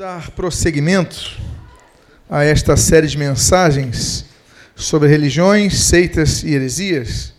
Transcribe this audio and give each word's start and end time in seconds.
dar 0.00 0.30
prosseguimento 0.30 1.38
a 2.30 2.42
esta 2.42 2.74
série 2.74 3.06
de 3.06 3.18
mensagens 3.18 4.24
sobre 4.74 5.10
religiões, 5.10 5.78
seitas 5.78 6.42
e 6.42 6.54
heresias. 6.54 7.34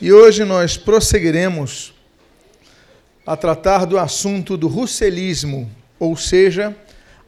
E 0.00 0.12
hoje 0.12 0.44
nós 0.44 0.76
prosseguiremos 0.76 1.92
a 3.26 3.36
tratar 3.36 3.84
do 3.84 3.98
assunto 3.98 4.56
do 4.56 4.68
russelismo, 4.68 5.68
ou 5.98 6.16
seja, 6.16 6.72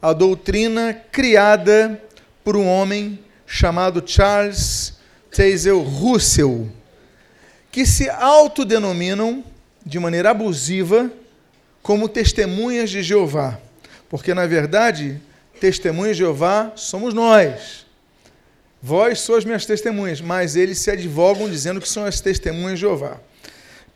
a 0.01 0.13
doutrina 0.13 0.95
criada 1.11 2.01
por 2.45 2.57
um 2.57 2.69
homem 2.69 3.19
chamado 3.45 4.01
Charles 4.07 4.95
Tazel 5.33 5.81
Russell, 5.81 6.69
que 7.73 7.85
se 7.85 8.09
autodenominam 8.09 9.43
de 9.85 9.99
maneira 9.99 10.31
abusiva 10.31 11.11
como 11.83 12.09
testemunhas 12.09 12.89
de 12.89 13.03
Jeová. 13.03 13.59
Porque, 14.11 14.35
na 14.35 14.45
verdade, 14.45 15.23
testemunhas 15.61 16.17
de 16.17 16.25
Jeová 16.25 16.73
somos 16.75 17.15
nós. 17.15 17.87
Vós 18.83 19.21
sois 19.21 19.45
minhas 19.45 19.65
testemunhas, 19.65 20.21
mas 20.21 20.57
eles 20.57 20.79
se 20.79 20.91
advogam 20.91 21.49
dizendo 21.49 21.81
que 21.81 21.89
são 21.89 22.05
as 22.05 22.21
testemunhas 22.21 22.73
de 22.73 22.81
Jeová. 22.81 23.19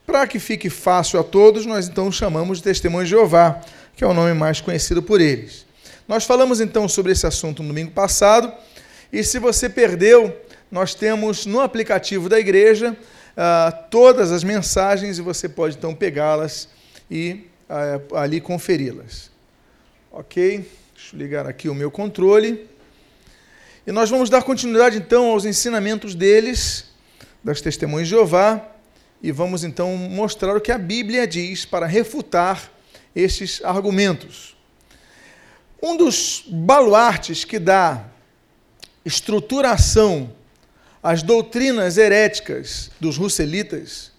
Para 0.06 0.26
que 0.26 0.38
fique 0.38 0.70
fácil 0.70 1.18
a 1.18 1.24
todos, 1.24 1.66
nós 1.66 1.88
então 1.88 2.12
chamamos 2.12 2.58
de 2.58 2.64
testemunhas 2.64 3.08
de 3.08 3.14
Jeová, 3.14 3.60
que 3.96 4.04
é 4.04 4.06
o 4.06 4.14
nome 4.14 4.34
mais 4.34 4.60
conhecido 4.60 5.02
por 5.02 5.20
eles. 5.20 5.66
Nós 6.06 6.24
falamos 6.24 6.60
então 6.60 6.86
sobre 6.88 7.10
esse 7.10 7.26
assunto 7.26 7.62
no 7.62 7.70
domingo 7.70 7.90
passado, 7.90 8.52
e 9.12 9.24
se 9.24 9.38
você 9.38 9.68
perdeu, 9.68 10.36
nós 10.70 10.94
temos 10.94 11.44
no 11.44 11.60
aplicativo 11.60 12.28
da 12.28 12.38
igreja 12.38 12.90
uh, 12.92 13.88
todas 13.90 14.30
as 14.30 14.44
mensagens 14.44 15.18
e 15.18 15.22
você 15.22 15.48
pode 15.48 15.76
então 15.76 15.94
pegá-las 15.94 16.68
e 17.10 17.46
uh, 17.68 18.16
ali 18.16 18.40
conferi-las. 18.40 19.33
Ok? 20.16 20.64
Deixa 20.94 21.16
eu 21.16 21.18
ligar 21.18 21.44
aqui 21.44 21.68
o 21.68 21.74
meu 21.74 21.90
controle. 21.90 22.68
E 23.84 23.90
nós 23.90 24.08
vamos 24.08 24.30
dar 24.30 24.44
continuidade 24.44 24.96
então 24.96 25.32
aos 25.32 25.44
ensinamentos 25.44 26.14
deles, 26.14 26.84
das 27.42 27.60
testemunhas 27.60 28.06
de 28.06 28.14
Jeová, 28.14 28.64
e 29.20 29.32
vamos 29.32 29.64
então 29.64 29.96
mostrar 29.96 30.56
o 30.56 30.60
que 30.60 30.70
a 30.70 30.78
Bíblia 30.78 31.26
diz 31.26 31.64
para 31.64 31.84
refutar 31.84 32.70
estes 33.12 33.60
argumentos. 33.64 34.56
Um 35.82 35.96
dos 35.96 36.44
baluartes 36.46 37.44
que 37.44 37.58
dá 37.58 38.04
estruturação 39.04 40.32
às 41.02 41.24
doutrinas 41.24 41.98
heréticas 41.98 42.88
dos 43.00 43.16
russelitas 43.16 44.12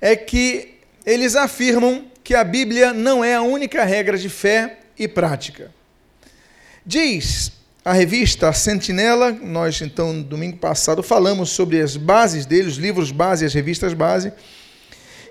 é 0.00 0.16
que 0.16 0.80
eles 1.06 1.36
afirmam 1.36 2.10
que 2.24 2.34
a 2.34 2.42
Bíblia 2.42 2.92
não 2.92 3.22
é 3.22 3.36
a 3.36 3.42
única 3.42 3.84
regra 3.84 4.18
de 4.18 4.28
fé 4.28 4.80
e 4.98 5.06
prática. 5.06 5.70
Diz 6.84 7.52
a 7.84 7.92
revista 7.92 8.52
Sentinela, 8.52 9.30
nós 9.30 9.80
então 9.80 10.12
no 10.12 10.24
domingo 10.24 10.56
passado 10.56 11.02
falamos 11.02 11.50
sobre 11.50 11.80
as 11.80 11.96
bases 11.96 12.44
dele, 12.44 12.68
os 12.68 12.76
livros 12.76 13.12
base 13.12 13.44
as 13.44 13.54
revistas 13.54 13.94
base, 13.94 14.32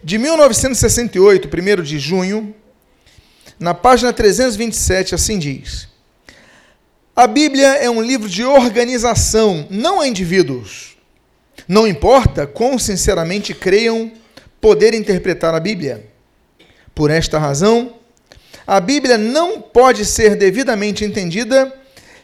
de 0.03 0.17
1968, 0.17 1.49
1 1.49 1.83
de 1.83 1.99
junho, 1.99 2.55
na 3.59 3.73
página 3.73 4.13
327, 4.13 5.15
assim 5.15 5.39
diz: 5.39 5.87
A 7.15 7.25
Bíblia 7.25 7.67
é 7.75 7.89
um 7.89 8.01
livro 8.01 8.29
de 8.29 8.43
organização, 8.43 9.67
não 9.69 9.99
a 9.99 10.07
indivíduos. 10.07 10.95
Não 11.67 11.87
importa 11.87 12.45
quão 12.45 12.77
sinceramente 12.77 13.53
creiam 13.53 14.11
poder 14.61 14.93
interpretar 14.93 15.55
a 15.55 15.59
Bíblia. 15.59 16.07
Por 16.93 17.09
esta 17.09 17.39
razão, 17.39 17.95
a 18.67 18.79
Bíblia 18.79 19.17
não 19.17 19.61
pode 19.61 20.05
ser 20.05 20.35
devidamente 20.35 21.05
entendida 21.05 21.71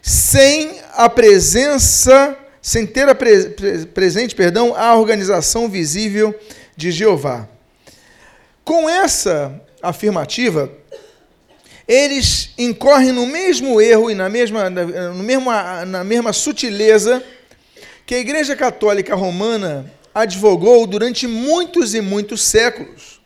sem 0.02 0.80
a 0.94 1.08
presença, 1.08 2.36
sem 2.61 2.88
ter 2.88 3.08
a 3.08 3.14
pre 3.14 3.50
presente, 3.94 4.34
perdão, 4.34 4.75
a 4.75 4.95
organização 4.95 5.69
visível 5.69 6.34
de 6.75 6.91
Jeová. 6.91 7.47
Com 8.63 8.90
essa 8.90 9.62
afirmativa, 9.81 10.72
eles 11.88 12.51
incorrem 12.57 13.12
no 13.12 13.28
mesmo 13.28 13.80
erro 13.80 14.09
e 14.09 14.16
na 14.16 14.30
mesma, 14.30 14.69
no 14.69 15.24
mesmo, 15.24 15.51
na 15.88 16.03
mesma 16.03 16.34
sutileza 16.34 17.24
que 18.06 18.16
a 18.16 18.19
Igreja 18.19 18.56
Católica 18.56 19.16
Romana 19.16 19.91
advogou 20.13 20.88
durante 20.88 21.28
muitos 21.28 21.94
e 21.94 22.01
muitos 22.01 22.44
séculos 22.44 23.20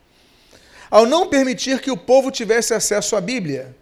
ao 0.90 1.06
não 1.06 1.28
permitir 1.28 1.80
que 1.80 1.92
o 1.92 1.98
povo 1.98 2.32
tivesse 2.32 2.74
acesso 2.74 3.16
à 3.16 3.22
Bíblia. 3.22 3.76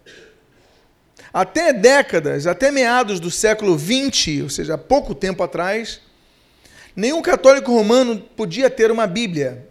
Até 1.34 1.74
décadas, 1.74 2.46
até 2.46 2.72
meados 2.72 3.20
do 3.20 3.32
século 3.32 3.78
XX, 3.78 4.44
ou 4.44 4.50
seja, 4.50 4.78
pouco 4.78 5.16
tempo 5.16 5.42
atrás, 5.42 6.00
nenhum 6.96 7.22
católico 7.22 7.72
romano 7.72 8.20
podia 8.36 8.70
ter 8.70 8.92
uma 8.92 9.08
Bíblia. 9.08 9.68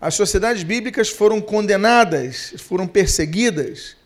As 0.00 0.14
sociedades 0.14 0.62
bíblicas 0.62 1.08
foram 1.10 1.40
condenadas, 1.40 2.54
foram 2.58 2.86
perseguidas. 2.86 3.96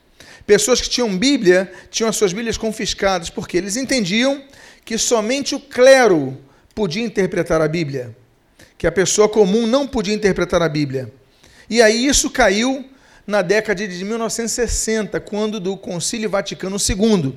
Pessoas 0.46 0.80
que 0.80 0.88
tinham 0.88 1.16
Bíblia 1.16 1.70
tinham 1.90 2.08
as 2.08 2.16
suas 2.16 2.32
Bíblias 2.32 2.56
confiscadas, 2.56 3.30
porque 3.30 3.56
eles 3.56 3.76
entendiam 3.76 4.42
que 4.84 4.98
somente 4.98 5.54
o 5.54 5.60
clero 5.60 6.36
podia 6.74 7.04
interpretar 7.04 7.60
a 7.62 7.68
Bíblia, 7.68 8.14
que 8.76 8.86
a 8.86 8.92
pessoa 8.92 9.28
comum 9.28 9.66
não 9.66 9.86
podia 9.86 10.14
interpretar 10.14 10.60
a 10.60 10.68
Bíblia. 10.68 11.12
E 11.68 11.80
aí 11.80 12.06
isso 12.06 12.30
caiu 12.30 12.84
na 13.26 13.42
década 13.42 13.86
de 13.86 14.04
1960, 14.04 15.18
quando 15.20 15.58
do 15.58 15.76
Concílio 15.76 16.28
Vaticano 16.28 16.76
II. 16.76 17.34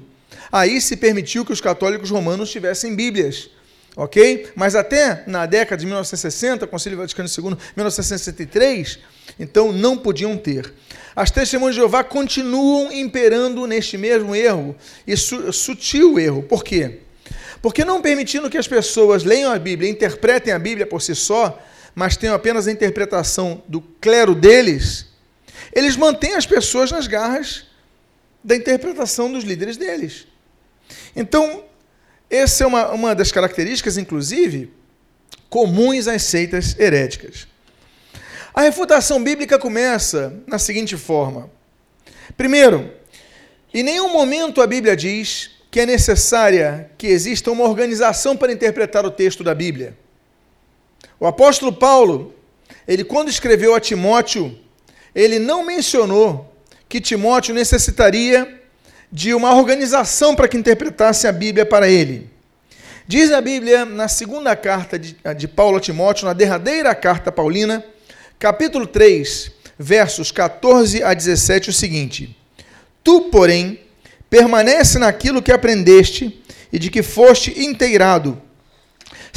Aí 0.51 0.81
se 0.81 0.97
permitiu 0.97 1.45
que 1.45 1.53
os 1.53 1.61
católicos 1.61 2.09
romanos 2.09 2.51
tivessem 2.51 2.95
Bíblias, 2.95 3.49
ok? 3.95 4.49
Mas 4.55 4.75
até 4.75 5.23
na 5.27 5.45
década 5.45 5.79
de 5.79 5.85
1960, 5.85 6.67
Concílio 6.67 6.97
Vaticano 6.97 7.29
II, 7.29 7.57
1963, 7.75 8.99
então 9.39 9.71
não 9.71 9.97
podiam 9.97 10.37
ter. 10.37 10.73
As 11.15 11.31
testemunhas 11.31 11.75
de 11.75 11.81
Jeová 11.81 12.03
continuam 12.03 12.91
imperando 12.91 13.65
neste 13.65 13.97
mesmo 13.97 14.35
erro, 14.35 14.75
e 15.05 15.17
su 15.17 15.51
sutil 15.51 16.19
erro. 16.19 16.43
Por 16.43 16.63
quê? 16.63 16.99
Porque 17.61 17.83
não 17.83 18.01
permitindo 18.01 18.49
que 18.49 18.57
as 18.57 18.67
pessoas 18.67 19.23
leiam 19.23 19.51
a 19.51 19.57
Bíblia, 19.57 19.89
interpretem 19.89 20.53
a 20.53 20.59
Bíblia 20.59 20.85
por 20.85 21.01
si 21.01 21.15
só, 21.15 21.59
mas 21.97 22.15
tenham 22.15 22.35
apenas 22.35 22.67
a 22.67 22.71
interpretação 22.71 23.63
do 23.67 23.81
clero 23.81 24.35
deles, 24.35 25.07
eles 25.73 25.95
mantêm 25.95 26.35
as 26.35 26.45
pessoas 26.45 26.91
nas 26.91 27.07
garras 27.07 27.65
da 28.43 28.55
interpretação 28.55 29.31
dos 29.31 29.43
líderes 29.43 29.77
deles. 29.77 30.27
Então, 31.15 31.63
essa 32.29 32.63
é 32.63 32.67
uma, 32.67 32.91
uma 32.91 33.15
das 33.15 33.31
características, 33.31 33.97
inclusive, 33.97 34.71
comuns 35.49 36.07
às 36.07 36.21
seitas 36.21 36.77
heréticas. 36.77 37.47
A 38.53 38.61
refutação 38.61 39.23
bíblica 39.23 39.57
começa 39.57 40.39
na 40.45 40.59
seguinte 40.59 40.95
forma: 40.95 41.49
primeiro, 42.37 42.93
em 43.73 43.81
nenhum 43.81 44.13
momento 44.13 44.61
a 44.61 44.67
Bíblia 44.67 44.95
diz 44.95 45.49
que 45.71 45.79
é 45.79 45.85
necessária 45.87 46.91
que 46.95 47.07
exista 47.07 47.49
uma 47.49 47.63
organização 47.63 48.37
para 48.37 48.53
interpretar 48.53 49.03
o 49.03 49.09
texto 49.09 49.43
da 49.43 49.55
Bíblia. 49.55 49.97
O 51.19 51.25
apóstolo 51.25 51.73
Paulo, 51.73 52.33
ele 52.87 53.03
quando 53.03 53.29
escreveu 53.29 53.73
a 53.73 53.79
Timóteo, 53.79 54.57
ele 55.15 55.39
não 55.39 55.65
mencionou 55.65 56.53
que 56.87 57.01
Timóteo 57.01 57.55
necessitaria 57.55 58.61
de 59.11 59.33
uma 59.33 59.55
organização 59.55 60.35
para 60.35 60.47
que 60.47 60.57
interpretasse 60.57 61.27
a 61.27 61.31
Bíblia 61.31 61.65
para 61.65 61.89
ele. 61.89 62.29
Diz 63.07 63.31
a 63.31 63.41
Bíblia, 63.41 63.85
na 63.85 64.07
segunda 64.07 64.55
carta 64.55 64.99
de, 64.99 65.17
de 65.35 65.47
Paulo 65.47 65.77
a 65.77 65.79
Timóteo, 65.79 66.25
na 66.25 66.33
derradeira 66.33 66.93
carta 66.93 67.31
paulina, 67.31 67.83
capítulo 68.37 68.85
3, 68.85 69.51
versos 69.79 70.31
14 70.31 71.01
a 71.01 71.13
17, 71.13 71.69
o 71.69 71.73
seguinte: 71.73 72.37
Tu, 73.03 73.21
porém, 73.31 73.79
permanece 74.29 74.99
naquilo 74.99 75.41
que 75.41 75.51
aprendeste 75.51 76.43
e 76.71 76.77
de 76.77 76.91
que 76.91 77.01
foste 77.01 77.63
inteirado 77.63 78.41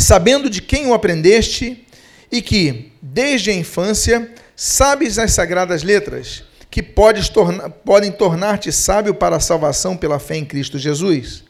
sabendo 0.01 0.49
de 0.49 0.63
quem 0.63 0.87
o 0.87 0.95
aprendeste 0.95 1.87
e 2.31 2.41
que, 2.41 2.93
desde 3.03 3.51
a 3.51 3.55
infância, 3.55 4.31
sabes 4.55 5.19
as 5.19 5.33
sagradas 5.33 5.83
letras, 5.83 6.45
que 6.71 6.83
podes 6.83 7.29
torna, 7.29 7.69
podem 7.69 8.13
tornar-te 8.13 8.71
sábio 8.71 9.15
para 9.15 9.37
a 9.37 9.41
salvação 9.41 9.97
pela 9.97 10.19
fé 10.19 10.37
em 10.37 10.45
Cristo 10.45 10.79
Jesus. 10.79 11.45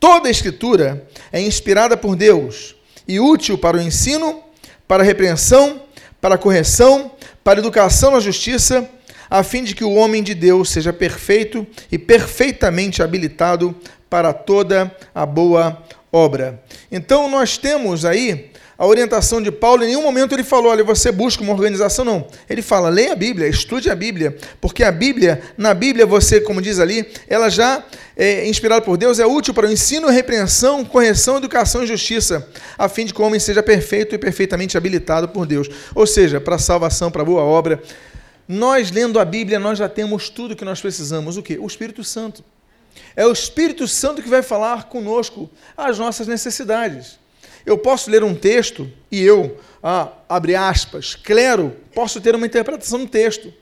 Toda 0.00 0.28
a 0.28 0.30
Escritura 0.30 1.06
é 1.32 1.40
inspirada 1.40 1.96
por 1.96 2.16
Deus 2.16 2.74
e 3.06 3.20
útil 3.20 3.56
para 3.56 3.76
o 3.76 3.80
ensino, 3.80 4.42
para 4.86 5.02
a 5.02 5.06
repreensão, 5.06 5.82
para 6.20 6.34
a 6.34 6.38
correção, 6.38 7.12
para 7.44 7.58
a 7.58 7.62
educação 7.62 8.10
na 8.10 8.20
justiça, 8.20 8.88
a 9.30 9.42
fim 9.42 9.62
de 9.64 9.74
que 9.74 9.84
o 9.84 9.94
homem 9.94 10.22
de 10.22 10.34
Deus 10.34 10.70
seja 10.70 10.92
perfeito 10.92 11.66
e 11.90 11.98
perfeitamente 11.98 13.02
habilitado 13.02 13.74
para 14.10 14.32
toda 14.32 14.94
a 15.14 15.26
boa 15.26 15.82
obra. 16.12 16.62
Então 16.90 17.28
nós 17.28 17.58
temos 17.58 18.04
aí 18.04 18.50
a 18.78 18.86
orientação 18.86 19.40
de 19.40 19.50
Paulo, 19.50 19.84
em 19.84 19.86
nenhum 19.86 20.02
momento 20.02 20.34
ele 20.34 20.44
falou, 20.44 20.70
olha, 20.70 20.84
você 20.84 21.10
busca 21.10 21.42
uma 21.42 21.52
organização, 21.52 22.04
não. 22.04 22.26
Ele 22.48 22.60
fala, 22.60 22.90
leia 22.90 23.12
a 23.12 23.16
Bíblia, 23.16 23.48
estude 23.48 23.88
a 23.88 23.94
Bíblia, 23.94 24.36
porque 24.60 24.84
a 24.84 24.92
Bíblia, 24.92 25.40
na 25.56 25.72
Bíblia, 25.72 26.04
você, 26.04 26.42
como 26.42 26.60
diz 26.60 26.78
ali, 26.78 27.08
ela 27.26 27.48
já 27.48 27.82
é 28.14 28.46
inspirada 28.46 28.82
por 28.82 28.98
Deus, 28.98 29.18
é 29.18 29.24
útil 29.24 29.54
para 29.54 29.66
o 29.66 29.72
ensino, 29.72 30.08
repreensão, 30.08 30.84
correção, 30.84 31.38
educação 31.38 31.84
e 31.84 31.86
justiça, 31.86 32.46
a 32.76 32.86
fim 32.86 33.06
de 33.06 33.14
que 33.14 33.22
o 33.22 33.24
homem 33.24 33.40
seja 33.40 33.62
perfeito 33.62 34.14
e 34.14 34.18
perfeitamente 34.18 34.76
habilitado 34.76 35.28
por 35.28 35.46
Deus. 35.46 35.70
Ou 35.94 36.06
seja, 36.06 36.38
para 36.38 36.56
a 36.56 36.58
salvação, 36.58 37.10
para 37.10 37.22
a 37.22 37.24
boa 37.24 37.42
obra. 37.42 37.82
Nós, 38.46 38.90
lendo 38.90 39.18
a 39.18 39.24
Bíblia, 39.24 39.58
nós 39.58 39.78
já 39.78 39.88
temos 39.88 40.28
tudo 40.28 40.54
que 40.54 40.66
nós 40.66 40.82
precisamos. 40.82 41.38
O 41.38 41.42
quê? 41.42 41.56
O 41.58 41.66
Espírito 41.66 42.04
Santo. 42.04 42.44
É 43.14 43.26
o 43.26 43.32
Espírito 43.32 43.86
Santo 43.88 44.22
que 44.22 44.28
vai 44.28 44.42
falar 44.42 44.84
conosco 44.84 45.50
as 45.76 45.98
nossas 45.98 46.26
necessidades. 46.26 47.18
Eu 47.64 47.76
posso 47.76 48.10
ler 48.10 48.22
um 48.22 48.34
texto 48.34 48.90
e 49.10 49.20
eu, 49.22 49.58
ah, 49.82 50.12
abre 50.28 50.54
aspas, 50.54 51.14
clero, 51.14 51.76
posso 51.94 52.20
ter 52.20 52.34
uma 52.34 52.46
interpretação 52.46 53.00
do 53.00 53.08
texto. 53.08 53.52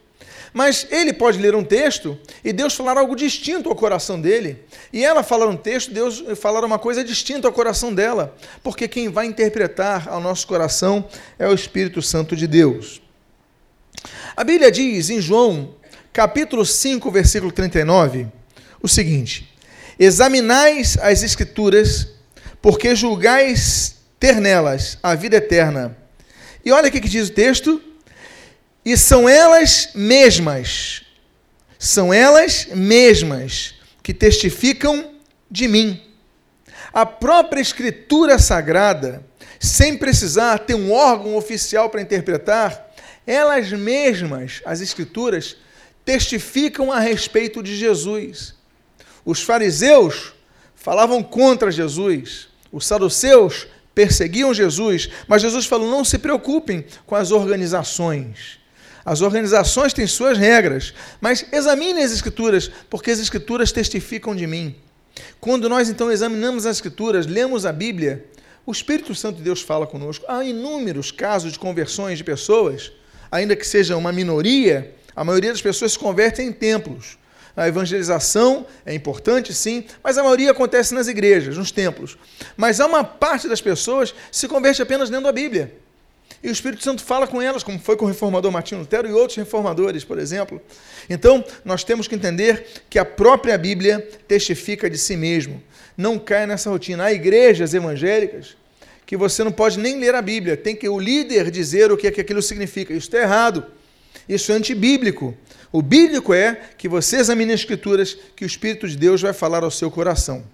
Mas 0.52 0.86
ele 0.88 1.12
pode 1.12 1.38
ler 1.38 1.56
um 1.56 1.64
texto 1.64 2.16
e 2.44 2.52
Deus 2.52 2.74
falar 2.74 2.96
algo 2.96 3.16
distinto 3.16 3.68
ao 3.68 3.74
coração 3.74 4.20
dele. 4.20 4.62
E 4.92 5.04
ela 5.04 5.24
falar 5.24 5.48
um 5.48 5.56
texto, 5.56 5.92
Deus 5.92 6.22
falar 6.36 6.64
uma 6.64 6.78
coisa 6.78 7.02
distinta 7.02 7.48
ao 7.48 7.52
coração 7.52 7.92
dela. 7.92 8.36
Porque 8.62 8.86
quem 8.86 9.08
vai 9.08 9.26
interpretar 9.26 10.08
ao 10.08 10.20
nosso 10.20 10.46
coração 10.46 11.08
é 11.40 11.48
o 11.48 11.54
Espírito 11.54 12.00
Santo 12.00 12.36
de 12.36 12.46
Deus. 12.46 13.02
A 14.36 14.44
Bíblia 14.44 14.70
diz 14.70 15.10
em 15.10 15.20
João, 15.20 15.74
capítulo 16.12 16.64
5, 16.64 17.10
versículo 17.10 17.50
39, 17.50 18.28
o 18.84 18.88
seguinte: 18.88 19.50
Examinais 19.98 20.98
as 21.00 21.22
Escrituras, 21.22 22.08
porque 22.60 22.94
julgais 22.94 23.96
ter 24.20 24.38
nelas 24.40 24.98
a 25.02 25.14
vida 25.14 25.36
eterna. 25.36 25.96
E 26.62 26.70
olha 26.70 26.88
o 26.88 26.92
que 26.92 27.00
diz 27.00 27.28
o 27.28 27.32
texto. 27.32 27.82
E 28.84 28.98
são 28.98 29.26
elas 29.26 29.88
mesmas, 29.94 31.02
são 31.78 32.12
elas 32.12 32.66
mesmas 32.66 33.74
que 34.02 34.12
testificam 34.12 35.14
de 35.50 35.66
mim. 35.66 36.02
A 36.92 37.06
própria 37.06 37.62
Escritura 37.62 38.38
Sagrada, 38.38 39.24
sem 39.58 39.96
precisar 39.96 40.58
ter 40.58 40.74
um 40.74 40.92
órgão 40.92 41.34
oficial 41.34 41.88
para 41.88 42.02
interpretar, 42.02 42.92
elas 43.26 43.72
mesmas, 43.72 44.60
as 44.66 44.82
Escrituras, 44.82 45.56
testificam 46.04 46.92
a 46.92 47.00
respeito 47.00 47.62
de 47.62 47.74
Jesus. 47.74 48.54
Os 49.24 49.42
fariseus 49.42 50.32
falavam 50.74 51.22
contra 51.22 51.70
Jesus, 51.70 52.48
os 52.70 52.86
saduceus 52.86 53.66
perseguiam 53.94 54.52
Jesus, 54.52 55.08
mas 55.28 55.40
Jesus 55.40 55.66
falou: 55.66 55.90
não 55.90 56.04
se 56.04 56.18
preocupem 56.18 56.84
com 57.06 57.14
as 57.14 57.30
organizações. 57.30 58.58
As 59.04 59.20
organizações 59.20 59.92
têm 59.92 60.06
suas 60.06 60.38
regras, 60.38 60.94
mas 61.20 61.44
examinem 61.52 62.02
as 62.02 62.12
Escrituras, 62.12 62.70
porque 62.88 63.10
as 63.10 63.18
Escrituras 63.18 63.70
testificam 63.70 64.34
de 64.34 64.46
mim. 64.46 64.74
Quando 65.40 65.68
nós 65.68 65.88
então 65.88 66.10
examinamos 66.10 66.64
as 66.64 66.76
Escrituras, 66.76 67.26
lemos 67.26 67.66
a 67.66 67.72
Bíblia, 67.72 68.24
o 68.66 68.72
Espírito 68.72 69.14
Santo 69.14 69.36
de 69.36 69.42
Deus 69.42 69.60
fala 69.60 69.86
conosco. 69.86 70.24
Há 70.26 70.42
inúmeros 70.42 71.10
casos 71.10 71.52
de 71.52 71.58
conversões 71.58 72.16
de 72.16 72.24
pessoas, 72.24 72.92
ainda 73.30 73.54
que 73.54 73.66
seja 73.66 73.94
uma 73.94 74.10
minoria, 74.10 74.94
a 75.14 75.22
maioria 75.22 75.50
das 75.50 75.60
pessoas 75.60 75.92
se 75.92 75.98
convertem 75.98 76.48
em 76.48 76.52
templos. 76.52 77.18
A 77.56 77.68
evangelização 77.68 78.66
é 78.84 78.92
importante, 78.92 79.54
sim, 79.54 79.84
mas 80.02 80.18
a 80.18 80.22
maioria 80.22 80.50
acontece 80.50 80.92
nas 80.92 81.06
igrejas, 81.06 81.56
nos 81.56 81.70
templos. 81.70 82.18
Mas 82.56 82.80
há 82.80 82.86
uma 82.86 83.04
parte 83.04 83.48
das 83.48 83.60
pessoas 83.60 84.10
que 84.12 84.18
se 84.32 84.48
converte 84.48 84.82
apenas 84.82 85.08
lendo 85.08 85.28
a 85.28 85.32
Bíblia. 85.32 85.72
E 86.42 86.48
o 86.48 86.52
Espírito 86.52 86.82
Santo 86.82 87.02
fala 87.02 87.26
com 87.26 87.40
elas, 87.40 87.62
como 87.62 87.78
foi 87.78 87.96
com 87.96 88.04
o 88.04 88.08
reformador 88.08 88.52
Martinho 88.52 88.80
Lutero 88.80 89.08
e 89.08 89.12
outros 89.12 89.38
reformadores, 89.38 90.04
por 90.04 90.18
exemplo. 90.18 90.60
Então, 91.08 91.44
nós 91.64 91.84
temos 91.84 92.06
que 92.06 92.14
entender 92.14 92.66
que 92.90 92.98
a 92.98 93.04
própria 93.04 93.56
Bíblia 93.56 94.06
testifica 94.28 94.90
de 94.90 94.98
si 94.98 95.16
mesmo. 95.16 95.62
Não 95.96 96.18
caia 96.18 96.46
nessa 96.46 96.68
rotina. 96.68 97.04
Há 97.04 97.12
igrejas 97.12 97.72
evangélicas 97.72 98.56
que 99.06 99.16
você 99.16 99.44
não 99.44 99.52
pode 99.52 99.78
nem 99.78 99.98
ler 99.98 100.14
a 100.14 100.22
Bíblia, 100.22 100.56
tem 100.56 100.74
que 100.74 100.88
o 100.88 100.98
líder 100.98 101.50
dizer 101.50 101.92
o 101.92 101.96
que, 101.96 102.06
é 102.06 102.10
que 102.10 102.20
aquilo 102.20 102.42
significa. 102.42 102.92
Isso 102.92 103.06
está 103.06 103.18
errado. 103.18 103.64
Isso 104.28 104.50
é 104.52 104.54
antibíblico. 104.54 105.34
O 105.74 105.82
bíblico 105.82 106.32
é 106.32 106.54
que 106.78 106.88
você 106.88 107.16
examine 107.16 107.52
as 107.52 107.58
escrituras, 107.58 108.16
que 108.36 108.44
o 108.44 108.46
Espírito 108.46 108.86
de 108.86 108.96
Deus 108.96 109.20
vai 109.20 109.32
falar 109.32 109.64
ao 109.64 109.72
seu 109.72 109.90
coração. 109.90 110.44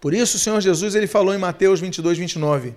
Por 0.00 0.14
isso 0.14 0.38
o 0.38 0.40
Senhor 0.40 0.58
Jesus 0.62 0.94
ele 0.94 1.06
falou 1.06 1.34
em 1.34 1.36
Mateus 1.36 1.78
22, 1.78 2.16
29, 2.16 2.74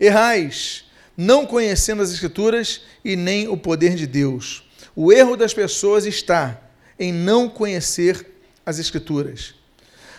Errais, 0.00 0.86
não 1.16 1.46
conhecendo 1.46 2.02
as 2.02 2.10
escrituras 2.10 2.80
e 3.04 3.14
nem 3.14 3.46
o 3.46 3.56
poder 3.56 3.94
de 3.94 4.08
Deus. 4.08 4.68
O 4.96 5.12
erro 5.12 5.36
das 5.36 5.54
pessoas 5.54 6.04
está 6.04 6.60
em 6.98 7.12
não 7.12 7.48
conhecer 7.48 8.26
as 8.66 8.80
escrituras. 8.80 9.54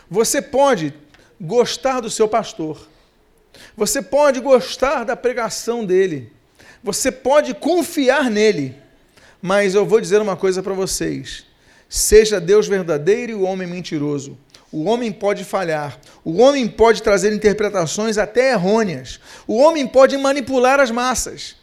Você 0.09 0.41
pode 0.41 0.93
gostar 1.41 1.99
do 1.99 2.09
seu 2.09 2.25
pastor, 2.25 2.87
você 3.75 4.01
pode 4.01 4.39
gostar 4.39 5.03
da 5.03 5.17
pregação 5.17 5.83
dele, 5.83 6.31
você 6.81 7.11
pode 7.11 7.53
confiar 7.53 8.31
nele, 8.31 8.77
mas 9.41 9.75
eu 9.75 9.85
vou 9.85 10.01
dizer 10.01 10.21
uma 10.21 10.35
coisa 10.35 10.61
para 10.61 10.73
vocês: 10.73 11.45
seja 11.87 12.39
Deus 12.39 12.67
verdadeiro 12.67 13.31
e 13.31 13.35
o 13.35 13.43
homem 13.43 13.67
mentiroso. 13.67 14.37
O 14.71 14.83
homem 14.83 15.11
pode 15.11 15.43
falhar, 15.43 15.99
o 16.23 16.37
homem 16.37 16.67
pode 16.67 17.01
trazer 17.01 17.33
interpretações 17.33 18.19
até 18.19 18.51
errôneas, 18.51 19.19
o 19.47 19.57
homem 19.57 19.87
pode 19.87 20.15
manipular 20.15 20.79
as 20.79 20.91
massas. 20.91 21.55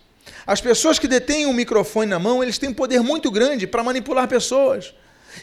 As 0.45 0.61
pessoas 0.61 0.99
que 0.99 1.07
detêm 1.07 1.47
um 1.47 1.53
microfone 1.53 2.11
na 2.11 2.19
mão, 2.19 2.43
eles 2.43 2.59
têm 2.59 2.71
um 2.71 2.75
poder 2.75 3.01
muito 3.01 3.31
grande 3.31 3.67
para 3.67 3.83
manipular 3.83 4.27
pessoas. 4.27 4.93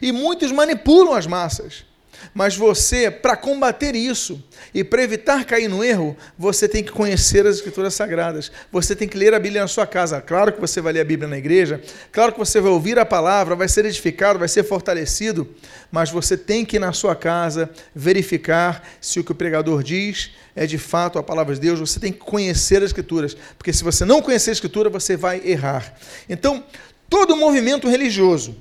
E 0.02 0.12
muitos 0.12 0.52
manipulam 0.52 1.14
as 1.14 1.28
massas. 1.28 1.86
Mas 2.34 2.56
você, 2.56 3.10
para 3.10 3.36
combater 3.36 3.96
isso 3.96 4.44
e 4.74 4.84
para 4.84 5.04
evitar 5.04 5.46
cair 5.46 5.68
no 5.68 5.84
erro, 5.84 6.16
você 6.38 6.68
tem 6.68 6.84
que 6.84 6.92
conhecer 6.92 7.46
as 7.46 7.56
Escrituras 7.58 7.94
Sagradas. 7.94 8.52
Você 8.72 8.96
tem 8.96 9.08
que 9.08 9.18
ler 9.18 9.34
a 9.34 9.40
Bíblia 9.40 9.62
na 9.62 9.68
sua 9.68 9.88
casa. 9.88 10.22
Claro 10.22 10.54
que 10.54 10.62
você 10.62 10.82
vai 10.82 10.94
ler 10.94 11.02
a 11.02 11.06
Bíblia 11.06 11.28
na 11.28 11.38
igreja, 11.38 11.82
claro 12.12 12.34
que 12.34 12.40
você 12.40 12.60
vai 12.60 12.72
ouvir 12.72 12.98
a 13.00 13.06
palavra, 13.06 13.56
vai 13.56 13.68
ser 13.68 13.86
edificado, 13.86 14.40
vai 14.40 14.48
ser 14.48 14.64
fortalecido, 14.64 15.48
mas 15.92 16.10
você 16.10 16.38
tem 16.38 16.66
que 16.66 16.78
ir 16.78 16.80
na 16.80 16.94
sua 16.94 17.16
casa 17.16 17.70
verificar 17.96 18.84
se 19.00 19.20
o 19.20 19.24
que 19.24 19.32
o 19.32 19.36
pregador 19.36 19.84
diz 19.84 20.32
é 20.56 20.66
de 20.66 20.78
fato 20.78 21.18
a 21.18 21.24
palavra 21.24 21.54
de 21.54 21.62
Deus. 21.62 21.80
Você 21.80 22.00
tem 22.00 22.12
que 22.12 22.20
conhecer 22.20 22.78
as 22.78 22.86
Escrituras, 22.86 23.36
porque 23.58 23.74
se 23.74 23.84
você 23.84 24.06
não 24.06 24.22
conhecer 24.22 24.52
a 24.52 24.54
Escritura, 24.54 24.90
você 24.90 25.18
vai 25.18 25.42
errar. 25.44 25.94
Então, 26.30 26.64
todo 27.10 27.36
movimento 27.36 27.90
religioso 27.90 28.56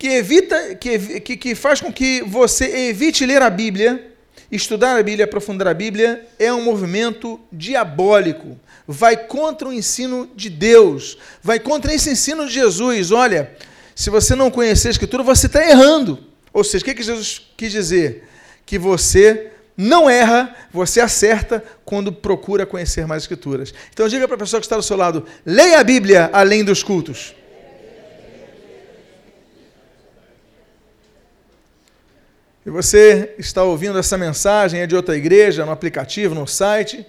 que 0.00 0.08
evita, 0.08 0.74
que, 0.76 1.20
que, 1.20 1.36
que 1.36 1.54
faz 1.54 1.78
com 1.78 1.92
que 1.92 2.22
você 2.22 2.88
evite 2.88 3.26
ler 3.26 3.42
a 3.42 3.50
Bíblia, 3.50 4.14
estudar 4.50 4.98
a 4.98 5.02
Bíblia, 5.02 5.26
aprofundar 5.26 5.68
a 5.68 5.74
Bíblia, 5.74 6.26
é 6.38 6.50
um 6.50 6.64
movimento 6.64 7.38
diabólico. 7.52 8.58
Vai 8.88 9.14
contra 9.14 9.68
o 9.68 9.72
ensino 9.74 10.30
de 10.34 10.48
Deus, 10.48 11.18
vai 11.42 11.60
contra 11.60 11.92
esse 11.92 12.08
ensino 12.08 12.46
de 12.46 12.54
Jesus. 12.54 13.10
Olha, 13.10 13.54
se 13.94 14.08
você 14.08 14.34
não 14.34 14.50
conhecer 14.50 14.88
a 14.88 14.92
Escritura, 14.92 15.22
você 15.22 15.44
está 15.44 15.62
errando. 15.62 16.18
Ou 16.50 16.64
seja, 16.64 16.80
o 16.80 16.86
que, 16.86 16.94
que 16.94 17.02
Jesus 17.02 17.42
quis 17.54 17.70
dizer? 17.70 18.26
Que 18.64 18.78
você 18.78 19.50
não 19.76 20.08
erra, 20.08 20.56
você 20.72 21.02
acerta 21.02 21.62
quando 21.84 22.10
procura 22.10 22.64
conhecer 22.64 23.06
mais 23.06 23.24
Escrituras. 23.24 23.74
Então 23.92 24.08
diga 24.08 24.26
para 24.26 24.36
a 24.36 24.40
pessoa 24.40 24.60
que 24.60 24.66
está 24.66 24.76
do 24.76 24.82
seu 24.82 24.96
lado: 24.96 25.26
leia 25.44 25.78
a 25.78 25.84
Bíblia 25.84 26.30
além 26.32 26.64
dos 26.64 26.82
cultos. 26.82 27.34
E 32.64 32.70
você 32.70 33.34
está 33.38 33.62
ouvindo 33.62 33.98
essa 33.98 34.18
mensagem, 34.18 34.80
é 34.80 34.86
de 34.86 34.94
outra 34.94 35.16
igreja, 35.16 35.64
no 35.64 35.72
aplicativo, 35.72 36.34
no 36.34 36.46
site, 36.46 37.06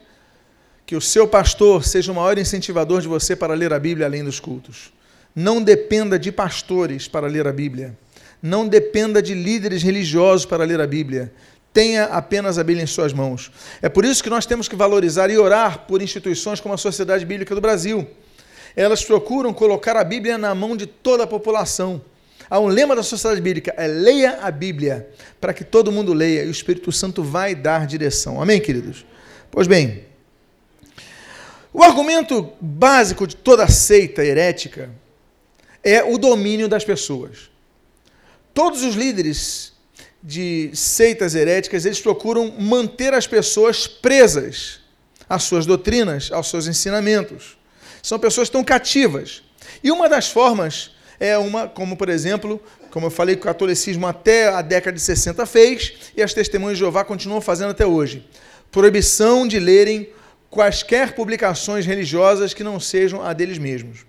que 0.85 0.95
o 0.95 1.01
seu 1.01 1.27
pastor 1.27 1.83
seja 1.83 2.11
o 2.11 2.15
maior 2.15 2.37
incentivador 2.37 3.01
de 3.01 3.07
você 3.07 3.35
para 3.35 3.53
ler 3.53 3.73
a 3.73 3.79
Bíblia 3.79 4.05
além 4.05 4.23
dos 4.23 4.39
cultos. 4.39 4.93
Não 5.35 5.61
dependa 5.61 6.17
de 6.17 6.31
pastores 6.31 7.07
para 7.07 7.27
ler 7.27 7.47
a 7.47 7.51
Bíblia. 7.51 7.97
Não 8.41 8.67
dependa 8.67 9.21
de 9.21 9.33
líderes 9.33 9.83
religiosos 9.83 10.45
para 10.45 10.63
ler 10.63 10.79
a 10.79 10.87
Bíblia. 10.87 11.33
Tenha 11.73 12.05
apenas 12.05 12.57
a 12.57 12.63
Bíblia 12.63 12.83
em 12.83 12.87
suas 12.87 13.13
mãos. 13.13 13.51
É 13.81 13.87
por 13.87 14.03
isso 14.03 14.23
que 14.23 14.29
nós 14.29 14.45
temos 14.45 14.67
que 14.67 14.75
valorizar 14.75 15.29
e 15.29 15.37
orar 15.37 15.79
por 15.79 16.01
instituições 16.01 16.59
como 16.59 16.73
a 16.73 16.77
Sociedade 16.77 17.25
Bíblica 17.25 17.55
do 17.55 17.61
Brasil. 17.61 18.07
Elas 18.75 19.03
procuram 19.03 19.53
colocar 19.53 19.95
a 19.97 20.03
Bíblia 20.03 20.37
na 20.37 20.55
mão 20.55 20.75
de 20.75 20.85
toda 20.85 21.23
a 21.23 21.27
população. 21.27 22.01
Há 22.51 22.59
um 22.59 22.67
lema 22.67 22.93
da 22.93 23.01
sociedade 23.01 23.39
bíblica, 23.39 23.73
é 23.77 23.87
leia 23.87 24.39
a 24.41 24.51
Bíblia, 24.51 25.07
para 25.39 25.53
que 25.53 25.63
todo 25.63 25.89
mundo 25.89 26.11
leia, 26.11 26.43
e 26.43 26.49
o 26.49 26.51
Espírito 26.51 26.91
Santo 26.91 27.23
vai 27.23 27.55
dar 27.55 27.87
direção. 27.87 28.41
Amém, 28.41 28.59
queridos? 28.59 29.05
Pois 29.49 29.67
bem, 29.67 30.03
o 31.71 31.81
argumento 31.81 32.51
básico 32.59 33.25
de 33.25 33.37
toda 33.37 33.65
seita 33.69 34.21
herética 34.25 34.89
é 35.81 36.03
o 36.03 36.17
domínio 36.17 36.67
das 36.67 36.83
pessoas. 36.83 37.49
Todos 38.53 38.83
os 38.83 38.95
líderes 38.95 39.71
de 40.21 40.71
seitas 40.73 41.35
heréticas, 41.35 41.85
eles 41.85 42.01
procuram 42.01 42.53
manter 42.59 43.13
as 43.13 43.25
pessoas 43.25 43.87
presas 43.87 44.81
às 45.29 45.43
suas 45.43 45.65
doutrinas, 45.65 46.29
aos 46.33 46.49
seus 46.49 46.67
ensinamentos. 46.67 47.57
São 48.03 48.19
pessoas 48.19 48.49
que 48.49 48.57
estão 48.57 48.63
cativas. 48.65 49.41
E 49.81 49.89
uma 49.89 50.09
das 50.09 50.29
formas 50.29 50.91
é 51.21 51.37
uma, 51.37 51.67
como 51.67 51.95
por 51.95 52.09
exemplo, 52.09 52.59
como 52.89 53.05
eu 53.05 53.11
falei, 53.11 53.35
o 53.35 53.37
catolicismo 53.37 54.07
até 54.07 54.47
a 54.47 54.63
década 54.63 54.95
de 54.95 55.01
60 55.03 55.45
fez, 55.45 55.93
e 56.17 56.23
as 56.23 56.33
testemunhas 56.33 56.77
de 56.77 56.79
Jeová 56.79 57.05
continuam 57.05 57.39
fazendo 57.39 57.69
até 57.69 57.85
hoje. 57.85 58.25
Proibição 58.71 59.47
de 59.47 59.59
lerem 59.59 60.09
quaisquer 60.49 61.13
publicações 61.13 61.85
religiosas 61.85 62.55
que 62.55 62.63
não 62.63 62.79
sejam 62.79 63.21
a 63.21 63.33
deles 63.33 63.59
mesmos. 63.59 63.99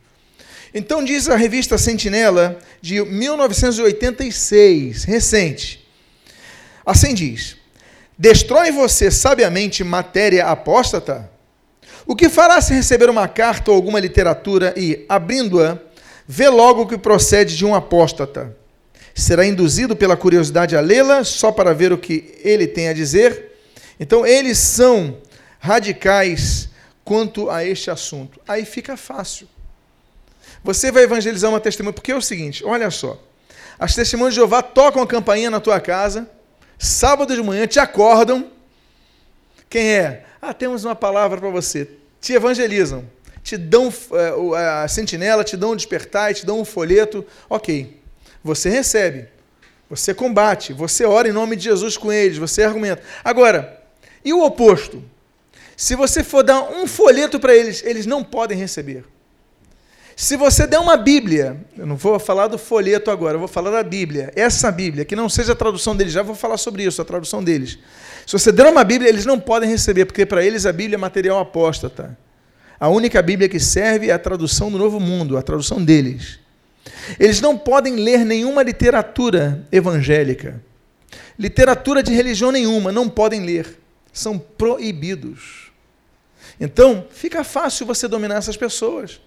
Então 0.73 1.05
diz 1.05 1.29
a 1.29 1.37
revista 1.37 1.77
Sentinela 1.77 2.59
de 2.81 3.05
1986, 3.05 5.05
recente. 5.05 5.87
Assim 6.85 7.13
diz: 7.13 7.59
Destrói 8.17 8.73
você 8.73 9.11
sabiamente 9.11 9.85
matéria 9.85 10.47
apóstata? 10.47 11.31
O 12.07 12.17
que 12.17 12.31
fará 12.31 12.59
se 12.63 12.73
receber 12.73 13.11
uma 13.11 13.29
carta 13.29 13.71
ou 13.71 13.77
alguma 13.77 14.01
literatura 14.01 14.73
e, 14.77 15.05
abrindo-a, 15.11 15.79
vê 16.27 16.49
logo 16.49 16.87
que 16.87 16.99
procede 16.99 17.57
de 17.57 17.65
um 17.65 17.75
apóstata? 17.75 18.57
Será 19.15 19.45
induzido 19.45 19.95
pela 19.95 20.17
curiosidade 20.17 20.77
a 20.77 20.81
lê-la 20.81 21.25
só 21.25 21.53
para 21.53 21.75
ver 21.75 21.93
o 21.93 21.99
que 21.99 22.35
ele 22.43 22.67
tem 22.67 22.89
a 22.89 22.93
dizer? 22.93 23.53
Então, 24.01 24.27
eles 24.27 24.59
são 24.59 25.19
radicais 25.59 26.71
quanto 27.05 27.51
a 27.51 27.65
este 27.65 27.91
assunto. 27.91 28.41
Aí 28.49 28.65
fica 28.65 28.97
fácil. 28.97 29.47
Você 30.65 30.91
vai 30.91 31.03
evangelizar 31.05 31.51
uma 31.51 31.61
testemunha, 31.61 31.93
porque 31.93 32.13
é 32.13 32.17
o 32.17 32.23
seguinte: 32.23 32.65
olha 32.65 32.91
só. 32.91 33.21
As 33.79 33.95
testemunhas 33.95 34.35
de 34.35 34.41
Jeová 34.41 34.63
tocam 34.63 35.03
a 35.03 35.07
campainha 35.07 35.51
na 35.51 35.61
tua 35.61 35.81
casa, 35.81 36.31
sábado 36.79 37.35
de 37.35 37.43
manhã 37.43 37.67
te 37.67 37.81
acordam. 37.81 38.51
Quem 39.69 39.89
é? 39.89 40.25
Ah, 40.41 40.55
temos 40.55 40.85
uma 40.85 40.95
palavra 40.95 41.41
para 41.41 41.51
você. 41.51 41.89
Te 42.21 42.33
evangelizam. 42.33 43.05
Te 43.43 43.57
dão 43.57 43.89
uh, 43.89 44.55
a 44.55 44.89
sentinela, 44.89 45.43
te 45.43 45.57
dão 45.57 45.73
um 45.73 45.77
despertar, 45.77 46.35
te 46.35 46.47
dão 46.47 46.61
um 46.61 46.65
folheto. 46.65 47.25
Ok. 47.49 48.01
Você 48.43 48.69
recebe. 48.69 49.29
Você 49.91 50.15
combate. 50.15 50.73
Você 50.73 51.05
ora 51.05 51.29
em 51.29 51.33
nome 51.33 51.57
de 51.57 51.65
Jesus 51.65 51.97
com 51.97 52.13
eles. 52.13 52.39
Você 52.39 52.63
argumenta. 52.63 53.03
Agora, 53.25 53.83
e 54.25 54.33
o 54.33 54.45
oposto? 54.45 55.03
Se 55.77 55.97
você 55.97 56.23
for 56.23 56.43
dar 56.43 56.63
um 56.63 56.87
folheto 56.87 57.41
para 57.41 57.55
eles, 57.55 57.83
eles 57.85 58.07
não 58.07 58.23
podem 58.23 58.57
receber. 58.57 59.05
Se 60.15 60.37
você 60.37 60.67
der 60.67 60.79
uma 60.79 60.97
Bíblia, 60.97 61.57
eu 61.77 61.87
não 61.87 61.97
vou 61.97 62.19
falar 62.19 62.47
do 62.47 62.59
folheto 62.59 63.11
agora, 63.11 63.35
eu 63.35 63.39
vou 63.39 63.49
falar 63.49 63.71
da 63.71 63.83
Bíblia. 63.83 64.31
Essa 64.37 64.71
Bíblia, 64.71 65.05
que 65.05 65.17
não 65.17 65.29
seja 65.29 65.53
a 65.53 65.57
tradução 65.57 65.97
deles, 65.97 66.13
já 66.13 66.23
vou 66.23 66.35
falar 66.35 66.59
sobre 66.59 66.85
isso, 66.85 67.01
a 67.01 67.05
tradução 67.05 67.43
deles. 67.43 67.79
Se 68.27 68.33
você 68.33 68.53
der 68.53 68.67
uma 68.67 68.85
Bíblia, 68.85 69.09
eles 69.09 69.27
não 69.27 69.41
podem 69.41 69.69
receber, 69.69 70.05
porque 70.05 70.27
para 70.27 70.45
eles 70.45 70.67
a 70.67 70.73
Bíblia 70.73 70.97
é 70.97 70.99
material 70.99 71.41
apóstata. 71.41 72.17
A 72.83 72.89
única 72.89 73.23
Bíblia 73.23 73.49
que 73.49 73.61
serve 73.61 74.09
é 74.09 74.13
a 74.13 74.19
tradução 74.19 74.69
do 74.69 74.77
Novo 74.77 74.99
Mundo, 74.99 75.39
a 75.39 75.43
tradução 75.43 75.81
deles. 75.85 76.41
Eles 77.17 77.41
não 77.41 77.57
podem 77.57 77.95
ler 77.95 78.25
nenhuma 78.25 78.61
literatura 78.61 79.65
evangélica. 79.71 80.61
Literatura 81.39 82.03
de 82.03 82.13
religião 82.13 82.51
nenhuma, 82.51 82.91
não 82.91 83.09
podem 83.09 83.47
ler. 83.47 83.79
São 84.13 84.37
proibidos. 84.37 85.71
Então, 86.59 87.07
fica 87.09 87.45
fácil 87.45 87.87
você 87.87 88.09
dominar 88.09 88.39
essas 88.39 88.57
pessoas. 88.57 89.21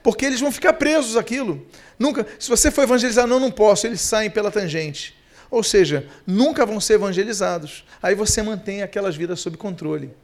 Porque 0.00 0.24
eles 0.24 0.38
vão 0.38 0.52
ficar 0.52 0.74
presos 0.74 1.16
aquilo. 1.16 1.66
Nunca, 1.98 2.24
se 2.38 2.48
você 2.48 2.70
for 2.70 2.82
evangelizar, 2.82 3.26
não, 3.26 3.40
não 3.40 3.50
posso, 3.50 3.88
eles 3.88 4.00
saem 4.00 4.30
pela 4.30 4.48
tangente. 4.48 5.12
Ou 5.50 5.64
seja, 5.64 6.06
nunca 6.24 6.64
vão 6.64 6.80
ser 6.80 6.92
evangelizados. 6.92 7.84
Aí 8.00 8.14
você 8.14 8.44
mantém 8.44 8.80
aquelas 8.80 9.16
vidas 9.16 9.40
sob 9.40 9.56
controle. 9.56 10.14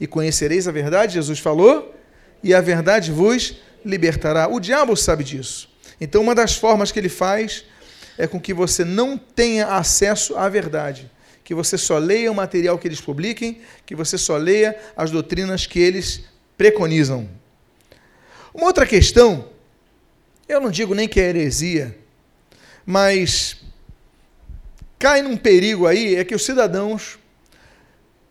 E 0.00 0.06
conhecereis 0.06 0.66
a 0.66 0.72
verdade, 0.72 1.14
Jesus 1.14 1.38
falou, 1.38 1.94
e 2.42 2.54
a 2.54 2.60
verdade 2.60 3.12
vos 3.12 3.56
libertará. 3.84 4.48
O 4.48 4.58
diabo 4.58 4.96
sabe 4.96 5.22
disso. 5.22 5.68
Então, 6.00 6.22
uma 6.22 6.34
das 6.34 6.56
formas 6.56 6.90
que 6.90 6.98
ele 6.98 7.10
faz 7.10 7.64
é 8.16 8.26
com 8.26 8.40
que 8.40 8.54
você 8.54 8.84
não 8.84 9.18
tenha 9.18 9.66
acesso 9.66 10.36
à 10.36 10.48
verdade, 10.48 11.10
que 11.44 11.54
você 11.54 11.76
só 11.76 11.98
leia 11.98 12.32
o 12.32 12.34
material 12.34 12.78
que 12.78 12.88
eles 12.88 13.00
publiquem, 13.00 13.60
que 13.84 13.94
você 13.94 14.16
só 14.16 14.36
leia 14.36 14.78
as 14.96 15.10
doutrinas 15.10 15.66
que 15.66 15.78
eles 15.78 16.22
preconizam. 16.56 17.28
Uma 18.54 18.66
outra 18.66 18.86
questão, 18.86 19.48
eu 20.48 20.60
não 20.60 20.70
digo 20.70 20.94
nem 20.94 21.06
que 21.06 21.20
é 21.20 21.28
heresia, 21.28 21.96
mas 22.84 23.56
cai 24.98 25.22
num 25.22 25.36
perigo 25.36 25.86
aí 25.86 26.16
é 26.16 26.24
que 26.24 26.34
os 26.34 26.44
cidadãos, 26.44 27.19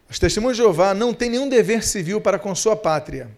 os 0.10 0.18
testemunhos 0.18 0.58
de 0.58 0.64
Jeová, 0.64 0.94
não 0.94 1.14
têm 1.14 1.30
nenhum 1.30 1.48
dever 1.48 1.84
civil 1.84 2.20
para 2.20 2.40
com 2.40 2.54
sua 2.56 2.76
pátria. 2.76 3.30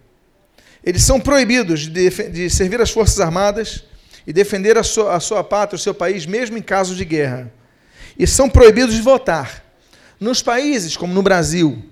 Eles 0.82 1.02
são 1.02 1.20
proibidos 1.20 1.86
de, 1.86 2.10
de 2.30 2.50
servir 2.50 2.80
as 2.80 2.90
Forças 2.90 3.20
Armadas 3.20 3.84
e 4.26 4.32
defender 4.32 4.76
a 4.78 4.82
sua, 4.82 5.14
a 5.14 5.20
sua 5.20 5.44
pátria, 5.44 5.76
o 5.76 5.80
seu 5.80 5.94
país, 5.94 6.26
mesmo 6.26 6.56
em 6.56 6.62
caso 6.62 6.94
de 6.94 7.04
guerra. 7.04 7.52
E 8.18 8.26
são 8.26 8.48
proibidos 8.48 8.94
de 8.94 9.02
votar. 9.02 9.64
Nos 10.18 10.42
países, 10.42 10.96
como 10.96 11.12
no 11.12 11.22
Brasil, 11.22 11.84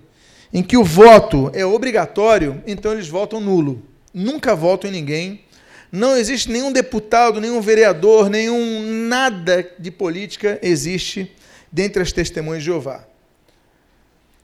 em 0.52 0.62
que 0.62 0.76
o 0.76 0.84
voto 0.84 1.50
é 1.54 1.64
obrigatório, 1.64 2.62
então 2.66 2.92
eles 2.92 3.08
votam 3.08 3.40
nulo 3.40 3.90
nunca 4.12 4.54
votam 4.54 4.90
em 4.90 4.92
ninguém. 4.92 5.44
Não 5.90 6.16
existe 6.16 6.50
nenhum 6.50 6.72
deputado, 6.72 7.40
nenhum 7.40 7.60
vereador, 7.60 8.28
nenhum 8.28 9.06
nada 9.08 9.68
de 9.78 9.90
política 9.90 10.58
existe 10.62 11.34
dentre 11.72 12.02
as 12.02 12.12
testemunhas 12.12 12.62
de 12.62 12.66
Jeová. 12.66 13.04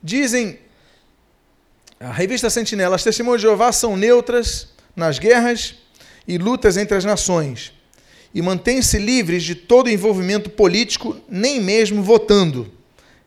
Dizem 0.07 0.57
a 1.99 2.13
revista 2.13 2.49
Sentinela, 2.49 2.95
as 2.95 3.03
testemunhas 3.03 3.41
de 3.41 3.47
Jeová 3.47 3.73
são 3.73 3.97
neutras 3.97 4.69
nas 4.95 5.19
guerras 5.19 5.75
e 6.25 6.37
lutas 6.37 6.77
entre 6.77 6.95
as 6.95 7.03
nações 7.03 7.73
e 8.33 8.41
mantêm-se 8.41 8.97
livres 8.99 9.43
de 9.43 9.53
todo 9.53 9.89
envolvimento 9.89 10.49
político, 10.49 11.17
nem 11.27 11.59
mesmo 11.59 12.01
votando. 12.01 12.71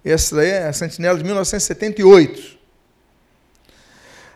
Essa 0.03 0.43
é 0.43 0.69
a 0.69 0.73
Sentinela 0.73 1.19
de 1.19 1.25
1978. 1.25 2.59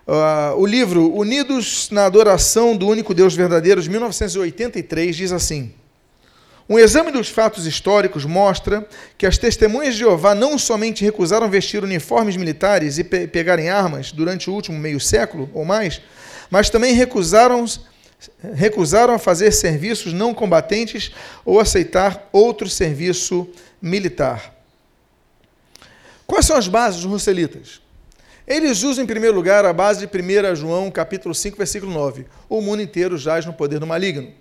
Uh, 0.06 0.58
o 0.58 0.66
livro 0.66 1.16
Unidos 1.16 1.88
na 1.90 2.04
Adoração 2.04 2.76
do 2.76 2.86
Único 2.86 3.14
Deus 3.14 3.34
Verdadeiro, 3.34 3.80
de 3.80 3.88
1983, 3.88 5.16
diz 5.16 5.32
assim: 5.32 5.72
Um 6.66 6.78
exame 6.78 7.10
dos 7.10 7.28
fatos 7.28 7.66
históricos 7.66 8.24
mostra 8.24 8.88
que 9.18 9.26
as 9.26 9.36
testemunhas 9.36 9.94
de 9.94 10.00
Jeová 10.00 10.34
não 10.34 10.58
somente 10.58 11.04
recusaram 11.04 11.50
vestir 11.50 11.84
uniformes 11.84 12.36
militares 12.36 12.98
e 12.98 13.04
pe 13.04 13.26
pegarem 13.26 13.68
armas 13.68 14.12
durante 14.12 14.48
o 14.48 14.54
último 14.54 14.78
meio 14.78 14.98
século 14.98 15.50
ou 15.52 15.62
mais, 15.62 16.00
mas 16.50 16.70
também 16.70 16.94
recusaram, 16.94 17.66
recusaram 18.54 19.12
a 19.12 19.18
fazer 19.18 19.52
serviços 19.52 20.14
não 20.14 20.32
combatentes 20.32 21.12
ou 21.44 21.60
aceitar 21.60 22.30
outro 22.32 22.66
serviço 22.66 23.46
militar. 23.80 24.54
Quais 26.26 26.46
são 26.46 26.56
as 26.56 26.66
bases 26.66 27.02
dos 27.02 27.10
Russelitas? 27.10 27.82
Eles 28.46 28.82
usam, 28.82 29.04
em 29.04 29.06
primeiro 29.06 29.36
lugar, 29.36 29.66
a 29.66 29.72
base 29.72 30.06
de 30.06 30.06
1 30.06 30.56
João, 30.56 30.90
capítulo 30.90 31.34
5, 31.34 31.58
versículo 31.58 31.92
9. 31.92 32.24
O 32.48 32.62
mundo 32.62 32.80
inteiro 32.80 33.18
jaz 33.18 33.44
no 33.44 33.52
poder 33.52 33.78
do 33.78 33.86
maligno. 33.86 34.32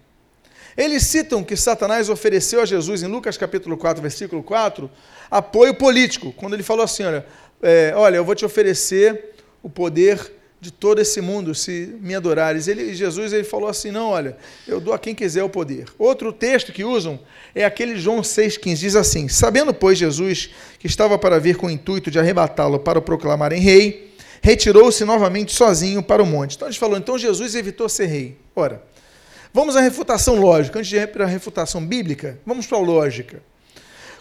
Eles 0.75 1.03
citam 1.03 1.43
que 1.43 1.55
Satanás 1.55 2.09
ofereceu 2.09 2.61
a 2.61 2.65
Jesus, 2.65 3.03
em 3.03 3.07
Lucas 3.07 3.37
capítulo 3.37 3.77
4, 3.77 4.01
versículo 4.01 4.41
4, 4.41 4.89
apoio 5.29 5.73
político, 5.73 6.33
quando 6.33 6.53
ele 6.53 6.63
falou 6.63 6.83
assim, 6.83 7.03
olha, 7.03 7.25
é, 7.61 7.93
olha 7.95 8.17
eu 8.17 8.25
vou 8.25 8.35
te 8.35 8.45
oferecer 8.45 9.33
o 9.61 9.69
poder 9.69 10.31
de 10.63 10.71
todo 10.71 11.01
esse 11.01 11.19
mundo, 11.19 11.53
se 11.53 11.93
me 11.99 12.15
adorares. 12.15 12.69
Ele, 12.69 12.95
Jesus 12.95 13.33
ele 13.33 13.43
falou 13.43 13.67
assim: 13.67 13.91
não, 13.91 14.07
olha, 14.07 14.37
eu 14.65 14.79
dou 14.79 14.93
a 14.93 14.99
quem 14.99 15.13
quiser 15.13 15.43
o 15.43 15.49
poder. 15.49 15.87
Outro 15.99 16.31
texto 16.31 16.71
que 16.71 16.85
usam 16.85 17.19
é 17.53 17.65
aquele 17.65 17.97
João 17.97 18.21
6,15, 18.21 18.75
diz 18.77 18.95
assim: 18.95 19.27
Sabendo, 19.27 19.73
pois, 19.73 19.97
Jesus 19.97 20.51
que 20.79 20.87
estava 20.87 21.19
para 21.19 21.37
vir 21.37 21.57
com 21.57 21.67
o 21.67 21.69
intuito 21.69 22.09
de 22.09 22.17
arrebatá-lo 22.17 22.79
para 22.79 22.97
o 22.97 23.01
proclamarem 23.01 23.59
rei, 23.59 24.15
retirou-se 24.41 25.03
novamente 25.03 25.53
sozinho 25.53 26.01
para 26.01 26.23
o 26.23 26.25
monte. 26.25 26.55
Então 26.55 26.69
gente 26.69 26.79
falou: 26.79 26.97
então 26.97 27.17
Jesus 27.17 27.55
evitou 27.55 27.89
ser 27.89 28.05
rei. 28.05 28.37
Ora, 28.55 28.81
vamos 29.53 29.75
à 29.75 29.81
refutação 29.81 30.35
lógica. 30.35 30.79
Antes 30.79 30.89
de 30.89 30.97
ir 30.97 31.07
para 31.07 31.25
a 31.25 31.27
refutação 31.27 31.85
bíblica, 31.85 32.39
vamos 32.45 32.65
para 32.65 32.77
a 32.77 32.81
lógica. 32.81 33.41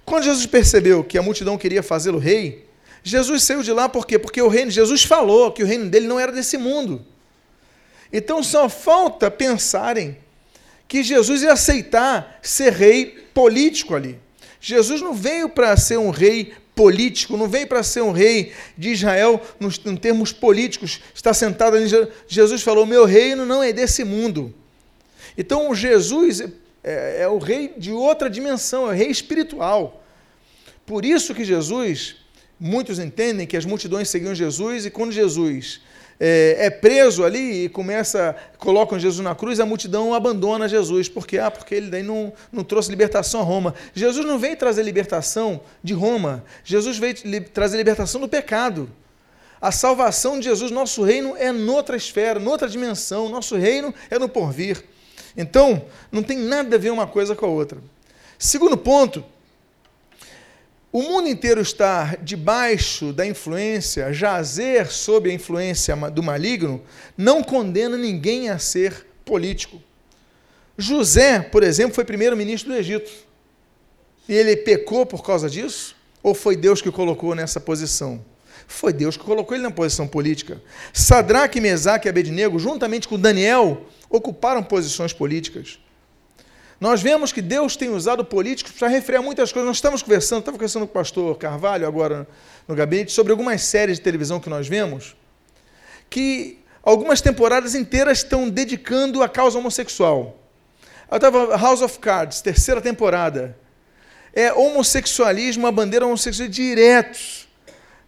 Quando 0.04 0.24
Jesus 0.24 0.46
percebeu 0.46 1.02
que 1.02 1.16
a 1.16 1.22
multidão 1.22 1.56
queria 1.56 1.82
fazê-lo 1.82 2.18
rei, 2.18 2.66
Jesus 3.02 3.42
saiu 3.42 3.62
de 3.62 3.72
lá 3.72 3.88
por 3.88 4.06
quê? 4.06 4.18
Porque 4.18 4.40
o 4.40 4.48
reino, 4.48 4.70
Jesus 4.70 5.02
falou 5.02 5.50
que 5.50 5.62
o 5.62 5.66
reino 5.66 5.88
dele 5.88 6.06
não 6.06 6.20
era 6.20 6.30
desse 6.30 6.56
mundo. 6.56 7.04
Então 8.12 8.42
só 8.42 8.68
falta 8.68 9.30
pensarem 9.30 10.16
que 10.86 11.02
Jesus 11.02 11.42
ia 11.42 11.52
aceitar 11.52 12.38
ser 12.42 12.72
rei 12.72 13.26
político 13.32 13.94
ali. 13.94 14.18
Jesus 14.60 15.00
não 15.00 15.14
veio 15.14 15.48
para 15.48 15.76
ser 15.76 15.98
um 15.98 16.10
rei 16.10 16.52
político, 16.74 17.36
não 17.36 17.48
veio 17.48 17.66
para 17.66 17.82
ser 17.82 18.02
um 18.02 18.12
rei 18.12 18.52
de 18.76 18.90
Israel 18.90 19.40
nos, 19.58 19.80
em 19.84 19.96
termos 19.96 20.32
políticos. 20.32 21.00
Está 21.14 21.32
sentado 21.32 21.76
ali, 21.76 21.88
Jesus 22.28 22.62
falou: 22.62 22.84
Meu 22.86 23.04
reino 23.04 23.46
não 23.46 23.62
é 23.62 23.72
desse 23.72 24.04
mundo. 24.04 24.54
Então 25.36 25.74
Jesus 25.74 26.40
é, 26.84 27.22
é 27.22 27.28
o 27.28 27.38
rei 27.38 27.74
de 27.76 27.92
outra 27.92 28.28
dimensão, 28.28 28.88
é 28.88 28.92
o 28.92 28.96
rei 28.96 29.08
espiritual. 29.08 30.04
Por 30.84 31.04
isso 31.04 31.34
que 31.34 31.44
Jesus 31.44 32.16
muitos 32.58 32.98
entendem 32.98 33.46
que 33.46 33.56
as 33.56 33.64
multidões 33.64 34.08
seguiam 34.08 34.34
Jesus 34.34 34.86
e 34.86 34.90
quando 34.90 35.12
Jesus 35.12 35.80
é, 36.24 36.66
é, 36.66 36.70
preso 36.70 37.24
ali 37.24 37.64
e 37.64 37.68
começa, 37.68 38.36
colocam 38.56 38.96
Jesus 38.96 39.24
na 39.24 39.34
cruz, 39.34 39.58
a 39.58 39.66
multidão 39.66 40.14
abandona 40.14 40.68
Jesus. 40.68 41.08
Por 41.08 41.26
quê? 41.26 41.38
Ah, 41.38 41.50
porque 41.50 41.74
ele 41.74 41.90
daí 41.90 42.04
não, 42.04 42.32
não 42.52 42.62
trouxe 42.62 42.90
libertação 42.90 43.40
a 43.40 43.42
Roma. 43.42 43.74
Jesus 43.92 44.24
não 44.24 44.38
veio 44.38 44.56
trazer 44.56 44.84
libertação 44.84 45.60
de 45.82 45.92
Roma. 45.92 46.44
Jesus 46.62 46.96
veio 46.96 47.16
li, 47.24 47.40
trazer 47.40 47.76
libertação 47.76 48.20
do 48.20 48.28
pecado. 48.28 48.88
A 49.60 49.72
salvação 49.72 50.38
de 50.38 50.44
Jesus, 50.44 50.70
nosso 50.70 51.02
reino, 51.02 51.36
é 51.36 51.50
noutra 51.50 51.96
esfera, 51.96 52.38
noutra 52.38 52.68
dimensão. 52.68 53.28
Nosso 53.28 53.56
reino 53.56 53.92
é 54.08 54.16
no 54.16 54.28
porvir. 54.28 54.84
Então, 55.36 55.84
não 56.10 56.22
tem 56.22 56.38
nada 56.38 56.76
a 56.76 56.78
ver 56.78 56.90
uma 56.90 57.06
coisa 57.06 57.34
com 57.34 57.46
a 57.46 57.48
outra. 57.48 57.78
Segundo 58.38 58.76
ponto, 58.76 59.24
o 60.92 61.00
mundo 61.02 61.28
inteiro 61.28 61.60
estar 61.60 62.18
debaixo 62.18 63.14
da 63.14 63.24
influência, 63.24 64.12
jazer 64.12 64.92
sob 64.92 65.30
a 65.30 65.32
influência 65.32 65.96
do 66.10 66.22
maligno, 66.22 66.82
não 67.16 67.42
condena 67.42 67.96
ninguém 67.96 68.50
a 68.50 68.58
ser 68.58 69.06
político. 69.24 69.80
José, 70.76 71.40
por 71.40 71.62
exemplo, 71.62 71.94
foi 71.94 72.04
primeiro-ministro 72.04 72.72
do 72.72 72.76
Egito. 72.76 73.10
E 74.28 74.34
ele 74.34 74.56
pecou 74.56 75.06
por 75.06 75.22
causa 75.22 75.48
disso? 75.48 75.96
Ou 76.22 76.34
foi 76.34 76.56
Deus 76.56 76.82
que 76.82 76.88
o 76.88 76.92
colocou 76.92 77.34
nessa 77.34 77.58
posição? 77.58 78.22
Foi 78.72 78.92
Deus 78.92 79.18
que 79.18 79.22
colocou 79.22 79.54
ele 79.54 79.62
na 79.62 79.70
posição 79.70 80.08
política. 80.08 80.60
Sadraque, 80.94 81.60
Mesaque 81.60 82.08
e 82.08 82.10
Abednego, 82.10 82.58
juntamente 82.58 83.06
com 83.06 83.18
Daniel, 83.18 83.86
ocuparam 84.08 84.62
posições 84.62 85.12
políticas. 85.12 85.78
Nós 86.80 87.02
vemos 87.02 87.32
que 87.32 87.42
Deus 87.42 87.76
tem 87.76 87.90
usado 87.90 88.24
políticos 88.24 88.72
para 88.72 88.88
refrear 88.88 89.22
muitas 89.22 89.52
coisas. 89.52 89.68
Nós 89.68 89.76
estamos 89.76 90.02
conversando, 90.02 90.40
estava 90.40 90.56
conversando 90.56 90.86
com 90.86 90.90
o 90.90 90.94
pastor 90.94 91.36
Carvalho 91.36 91.86
agora 91.86 92.26
no 92.66 92.74
gabinete, 92.74 93.12
sobre 93.12 93.30
algumas 93.30 93.62
séries 93.62 93.98
de 93.98 94.02
televisão 94.02 94.40
que 94.40 94.48
nós 94.48 94.66
vemos, 94.66 95.14
que 96.08 96.58
algumas 96.82 97.20
temporadas 97.20 97.74
inteiras 97.74 98.18
estão 98.18 98.48
dedicando 98.48 99.22
à 99.22 99.28
causa 99.28 99.58
homossexual. 99.58 100.40
Eu 101.10 101.16
estava 101.16 101.56
House 101.58 101.82
of 101.82 101.98
Cards, 101.98 102.40
terceira 102.40 102.80
temporada. 102.80 103.56
É 104.32 104.50
homossexualismo, 104.50 105.66
a 105.66 105.70
bandeira 105.70 106.06
homossexual 106.06 106.48
direto 106.48 107.51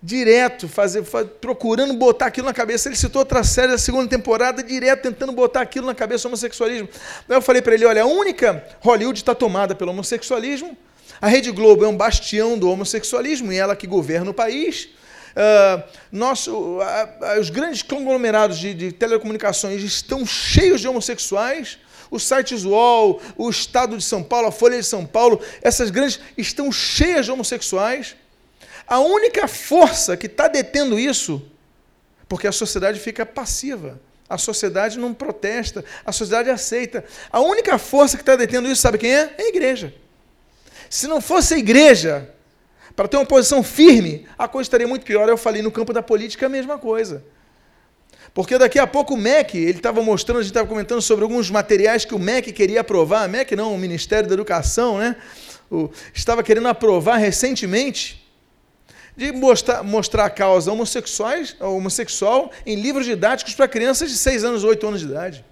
direto, 0.05 0.69
fazer, 0.69 1.03
procurando 1.41 1.95
botar 1.95 2.27
aquilo 2.27 2.47
na 2.47 2.53
cabeça. 2.53 2.89
Ele 2.89 2.97
citou 2.97 3.21
outra 3.21 3.43
série 3.43 3.73
da 3.73 3.79
segunda 3.79 4.07
temporada, 4.07 4.63
direto 4.63 5.03
tentando 5.03 5.33
botar 5.33 5.63
aquilo 5.63 5.87
na 5.87 5.95
cabeça, 5.95 6.29
homossexualismo. 6.29 6.89
Eu 7.27 7.41
falei 7.41 7.63
para 7.63 7.73
ele: 7.75 7.87
olha, 7.87 8.03
a 8.03 8.07
única 8.07 8.63
Hollywood 8.81 9.19
está 9.19 9.35
tomada 9.35 9.75
pelo 9.75 9.93
homossexualismo. 9.93 10.77
A 11.21 11.27
Rede 11.27 11.51
Globo 11.51 11.87
é 11.87 11.89
um 11.89 11.97
bastião 11.97 12.59
do 12.59 12.69
homossexualismo 12.69 13.51
e 13.51 13.57
ela 13.57 13.75
que 13.75 13.87
governa 13.87 14.31
o 14.31 14.35
país. 14.35 14.91
Uh, 15.35 15.83
nosso, 16.13 16.53
uh, 16.53 16.81
uh, 16.81 17.41
os 17.41 17.49
grandes 17.49 17.83
conglomerados 17.83 18.59
de, 18.59 18.75
de 18.75 18.93
telecomunicações 18.93 19.83
estão 19.83 20.25
cheios 20.27 20.81
de 20.81 20.87
homossexuais 20.87 21.79
os 22.11 22.23
sites 22.23 22.65
UOL, 22.65 23.21
o 23.37 23.51
Estado 23.51 23.97
de 23.97 24.05
São 24.05 24.23
Paulo, 24.23 24.47
a 24.47 24.53
Folha 24.53 24.79
de 24.79 24.87
São 24.87 25.05
Paulo, 25.05 25.41
essas 25.61 25.91
grandes 25.91 26.21
estão 26.39 26.71
cheias 26.71 27.25
de 27.25 27.33
homossexuais. 27.33 28.15
A 28.87 28.99
única 28.99 29.49
força 29.49 30.17
que 30.17 30.27
está 30.27 30.49
detendo 30.49 30.99
isso, 30.99 31.43
porque 32.29 32.47
a 32.47 32.53
sociedade 32.53 33.01
fica 33.01 33.25
passiva, 33.25 34.01
a 34.29 34.39
sociedade 34.39 34.99
não 34.99 35.15
protesta, 35.15 35.85
a 36.05 36.13
sociedade 36.13 36.51
aceita. 36.51 37.05
A 37.31 37.41
única 37.41 37.79
força 37.79 38.17
que 38.17 38.23
está 38.23 38.37
detendo 38.37 38.69
isso, 38.69 38.81
sabe 38.81 38.99
quem 38.99 39.15
é? 39.15 39.35
É 39.39 39.43
a 39.43 39.49
igreja. 39.49 39.95
Se 40.89 41.07
não 41.07 41.21
fosse 41.21 41.55
a 41.55 41.59
igreja, 41.59 42.31
para 42.97 43.09
ter 43.09 43.17
uma 43.17 43.27
posição 43.27 43.63
firme, 43.63 44.27
a 44.39 44.47
coisa 44.47 44.67
estaria 44.67 44.87
muito 44.87 45.05
pior. 45.05 45.29
Eu 45.29 45.37
falei 45.37 45.63
no 45.63 45.71
campo 45.71 45.93
da 45.93 46.03
política 46.03 46.47
a 46.47 46.49
mesma 46.49 46.79
coisa. 46.79 47.25
Porque 48.33 48.59
daqui 48.59 48.79
a 48.79 48.87
pouco 48.87 49.15
o 49.15 49.17
MEC, 49.17 49.57
ele 49.57 49.79
estava 49.79 50.03
mostrando, 50.03 50.39
a 50.39 50.43
gente 50.43 50.51
estava 50.51 50.67
comentando 50.67 51.01
sobre 51.01 51.23
alguns 51.23 51.51
materiais 51.51 52.05
que 52.05 52.15
o 52.15 52.19
MEC 52.19 52.53
queria 52.53 52.81
aprovar, 52.81 53.29
MEC 53.29 53.55
não, 53.55 53.75
o 53.75 53.79
Ministério 53.79 54.29
da 54.29 54.35
Educação, 54.35 54.99
né? 54.99 55.17
O, 55.71 55.91
estava 56.13 56.43
querendo 56.43 56.67
aprovar 56.67 57.17
recentemente 57.17 58.24
de 59.17 59.33
mostrar, 59.33 59.83
mostrar 59.83 60.25
a 60.25 60.31
causa 60.31 60.73
homossexuais, 60.73 61.57
homossexual 61.61 62.51
em 62.67 62.75
livros 62.75 63.07
didáticos 63.07 63.55
para 63.55 63.69
crianças 63.69 64.11
de 64.11 64.17
6 64.17 64.45
anos, 64.45 64.65
8 64.65 64.87
anos 64.87 65.01
de 65.01 65.07
idade. 65.07 65.45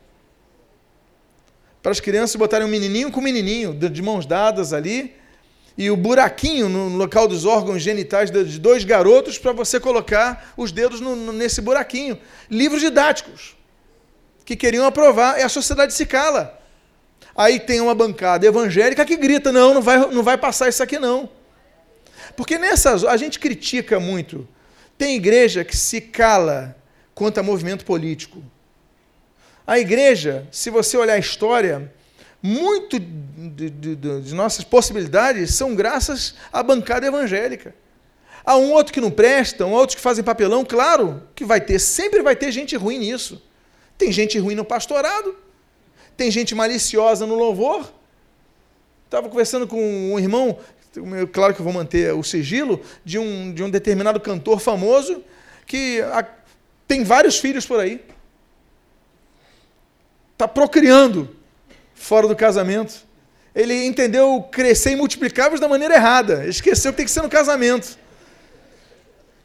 Para 1.82 1.92
as 1.92 2.00
crianças 2.00 2.36
botarem 2.36 2.66
um 2.66 2.70
menininho 2.70 3.10
com 3.10 3.20
um 3.20 3.24
menininho, 3.24 3.74
de 3.74 4.02
mãos 4.02 4.24
dadas 4.24 4.72
ali, 4.72 5.14
e 5.76 5.90
o 5.90 5.96
buraquinho 5.96 6.68
no 6.68 6.96
local 6.96 7.26
dos 7.26 7.44
órgãos 7.44 7.82
genitais 7.82 8.30
de 8.30 8.58
dois 8.58 8.84
garotos 8.84 9.38
para 9.38 9.52
você 9.52 9.80
colocar 9.80 10.52
os 10.56 10.70
dedos 10.70 11.00
no, 11.00 11.32
nesse 11.32 11.60
buraquinho. 11.60 12.18
Livros 12.50 12.80
didáticos 12.80 13.56
que 14.44 14.56
queriam 14.56 14.84
aprovar, 14.84 15.38
e 15.38 15.42
a 15.42 15.48
sociedade 15.48 15.94
se 15.94 16.04
cala. 16.04 16.58
Aí 17.34 17.58
tem 17.58 17.80
uma 17.80 17.94
bancada 17.94 18.46
evangélica 18.46 19.04
que 19.04 19.16
grita: 19.16 19.50
não, 19.50 19.74
não 19.74 19.82
vai, 19.82 19.98
não 19.98 20.22
vai 20.22 20.36
passar 20.36 20.68
isso 20.68 20.82
aqui 20.82 20.98
não. 20.98 21.28
Porque 22.36 22.58
nessas 22.58 23.04
a 23.04 23.16
gente 23.16 23.38
critica 23.38 24.00
muito. 24.00 24.46
Tem 24.96 25.16
igreja 25.16 25.64
que 25.64 25.76
se 25.76 26.00
cala 26.00 26.76
quanto 27.14 27.38
a 27.38 27.42
movimento 27.42 27.84
político. 27.84 28.42
A 29.66 29.78
igreja, 29.78 30.46
se 30.50 30.70
você 30.70 30.96
olhar 30.96 31.14
a 31.14 31.18
história, 31.18 31.92
muito 32.42 32.98
de, 32.98 33.70
de, 33.70 33.96
de, 33.96 34.34
nossas 34.34 34.64
possibilidades 34.64 35.54
são 35.54 35.74
graças 35.74 36.34
à 36.52 36.62
bancada 36.62 37.06
evangélica. 37.06 37.74
Há 38.44 38.56
um 38.56 38.72
outro 38.72 38.92
que 38.92 39.00
não 39.00 39.10
presta, 39.10 39.64
um 39.64 39.70
outro 39.70 39.96
que 39.96 40.02
fazem 40.02 40.24
papelão, 40.24 40.64
claro 40.64 41.22
que 41.34 41.44
vai 41.44 41.60
ter, 41.60 41.78
sempre 41.78 42.22
vai 42.22 42.34
ter 42.34 42.50
gente 42.50 42.76
ruim 42.76 42.98
nisso. 42.98 43.40
Tem 43.96 44.10
gente 44.10 44.36
ruim 44.38 44.56
no 44.56 44.64
pastorado, 44.64 45.36
tem 46.16 46.28
gente 46.30 46.54
maliciosa 46.54 47.24
no 47.24 47.36
louvor. 47.36 47.92
Estava 49.04 49.28
conversando 49.28 49.68
com 49.68 50.12
um 50.12 50.18
irmão 50.18 50.58
claro 51.32 51.54
que 51.54 51.60
eu 51.60 51.64
vou 51.64 51.72
manter 51.72 52.12
o 52.14 52.22
sigilo, 52.22 52.80
de 53.04 53.18
um, 53.18 53.52
de 53.52 53.62
um 53.62 53.70
determinado 53.70 54.20
cantor 54.20 54.60
famoso 54.60 55.22
que 55.66 56.00
a, 56.02 56.26
tem 56.86 57.04
vários 57.04 57.38
filhos 57.38 57.64
por 57.64 57.80
aí. 57.80 58.04
Está 60.32 60.46
procriando 60.46 61.34
fora 61.94 62.26
do 62.26 62.36
casamento. 62.36 63.06
Ele 63.54 63.86
entendeu 63.86 64.42
crescer 64.50 64.92
e 64.92 64.96
multiplicar 64.96 65.56
da 65.58 65.68
maneira 65.68 65.94
errada. 65.94 66.46
Esqueceu 66.46 66.92
que 66.92 66.98
tem 66.98 67.06
que 67.06 67.12
ser 67.12 67.22
no 67.22 67.28
casamento. 67.28 67.98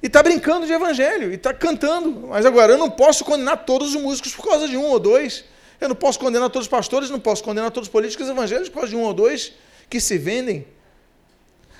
E 0.01 0.07
está 0.07 0.21
brincando 0.21 0.65
de 0.65 0.73
evangelho, 0.73 1.31
e 1.31 1.35
está 1.35 1.53
cantando. 1.53 2.27
Mas 2.27 2.45
agora, 2.45 2.73
eu 2.73 2.77
não 2.77 2.89
posso 2.89 3.25
condenar 3.25 3.65
todos 3.65 3.95
os 3.95 4.01
músicos 4.01 4.33
por 4.33 4.45
causa 4.45 4.67
de 4.67 4.77
um 4.77 4.85
ou 4.85 4.99
dois. 4.99 5.43
Eu 5.79 5.89
não 5.89 5.95
posso 5.95 6.19
condenar 6.19 6.49
todos 6.49 6.65
os 6.65 6.69
pastores, 6.69 7.09
não 7.09 7.19
posso 7.19 7.43
condenar 7.43 7.71
todos 7.71 7.87
os 7.87 7.91
políticos 7.91 8.27
evangélicos 8.27 8.69
por 8.69 8.79
causa 8.79 8.89
de 8.89 8.95
um 8.95 9.03
ou 9.03 9.13
dois 9.13 9.53
que 9.89 9.99
se 9.99 10.17
vendem 10.17 10.65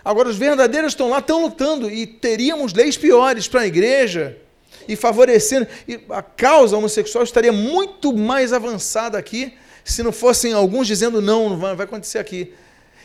Agora, 0.04 0.30
os 0.30 0.38
verdadeiros 0.38 0.94
estão 0.94 1.10
lá, 1.10 1.20
estão 1.20 1.42
lutando, 1.42 1.90
e 1.90 2.08
teríamos 2.08 2.74
leis 2.74 2.98
piores 2.98 3.48
para 3.48 3.62
a 3.62 3.68
igreja, 3.68 4.38
e 4.88 4.96
favorecendo. 4.96 5.68
E 5.88 6.00
a 6.10 6.22
causa 6.22 6.78
homossexual 6.78 7.24
estaria 7.24 7.52
muito 7.52 8.16
mais 8.16 8.54
avançada 8.54 9.18
aqui, 9.18 9.54
se 9.84 10.04
não 10.04 10.12
fossem 10.12 10.54
alguns 10.54 10.88
dizendo 10.88 11.22
não, 11.22 11.50
não 11.50 11.58
vai, 11.58 11.74
acontecer 11.74 12.20
aqui. 12.20 12.54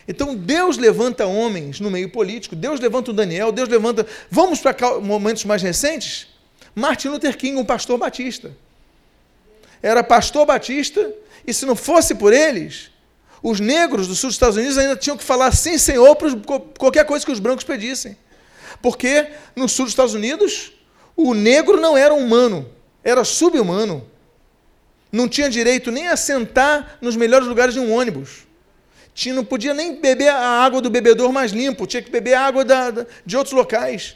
Então 0.07 0.35
Deus 0.35 0.77
levanta 0.77 1.25
homens 1.25 1.79
no 1.79 1.89
meio 1.89 2.09
político, 2.09 2.55
Deus 2.55 2.79
levanta 2.79 3.11
o 3.11 3.13
Daniel, 3.13 3.51
Deus 3.51 3.69
levanta. 3.69 4.05
Vamos 4.29 4.59
para 4.59 4.99
momentos 4.99 5.45
mais 5.45 5.61
recentes? 5.61 6.27
Martin 6.75 7.09
Luther 7.09 7.37
King, 7.37 7.57
um 7.57 7.65
pastor 7.65 7.97
batista. 7.97 8.51
Era 9.81 10.03
pastor 10.03 10.45
batista, 10.45 11.13
e 11.45 11.53
se 11.53 11.65
não 11.65 11.75
fosse 11.75 12.15
por 12.15 12.33
eles, 12.33 12.89
os 13.43 13.59
negros 13.59 14.07
do 14.07 14.15
sul 14.15 14.29
dos 14.29 14.35
Estados 14.35 14.55
Unidos 14.55 14.77
ainda 14.77 14.95
tinham 14.95 15.17
que 15.17 15.23
falar 15.23 15.51
sim, 15.51 15.77
senhor, 15.77 16.15
para 16.15 16.29
qualquer 16.79 17.05
coisa 17.05 17.25
que 17.25 17.31
os 17.31 17.41
brancos 17.41 17.65
pedissem. 17.65 18.17
Porque 18.81 19.27
no 19.53 19.67
sul 19.67 19.83
dos 19.83 19.91
Estados 19.91 20.13
Unidos, 20.13 20.71
o 21.15 21.33
negro 21.33 21.79
não 21.79 21.97
era 21.97 22.13
humano, 22.13 22.71
era 23.03 23.25
subhumano. 23.25 24.09
Não 25.11 25.27
tinha 25.27 25.49
direito 25.49 25.91
nem 25.91 26.07
a 26.07 26.15
sentar 26.15 26.97
nos 27.01 27.17
melhores 27.17 27.45
lugares 27.45 27.73
de 27.73 27.81
um 27.81 27.93
ônibus. 27.93 28.47
Tinha, 29.13 29.35
não 29.35 29.43
podia 29.43 29.73
nem 29.73 29.99
beber 29.99 30.29
a 30.29 30.63
água 30.63 30.81
do 30.81 30.89
bebedor 30.89 31.31
mais 31.33 31.51
limpo, 31.51 31.85
tinha 31.85 32.01
que 32.01 32.09
beber 32.09 32.35
a 32.35 32.45
água 32.45 32.63
da, 32.63 32.89
da, 32.89 33.05
de 33.25 33.35
outros 33.35 33.53
locais. 33.53 34.15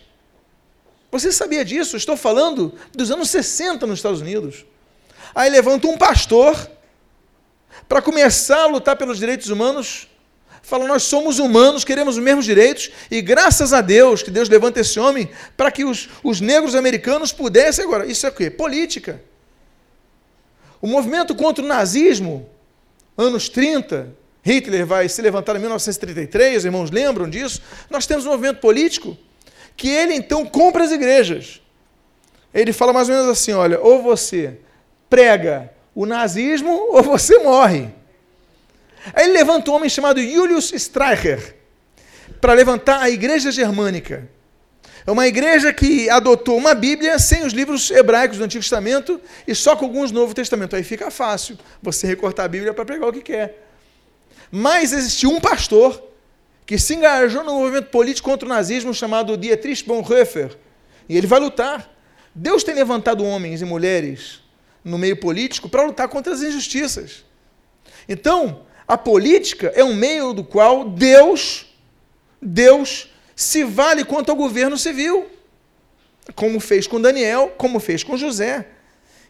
Você 1.11 1.33
sabia 1.33 1.63
disso? 1.65 1.97
Estou 1.97 2.15
falando 2.15 2.73
dos 2.93 3.11
anos 3.11 3.29
60 3.29 3.85
nos 3.85 3.99
Estados 3.99 4.21
Unidos. 4.21 4.65
Aí 5.35 5.49
levanta 5.49 5.87
um 5.87 5.97
pastor 5.97 6.55
para 7.87 8.01
começar 8.01 8.63
a 8.63 8.67
lutar 8.67 8.97
pelos 8.97 9.17
direitos 9.17 9.49
humanos, 9.49 10.07
fala: 10.61 10.85
nós 10.85 11.03
somos 11.03 11.39
humanos, 11.39 11.83
queremos 11.83 12.17
os 12.17 12.23
mesmos 12.23 12.45
direitos, 12.45 12.91
e 13.09 13.21
graças 13.21 13.71
a 13.73 13.81
Deus 13.81 14.21
que 14.21 14.29
Deus 14.29 14.49
levanta 14.49 14.81
esse 14.81 14.99
homem 14.99 15.29
para 15.55 15.71
que 15.71 15.85
os, 15.85 16.09
os 16.23 16.41
negros 16.41 16.75
americanos 16.75 17.31
pudessem. 17.31 17.85
Agora, 17.85 18.05
isso 18.05 18.25
é 18.25 18.29
o 18.29 18.33
quê? 18.33 18.49
Política. 18.49 19.21
O 20.81 20.87
movimento 20.87 21.33
contra 21.33 21.63
o 21.63 21.67
nazismo, 21.67 22.47
anos 23.17 23.49
30, 23.49 24.13
Hitler 24.43 24.85
vai 24.85 25.09
se 25.09 25.21
levantar 25.21 25.55
em 25.55 25.59
1933, 25.59 26.57
os 26.57 26.65
irmãos 26.65 26.91
lembram 26.91 27.29
disso? 27.29 27.61
Nós 27.89 28.05
temos 28.05 28.25
um 28.25 28.29
movimento 28.29 28.59
político 28.59 29.17
que 29.75 29.89
ele 29.89 30.13
então 30.13 30.45
compra 30.45 30.83
as 30.83 30.91
igrejas. 30.91 31.61
Ele 32.53 32.73
fala 32.73 32.91
mais 32.91 33.07
ou 33.07 33.15
menos 33.15 33.29
assim: 33.29 33.53
olha, 33.53 33.79
ou 33.79 34.01
você 34.01 34.59
prega 35.09 35.71
o 35.97 36.05
nazismo 36.05 36.71
ou 36.91 37.01
você 37.01 37.39
morre. 37.39 37.89
Aí 39.15 39.23
ele 39.23 39.33
levanta 39.33 39.71
um 39.71 39.73
homem 39.73 39.89
chamado 39.89 40.21
Julius 40.21 40.71
Streicher 40.71 41.55
para 42.39 42.53
levantar 42.53 43.01
a 43.01 43.09
igreja 43.09 43.51
germânica. 43.51 44.29
É 45.07 45.09
uma 45.09 45.25
igreja 45.25 45.73
que 45.73 46.07
adotou 46.07 46.55
uma 46.55 46.75
Bíblia 46.75 47.17
sem 47.17 47.43
os 47.43 47.51
livros 47.51 47.89
hebraicos 47.89 48.37
do 48.37 48.43
Antigo 48.43 48.61
Testamento 48.61 49.19
e 49.47 49.55
só 49.55 49.75
com 49.75 49.85
alguns 49.85 50.11
do 50.11 50.19
Novo 50.19 50.35
Testamento. 50.35 50.75
Aí 50.75 50.83
fica 50.83 51.09
fácil 51.09 51.57
você 51.81 52.05
recortar 52.05 52.45
a 52.45 52.49
Bíblia 52.49 52.75
para 52.75 52.85
pregar 52.85 53.09
o 53.09 53.13
que 53.13 53.21
quer. 53.21 53.67
Mas 54.51 54.93
existiu 54.93 55.31
um 55.31 55.39
pastor 55.39 55.99
que 56.63 56.77
se 56.77 56.93
engajou 56.93 57.43
no 57.43 57.53
movimento 57.53 57.89
político 57.89 58.29
contra 58.29 58.45
o 58.45 58.49
nazismo 58.49 58.93
chamado 58.93 59.35
Dietrich 59.35 59.83
Bonhoeffer. 59.83 60.55
E 61.09 61.17
ele 61.17 61.25
vai 61.25 61.39
lutar. 61.39 61.91
Deus 62.35 62.63
tem 62.63 62.75
levantado 62.75 63.25
homens 63.25 63.63
e 63.63 63.65
mulheres 63.65 64.45
no 64.83 64.97
meio 64.97 65.17
político 65.17 65.69
para 65.69 65.83
lutar 65.83 66.07
contra 66.07 66.33
as 66.33 66.41
injustiças. 66.41 67.25
Então, 68.07 68.61
a 68.87 68.97
política 68.97 69.71
é 69.75 69.83
um 69.83 69.93
meio 69.93 70.33
do 70.33 70.43
qual 70.43 70.89
Deus, 70.89 71.65
Deus 72.41 73.09
se 73.35 73.63
vale 73.63 74.05
quanto 74.05 74.29
ao 74.29 74.35
governo 74.35 74.77
civil, 74.77 75.27
como 76.33 76.59
fez 76.59 76.87
com 76.87 76.99
Daniel, 76.99 77.53
como 77.57 77.79
fez 77.79 78.03
com 78.03 78.17
José. 78.17 78.67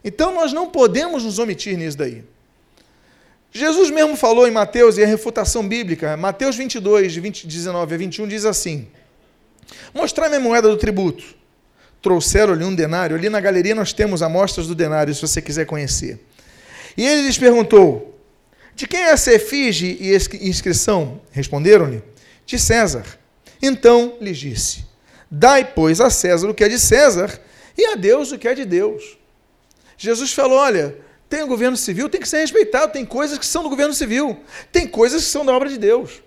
Então 0.04 0.34
nós 0.34 0.54
não 0.54 0.70
podemos 0.70 1.24
nos 1.24 1.40
omitir 1.40 1.78
nisso 1.78 1.98
daí. 1.98 2.24
Jesus 3.52 3.90
mesmo 3.90 4.16
falou 4.16 4.48
em 4.48 4.52
Mateus, 4.52 4.98
e 4.98 5.04
a 5.04 5.08
refutação 5.08 5.68
bíblica, 5.68 6.16
Mateus 6.16 6.56
22, 6.56 7.12
de 7.14 7.20
20, 7.20 7.48
19 7.48 7.96
a 7.96 7.98
21, 7.98 8.28
diz 8.28 8.46
assim: 8.46 8.88
Mostrar-me 9.94 10.36
a 10.36 10.40
moeda 10.40 10.70
do 10.70 10.78
tributo. 10.78 11.37
Trouxeram-lhe 12.02 12.64
um 12.64 12.74
denário. 12.74 13.16
Ali 13.16 13.30
na 13.30 13.40
galeria 13.40 13.76
nós 13.76 13.94
temos 13.94 14.22
amostras 14.22 14.68
do 14.68 14.76
denário, 14.76 15.14
se 15.14 15.22
você 15.22 15.42
quiser 15.42 15.66
conhecer. 15.66 16.20
E 16.96 17.06
ele 17.06 17.24
lhes 17.24 17.38
perguntou: 17.38 18.20
De 18.76 18.88
quem 18.88 19.02
é 19.02 19.10
essa 19.10 19.34
efígie 19.34 19.98
e 20.00 20.48
inscrição? 20.48 21.22
Responderam-lhe: 21.32 22.04
De 22.46 22.58
César. 22.58 23.06
Então 23.62 24.18
lhes 24.22 24.38
disse: 24.38 24.86
Dai, 25.30 25.66
pois, 25.74 26.00
a 26.00 26.10
César 26.10 26.50
o 26.50 26.54
que 26.54 26.64
é 26.64 26.70
de 26.70 26.80
César 26.80 27.40
e 27.78 27.86
a 27.86 27.96
Deus 27.96 28.32
o 28.32 28.38
que 28.38 28.48
é 28.48 28.56
de 28.56 28.66
Deus. 28.66 29.18
Jesus 29.98 30.32
falou: 30.32 30.58
olha, 30.58 30.96
tem 31.28 31.44
o 31.44 31.48
governo 31.48 31.76
civil, 31.76 32.08
tem 32.08 32.22
que 32.22 32.30
ser 32.30 32.40
respeitado, 32.40 32.94
tem 32.94 33.06
coisas 33.06 33.38
que 33.38 33.46
são 33.46 33.64
do 33.64 33.70
governo 33.70 33.94
civil, 33.94 34.40
tem 34.72 34.88
coisas 34.88 35.24
que 35.24 35.30
são 35.30 35.46
da 35.46 35.54
obra 35.54 35.68
de 35.68 35.78
Deus. 35.78 36.22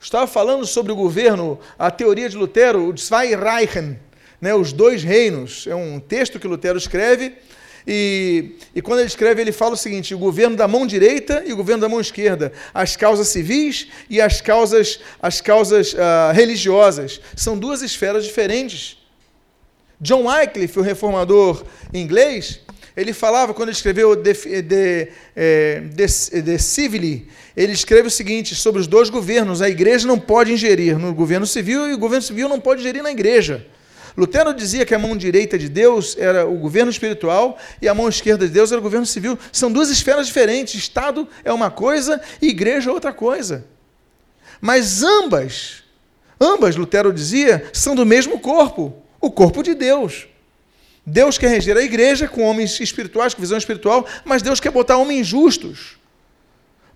Estava 0.00 0.26
falando 0.26 0.66
sobre 0.66 0.92
o 0.92 0.96
governo, 0.96 1.58
a 1.78 1.90
teoria 1.90 2.28
de 2.28 2.36
Lutero, 2.36 2.88
o 2.88 2.96
Zwei 2.96 3.34
Reichen, 3.34 3.98
né, 4.40 4.54
os 4.54 4.72
dois 4.72 5.02
reinos. 5.02 5.66
É 5.66 5.74
um 5.74 6.00
texto 6.00 6.38
que 6.38 6.46
Lutero 6.46 6.78
escreve 6.78 7.34
e, 7.86 8.56
e 8.74 8.82
quando 8.82 8.98
ele 8.98 9.06
escreve, 9.06 9.40
ele 9.40 9.52
fala 9.52 9.74
o 9.74 9.76
seguinte: 9.76 10.14
o 10.14 10.18
governo 10.18 10.56
da 10.56 10.66
mão 10.66 10.86
direita 10.86 11.44
e 11.46 11.52
o 11.52 11.56
governo 11.56 11.82
da 11.82 11.88
mão 11.88 12.00
esquerda, 12.00 12.52
as 12.74 12.96
causas 12.96 13.28
civis 13.28 13.88
e 14.10 14.20
as 14.20 14.40
causas, 14.40 14.98
as 15.22 15.40
causas 15.40 15.92
uh, 15.92 16.32
religiosas. 16.34 17.20
São 17.36 17.56
duas 17.56 17.82
esferas 17.82 18.24
diferentes. 18.24 18.98
John 20.00 20.26
Wycliffe, 20.26 20.78
o 20.78 20.82
reformador 20.82 21.64
inglês, 21.94 22.60
ele 22.94 23.14
falava, 23.14 23.54
quando 23.54 23.68
ele 23.68 23.76
escreveu 23.76 24.14
De, 24.14 24.34
de, 24.62 25.08
eh, 25.34 25.82
de, 25.94 26.42
de 26.42 26.58
Civili, 26.58 27.28
ele 27.56 27.72
escreve 27.72 28.08
o 28.08 28.10
seguinte 28.10 28.54
sobre 28.54 28.80
os 28.80 28.88
dois 28.88 29.08
governos: 29.08 29.62
a 29.62 29.68
igreja 29.68 30.08
não 30.08 30.18
pode 30.18 30.52
ingerir 30.52 30.98
no 30.98 31.14
governo 31.14 31.46
civil 31.46 31.88
e 31.88 31.94
o 31.94 31.98
governo 31.98 32.22
civil 32.22 32.48
não 32.48 32.58
pode 32.58 32.80
ingerir 32.80 33.02
na 33.02 33.12
igreja. 33.12 33.64
Lutero 34.16 34.54
dizia 34.54 34.86
que 34.86 34.94
a 34.94 34.98
mão 34.98 35.16
direita 35.16 35.58
de 35.58 35.68
Deus 35.68 36.16
era 36.18 36.46
o 36.46 36.56
governo 36.56 36.90
espiritual 36.90 37.58
e 37.82 37.88
a 37.88 37.94
mão 37.94 38.08
esquerda 38.08 38.46
de 38.46 38.52
Deus 38.52 38.72
era 38.72 38.80
o 38.80 38.82
governo 38.82 39.04
civil. 39.04 39.38
São 39.52 39.70
duas 39.70 39.90
esferas 39.90 40.26
diferentes. 40.26 40.74
Estado 40.74 41.28
é 41.44 41.52
uma 41.52 41.70
coisa 41.70 42.20
e 42.40 42.48
igreja 42.48 42.88
é 42.88 42.92
outra 42.92 43.12
coisa. 43.12 43.66
Mas 44.58 45.02
ambas, 45.02 45.82
ambas, 46.40 46.76
Lutero 46.76 47.12
dizia, 47.12 47.68
são 47.74 47.94
do 47.94 48.06
mesmo 48.06 48.40
corpo 48.40 49.02
o 49.20 49.30
corpo 49.30 49.62
de 49.62 49.74
Deus. 49.74 50.26
Deus 51.04 51.36
quer 51.36 51.48
reger 51.48 51.76
a 51.76 51.82
igreja 51.82 52.26
com 52.26 52.42
homens 52.42 52.80
espirituais, 52.80 53.34
com 53.34 53.40
visão 53.40 53.58
espiritual, 53.58 54.06
mas 54.24 54.42
Deus 54.42 54.58
quer 54.58 54.70
botar 54.70 54.96
homens 54.96 55.26
justos 55.26 55.98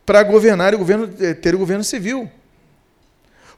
para 0.07 0.23
governar 0.23 0.75
governo, 0.75 1.07
ter 1.41 1.55
o 1.55 1.59
governo 1.59 1.85
civil 1.85 2.31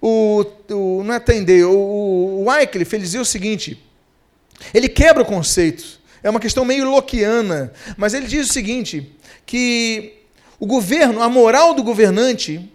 o, 0.02 0.44
o 0.68 1.04
não 1.04 1.14
é 1.14 1.16
atender, 1.16 1.64
o, 1.64 1.72
o 1.72 2.44
Wycliffe 2.48 2.96
ele 2.96 3.04
dizia 3.04 3.20
o 3.20 3.24
seguinte, 3.24 3.80
ele 4.74 4.88
quebra 4.88 5.22
o 5.22 5.26
conceito, 5.26 6.00
é 6.22 6.28
uma 6.28 6.40
questão 6.40 6.64
meio 6.64 6.90
loquiana, 6.90 7.72
mas 7.96 8.12
ele 8.12 8.26
diz 8.26 8.50
o 8.50 8.52
seguinte, 8.52 9.16
que 9.46 10.14
o 10.58 10.66
governo, 10.66 11.22
a 11.22 11.28
moral 11.28 11.72
do 11.72 11.82
governante, 11.82 12.68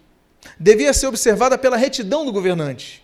devia 0.57 0.93
ser 0.93 1.07
observada 1.07 1.57
pela 1.57 1.77
retidão 1.77 2.25
do 2.25 2.31
governante. 2.31 3.03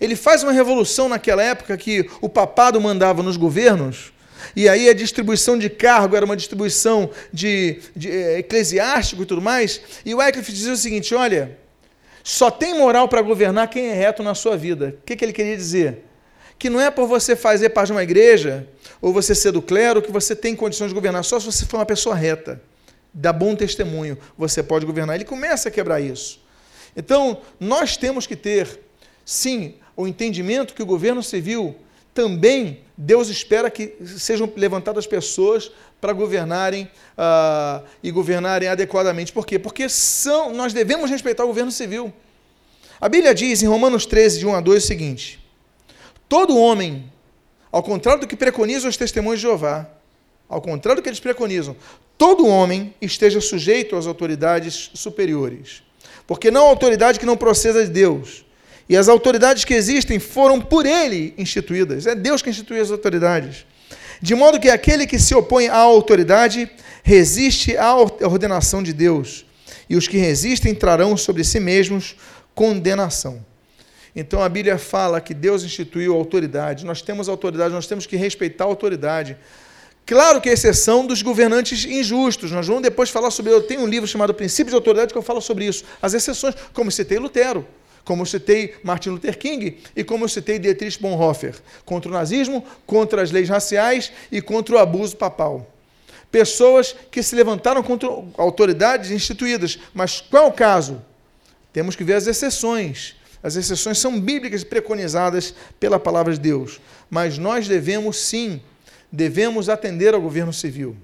Ele 0.00 0.14
faz 0.14 0.42
uma 0.42 0.52
revolução 0.52 1.08
naquela 1.08 1.42
época 1.42 1.76
que 1.76 2.08
o 2.20 2.28
papado 2.28 2.80
mandava 2.80 3.22
nos 3.22 3.36
governos, 3.36 4.12
e 4.54 4.68
aí 4.68 4.88
a 4.88 4.94
distribuição 4.94 5.58
de 5.58 5.68
cargo 5.68 6.14
era 6.14 6.24
uma 6.24 6.36
distribuição 6.36 7.10
de, 7.32 7.80
de 7.96 8.10
eh, 8.10 8.38
eclesiástico 8.38 9.22
e 9.22 9.26
tudo 9.26 9.42
mais, 9.42 9.80
e 10.04 10.14
o 10.14 10.18
Wycliffe 10.18 10.52
dizia 10.52 10.72
o 10.72 10.76
seguinte, 10.76 11.14
olha, 11.14 11.58
só 12.28 12.50
tem 12.50 12.76
moral 12.76 13.06
para 13.06 13.22
governar 13.22 13.70
quem 13.70 13.86
é 13.86 13.94
reto 13.94 14.20
na 14.20 14.34
sua 14.34 14.56
vida. 14.56 14.96
O 15.00 15.06
que, 15.06 15.14
que 15.14 15.24
ele 15.24 15.32
queria 15.32 15.56
dizer? 15.56 16.02
Que 16.58 16.68
não 16.68 16.80
é 16.80 16.90
por 16.90 17.06
você 17.06 17.36
fazer 17.36 17.68
parte 17.68 17.86
de 17.86 17.92
uma 17.92 18.02
igreja 18.02 18.66
ou 19.00 19.12
você 19.12 19.32
ser 19.32 19.52
do 19.52 19.62
clero 19.62 20.02
que 20.02 20.10
você 20.10 20.34
tem 20.34 20.56
condições 20.56 20.88
de 20.88 20.94
governar. 20.94 21.22
Só 21.22 21.38
se 21.38 21.46
você 21.46 21.64
for 21.64 21.76
uma 21.76 21.86
pessoa 21.86 22.16
reta, 22.16 22.60
dá 23.14 23.32
bom 23.32 23.54
testemunho, 23.54 24.18
você 24.36 24.60
pode 24.60 24.84
governar. 24.84 25.14
Ele 25.14 25.24
começa 25.24 25.68
a 25.68 25.70
quebrar 25.70 26.00
isso. 26.00 26.44
Então, 26.96 27.42
nós 27.60 27.96
temos 27.96 28.26
que 28.26 28.34
ter, 28.34 28.80
sim, 29.24 29.76
o 29.96 30.04
entendimento 30.08 30.74
que 30.74 30.82
o 30.82 30.86
governo 30.86 31.22
civil 31.22 31.76
também 32.16 32.80
Deus 32.96 33.28
espera 33.28 33.70
que 33.70 33.94
sejam 34.18 34.50
levantadas 34.56 35.06
pessoas 35.06 35.70
para 36.00 36.14
governarem 36.14 36.90
uh, 37.12 37.86
e 38.02 38.10
governarem 38.10 38.68
adequadamente. 38.68 39.32
Por 39.32 39.46
quê? 39.46 39.58
Porque 39.58 39.86
são, 39.86 40.52
nós 40.54 40.72
devemos 40.72 41.10
respeitar 41.10 41.44
o 41.44 41.48
governo 41.48 41.70
civil. 41.70 42.10
A 42.98 43.06
Bíblia 43.06 43.34
diz 43.34 43.62
em 43.62 43.66
Romanos 43.66 44.06
13, 44.06 44.38
de 44.38 44.46
1 44.46 44.54
a 44.54 44.60
2, 44.62 44.82
o 44.82 44.86
seguinte: 44.86 45.46
Todo 46.26 46.56
homem, 46.56 47.12
ao 47.70 47.82
contrário 47.82 48.22
do 48.22 48.26
que 48.26 48.34
preconizam 48.34 48.88
os 48.88 48.96
testemunhos 48.96 49.40
de 49.40 49.46
Jeová, 49.46 49.86
ao 50.48 50.62
contrário 50.62 51.00
do 51.00 51.04
que 51.04 51.10
eles 51.10 51.20
preconizam, 51.20 51.76
todo 52.16 52.46
homem 52.46 52.94
esteja 52.98 53.42
sujeito 53.42 53.94
às 53.94 54.06
autoridades 54.06 54.90
superiores. 54.94 55.82
Porque 56.26 56.50
não 56.50 56.64
há 56.66 56.70
autoridade 56.70 57.20
que 57.20 57.26
não 57.26 57.36
proceda 57.36 57.84
de 57.84 57.90
Deus 57.90 58.45
e 58.88 58.96
as 58.96 59.08
autoridades 59.08 59.64
que 59.64 59.74
existem 59.74 60.18
foram 60.18 60.60
por 60.60 60.86
ele 60.86 61.34
instituídas. 61.36 62.06
É 62.06 62.14
Deus 62.14 62.40
que 62.40 62.50
institui 62.50 62.78
as 62.78 62.90
autoridades. 62.90 63.66
De 64.22 64.34
modo 64.34 64.60
que 64.60 64.70
aquele 64.70 65.06
que 65.06 65.18
se 65.18 65.34
opõe 65.34 65.68
à 65.68 65.76
autoridade 65.76 66.70
resiste 67.02 67.76
à 67.76 67.94
ordenação 67.96 68.82
de 68.82 68.92
Deus. 68.92 69.44
E 69.88 69.96
os 69.96 70.08
que 70.08 70.18
resistem 70.18 70.74
trarão 70.74 71.16
sobre 71.16 71.44
si 71.44 71.60
mesmos 71.60 72.16
condenação. 72.54 73.44
Então 74.14 74.42
a 74.42 74.48
Bíblia 74.48 74.78
fala 74.78 75.20
que 75.20 75.34
Deus 75.34 75.62
instituiu 75.62 76.14
a 76.14 76.16
autoridade. 76.16 76.86
Nós 76.86 77.02
temos 77.02 77.28
autoridade, 77.28 77.74
nós 77.74 77.86
temos 77.86 78.06
que 78.06 78.16
respeitar 78.16 78.64
a 78.64 78.68
autoridade. 78.68 79.36
Claro 80.06 80.40
que 80.40 80.48
é 80.48 80.52
exceção 80.52 81.04
dos 81.04 81.20
governantes 81.20 81.84
injustos. 81.84 82.52
Nós 82.52 82.66
vamos 82.66 82.82
depois 82.82 83.10
falar 83.10 83.30
sobre. 83.32 83.52
Eu 83.52 83.62
tenho 83.62 83.82
um 83.82 83.86
livro 83.86 84.06
chamado 84.08 84.32
Princípios 84.32 84.70
de 84.70 84.76
Autoridade 84.76 85.12
que 85.12 85.18
eu 85.18 85.22
falo 85.22 85.40
sobre 85.40 85.66
isso. 85.66 85.84
As 86.00 86.14
exceções, 86.14 86.54
como 86.72 86.90
citei 86.90 87.18
Lutero 87.18 87.66
como 88.06 88.22
eu 88.22 88.26
citei 88.26 88.76
Martin 88.84 89.10
Luther 89.10 89.36
King 89.36 89.78
e 89.94 90.04
como 90.04 90.24
eu 90.24 90.28
citei 90.28 90.60
Dietrich 90.60 91.02
Bonhoeffer, 91.02 91.56
contra 91.84 92.08
o 92.08 92.14
nazismo, 92.14 92.64
contra 92.86 93.20
as 93.20 93.32
leis 93.32 93.48
raciais 93.48 94.12
e 94.30 94.40
contra 94.40 94.76
o 94.76 94.78
abuso 94.78 95.16
papal. 95.16 95.68
Pessoas 96.30 96.94
que 97.10 97.20
se 97.20 97.34
levantaram 97.34 97.82
contra 97.82 98.08
autoridades 98.38 99.10
instituídas. 99.10 99.78
Mas 99.92 100.20
qual 100.20 100.44
é 100.44 100.46
o 100.46 100.52
caso? 100.52 101.02
Temos 101.72 101.96
que 101.96 102.04
ver 102.04 102.14
as 102.14 102.28
exceções. 102.28 103.16
As 103.42 103.56
exceções 103.56 103.98
são 103.98 104.20
bíblicas 104.20 104.62
preconizadas 104.62 105.52
pela 105.80 105.98
palavra 105.98 106.32
de 106.32 106.38
Deus. 106.38 106.80
Mas 107.10 107.38
nós 107.38 107.66
devemos 107.66 108.18
sim, 108.18 108.60
devemos 109.10 109.68
atender 109.68 110.14
ao 110.14 110.22
governo 110.22 110.52
civil. 110.52 110.96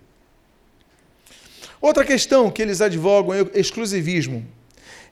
Outra 1.81 2.05
questão 2.05 2.49
que 2.49 2.63
eles 2.63 2.81
advogam 2.81 3.35
é 3.35 3.43
o 3.43 3.51
exclusivismo 3.55 4.47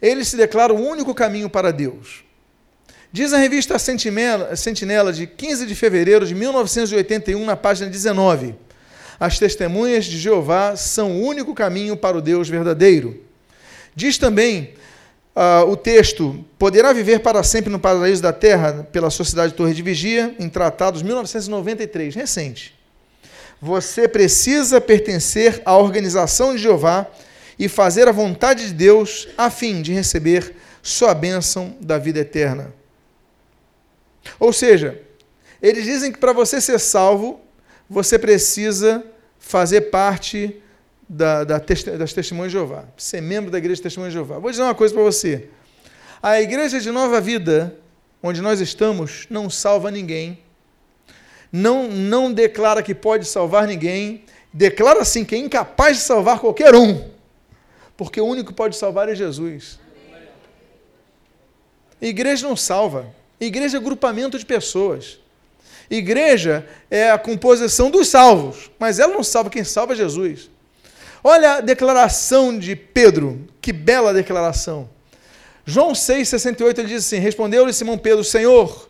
ele 0.01 0.25
se 0.25 0.37
declara 0.37 0.73
o 0.73 0.81
único 0.81 1.15
caminho 1.15 1.51
para 1.51 1.73
Deus. 1.73 2.25
Diz 3.13 3.33
a 3.33 3.39
revista 3.39 3.77
Sentinela, 3.79 5.13
de 5.13 5.27
15 5.27 5.67
de 5.67 5.75
fevereiro 5.75 6.25
de 6.25 6.35
1981, 6.35 7.45
na 7.45 7.57
página 7.57 7.91
19: 7.91 8.55
As 9.19 9.39
testemunhas 9.39 10.05
de 10.05 10.17
Jeová 10.17 10.77
são 10.77 11.13
o 11.13 11.25
único 11.25 11.53
caminho 11.53 11.97
para 11.97 12.17
o 12.17 12.21
Deus 12.21 12.49
verdadeiro. 12.49 13.21
Diz 13.97 14.17
também 14.17 14.75
uh, 15.35 15.69
o 15.69 15.77
texto 15.77 16.45
poderá 16.57 16.93
viver 16.93 17.19
para 17.19 17.43
sempre 17.43 17.69
no 17.69 17.81
paraíso 17.81 18.23
da 18.23 18.33
terra 18.33 18.87
pela 18.93 19.11
Sociedade 19.11 19.55
Torre 19.55 19.75
de 19.75 19.83
Vigia, 19.83 20.35
em 20.39 20.49
Tratados 20.49 21.03
1993, 21.03 22.15
recente. 22.15 22.79
Você 23.61 24.09
precisa 24.09 24.81
pertencer 24.81 25.61
à 25.65 25.77
organização 25.77 26.55
de 26.55 26.63
Jeová 26.63 27.07
e 27.61 27.69
fazer 27.69 28.09
a 28.09 28.13
vontade 28.13 28.69
de 28.69 28.73
Deus 28.73 29.29
a 29.37 29.51
fim 29.51 29.83
de 29.83 29.93
receber 29.93 30.57
sua 30.83 31.13
bênção 31.13 31.77
da 31.79 31.99
vida 31.99 32.21
eterna. 32.21 32.73
Ou 34.39 34.51
seja, 34.51 34.99
eles 35.61 35.85
dizem 35.85 36.11
que 36.11 36.19
para 36.19 36.33
você 36.33 36.59
ser 36.59 36.79
salvo, 36.79 37.39
você 37.89 38.19
precisa 38.19 39.05
fazer 39.39 39.83
parte 39.83 40.57
da, 41.07 41.45
da, 41.45 41.59
das 41.99 42.15
Testemunhas 42.15 42.51
de 42.51 42.57
Jeová, 42.57 42.87
ser 42.97 43.21
membro 43.21 43.51
da 43.51 43.59
Igreja 43.59 43.77
de 43.77 43.83
Testemunhas 43.83 44.15
de 44.15 44.19
Jeová. 44.19 44.39
Vou 44.39 44.51
dizer 44.51 44.63
uma 44.63 44.75
coisa 44.75 44.95
para 44.95 45.03
você. 45.03 45.51
A 46.23 46.41
Igreja 46.41 46.81
de 46.81 46.91
Nova 46.91 47.21
Vida, 47.21 47.77
onde 48.23 48.41
nós 48.41 48.59
estamos, 48.61 49.27
não 49.29 49.51
salva 49.51 49.91
ninguém, 49.91 50.39
não, 51.53 51.89
não 51.89 52.33
declara 52.33 52.83
que 52.83 52.95
pode 52.95 53.27
salvar 53.27 53.67
ninguém, 53.67 54.25
declara 54.51 55.03
assim 55.03 55.27
que 55.27 55.35
é 55.35 55.39
incapaz 55.39 55.99
de 55.99 56.03
salvar 56.05 56.39
qualquer 56.39 56.75
um, 56.75 57.10
porque 58.01 58.19
o 58.19 58.25
único 58.25 58.49
que 58.49 58.57
pode 58.57 58.79
salvar 58.79 59.11
é 59.11 59.15
Jesus. 59.15 59.79
Igreja 62.01 62.49
não 62.49 62.57
salva. 62.57 63.15
Igreja 63.39 63.77
é 63.77 63.81
grupamento 63.81 64.39
de 64.39 64.47
pessoas. 64.47 65.19
Igreja 65.91 66.67
é 66.91 67.11
a 67.11 67.19
composição 67.19 67.91
dos 67.91 68.09
salvos, 68.09 68.71
mas 68.79 68.99
ela 68.99 69.13
não 69.13 69.23
salva, 69.23 69.51
quem 69.51 69.65
salva 69.65 69.93
é 69.93 69.97
Jesus. 69.97 70.49
Olha 71.23 71.57
a 71.57 71.61
declaração 71.61 72.59
de 72.59 72.75
Pedro, 72.75 73.47
que 73.61 73.71
bela 73.71 74.15
declaração. 74.15 74.89
João 75.67 75.93
6,68 75.93 76.79
ele 76.79 76.89
diz 76.89 77.05
assim: 77.05 77.19
Respondeu-lhe 77.19 77.71
Simão 77.71 77.99
Pedro, 77.99 78.25
Senhor, 78.25 78.89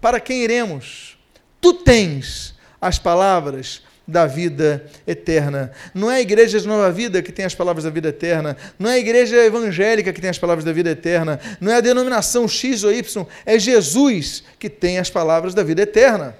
para 0.00 0.20
quem 0.20 0.44
iremos? 0.44 1.18
Tu 1.60 1.74
tens 1.74 2.54
as 2.80 2.96
palavras 2.96 3.82
da 4.06 4.26
vida 4.26 4.86
eterna. 5.06 5.72
Não 5.92 6.10
é 6.10 6.16
a 6.16 6.20
igreja 6.20 6.60
de 6.60 6.66
nova 6.66 6.90
vida 6.92 7.22
que 7.22 7.32
tem 7.32 7.44
as 7.44 7.54
palavras 7.54 7.84
da 7.84 7.90
vida 7.90 8.08
eterna, 8.08 8.56
não 8.78 8.88
é 8.88 8.94
a 8.94 8.98
igreja 8.98 9.36
evangélica 9.36 10.12
que 10.12 10.20
tem 10.20 10.30
as 10.30 10.38
palavras 10.38 10.64
da 10.64 10.72
vida 10.72 10.90
eterna, 10.90 11.40
não 11.60 11.72
é 11.72 11.76
a 11.76 11.80
denominação 11.80 12.46
X 12.46 12.84
ou 12.84 12.92
Y, 12.92 13.26
é 13.44 13.58
Jesus 13.58 14.44
que 14.58 14.68
tem 14.70 14.98
as 14.98 15.10
palavras 15.10 15.54
da 15.54 15.62
vida 15.62 15.82
eterna. 15.82 16.36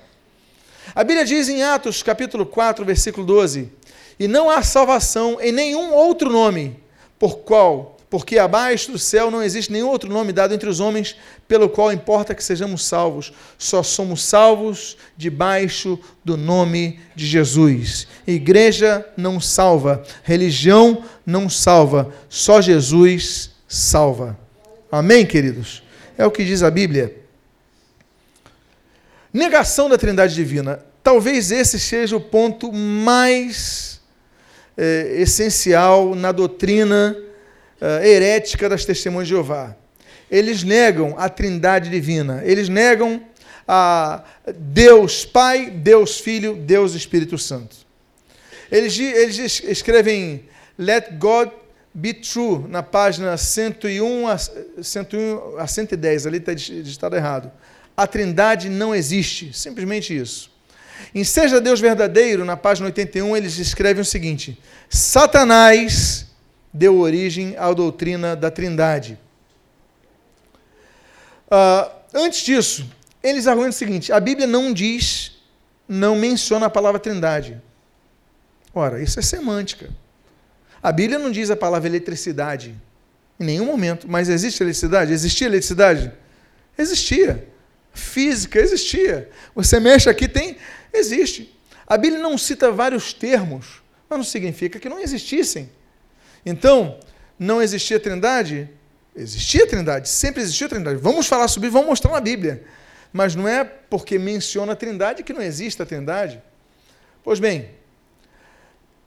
A 0.95 1.03
Bíblia 1.03 1.25
diz 1.25 1.49
em 1.49 1.63
Atos, 1.63 2.03
capítulo 2.03 2.47
4, 2.47 2.85
versículo 2.85 3.27
12: 3.27 3.71
E 4.19 4.29
não 4.29 4.49
há 4.49 4.63
salvação 4.63 5.39
em 5.41 5.51
nenhum 5.51 5.93
outro 5.93 6.31
nome, 6.31 6.79
por 7.19 7.39
qual 7.39 7.96
porque 8.17 8.39
abaixo 8.39 8.93
do 8.93 8.99
céu 8.99 9.31
não 9.31 9.43
existe 9.43 9.71
nenhum 9.71 9.89
outro 9.89 10.09
nome 10.09 10.33
dado 10.33 10.55
entre 10.55 10.71
os 10.71 10.81
homens 10.81 11.15
pelo 11.47 11.69
qual 11.69 11.93
importa 11.93 12.35
que 12.35 12.43
sejamos 12.43 12.83
salvos. 12.83 13.31
Só 13.59 13.83
somos 13.83 14.25
salvos 14.25 14.97
debaixo 15.19 15.99
do 16.25 16.35
nome 16.35 16.99
de 17.15 17.27
Jesus. 17.27 18.09
Igreja 18.27 19.07
não 19.19 19.39
salva, 19.39 20.03
religião 20.23 21.05
não 21.27 21.51
salva, 21.51 22.11
só 22.27 22.63
Jesus 22.63 23.51
salva. 23.69 24.35
Amém, 24.91 25.27
queridos? 25.27 25.83
É 26.17 26.25
o 26.25 26.31
que 26.31 26.43
diz 26.43 26.63
a 26.63 26.71
Bíblia. 26.71 27.15
Negação 29.31 29.91
da 29.91 29.99
Trindade 29.99 30.35
Divina. 30.35 30.81
Talvez 31.03 31.51
esse 31.51 31.79
seja 31.79 32.17
o 32.17 32.21
ponto 32.21 32.73
mais 32.73 34.01
é, 34.75 35.17
essencial 35.19 36.15
na 36.15 36.33
doutrina 36.33 37.15
uh, 37.81 38.05
herética 38.05 38.69
das 38.69 38.85
testemunhas 38.85 39.29
de 39.29 39.35
Jeová. 39.35 39.77
Eles 40.31 40.63
negam 40.63 41.15
a 41.19 41.29
trindade 41.29 41.89
divina, 41.89 42.43
eles 42.45 42.69
negam 42.69 43.23
a 43.67 44.25
Deus 44.55 45.25
Pai, 45.25 45.71
Deus 45.71 46.21
Filho, 46.21 46.57
Deus 46.57 46.95
Espírito 46.95 47.39
Santo. 47.39 47.77
Eles, 48.71 48.99
eles 48.99 49.63
escrevem 49.65 50.45
Let 50.79 51.13
God 51.19 51.51
be 51.95 52.13
true 52.13 52.67
na 52.69 52.83
página 52.83 53.37
101 53.37 54.29
a, 54.29 54.37
101 54.83 55.59
a 55.59 55.67
110, 55.67 56.27
ali 56.27 56.39
está 56.39 56.53
digitado 56.53 57.17
errado. 57.17 57.51
A 57.97 58.07
trindade 58.07 58.69
não 58.69 58.95
existe, 58.95 59.57
simplesmente 59.57 60.15
isso. 60.17 60.51
Em 61.15 61.25
Seja 61.25 61.61
Deus 61.61 61.81
Verdadeiro, 61.81 62.45
na 62.45 62.57
página 62.57 62.87
81, 62.87 63.37
eles 63.37 63.59
escrevem 63.59 64.03
o 64.03 64.05
seguinte: 64.05 64.59
Satanás 64.89 66.26
deu 66.73 66.99
origem 66.99 67.57
à 67.57 67.73
doutrina 67.73 68.35
da 68.37 68.51
Trindade. 68.51 69.19
Uh, 71.47 71.91
antes 72.15 72.41
disso, 72.41 72.89
eles 73.23 73.47
argumentam 73.47 73.71
o 73.71 73.79
seguinte: 73.79 74.13
a 74.13 74.21
Bíblia 74.21 74.47
não 74.47 74.73
diz, 74.73 75.33
não 75.89 76.17
menciona 76.17 76.67
a 76.67 76.71
palavra 76.71 77.01
Trindade. 77.01 77.61
Ora, 78.75 79.03
isso 79.03 79.19
é 79.19 79.23
semântica. 79.23 79.89
A 80.83 80.93
Bíblia 80.93 81.19
não 81.19 81.31
diz 81.31 81.51
a 81.51 81.57
palavra 81.57 81.89
eletricidade 81.89 82.75
em 83.39 83.45
nenhum 83.45 83.67
momento, 83.67 84.09
mas 84.09 84.29
existe 84.29 84.63
eletricidade? 84.63 85.13
Existia 85.13 85.47
eletricidade? 85.47 86.13
Existia. 86.77 87.47
Física 87.93 88.59
existia. 88.59 89.31
Você 89.55 89.79
mexe 89.79 90.09
aqui, 90.09 90.29
tem. 90.29 90.57
Existe. 90.93 91.55
A 91.87 91.97
Bíblia 91.97 92.21
não 92.23 92.37
cita 92.37 92.71
vários 92.73 93.13
termos, 93.13 93.83
mas 94.09 94.19
não 94.19 94.25
significa 94.25 94.79
que 94.79 94.89
não 94.89 95.01
existissem. 95.01 95.71
Então, 96.47 97.01
não 97.37 97.61
existia 97.61 97.99
trindade? 97.99 98.71
Existia 99.17 99.67
trindade, 99.67 100.09
sempre 100.09 100.41
existiu 100.43 100.69
trindade. 100.69 100.99
Vamos 100.99 101.27
falar 101.27 101.49
sobre 101.49 101.69
vamos 101.69 101.89
mostrar 101.89 102.13
na 102.13 102.21
Bíblia. 102.21 102.65
Mas 103.13 103.35
não 103.35 103.49
é 103.49 103.65
porque 103.65 104.17
menciona 104.19 104.75
a 104.75 104.77
trindade 104.77 105.25
que 105.25 105.33
não 105.33 105.43
existe 105.43 105.83
a 105.83 105.87
trindade. 105.87 106.41
Pois 107.25 107.41
bem, 107.41 107.71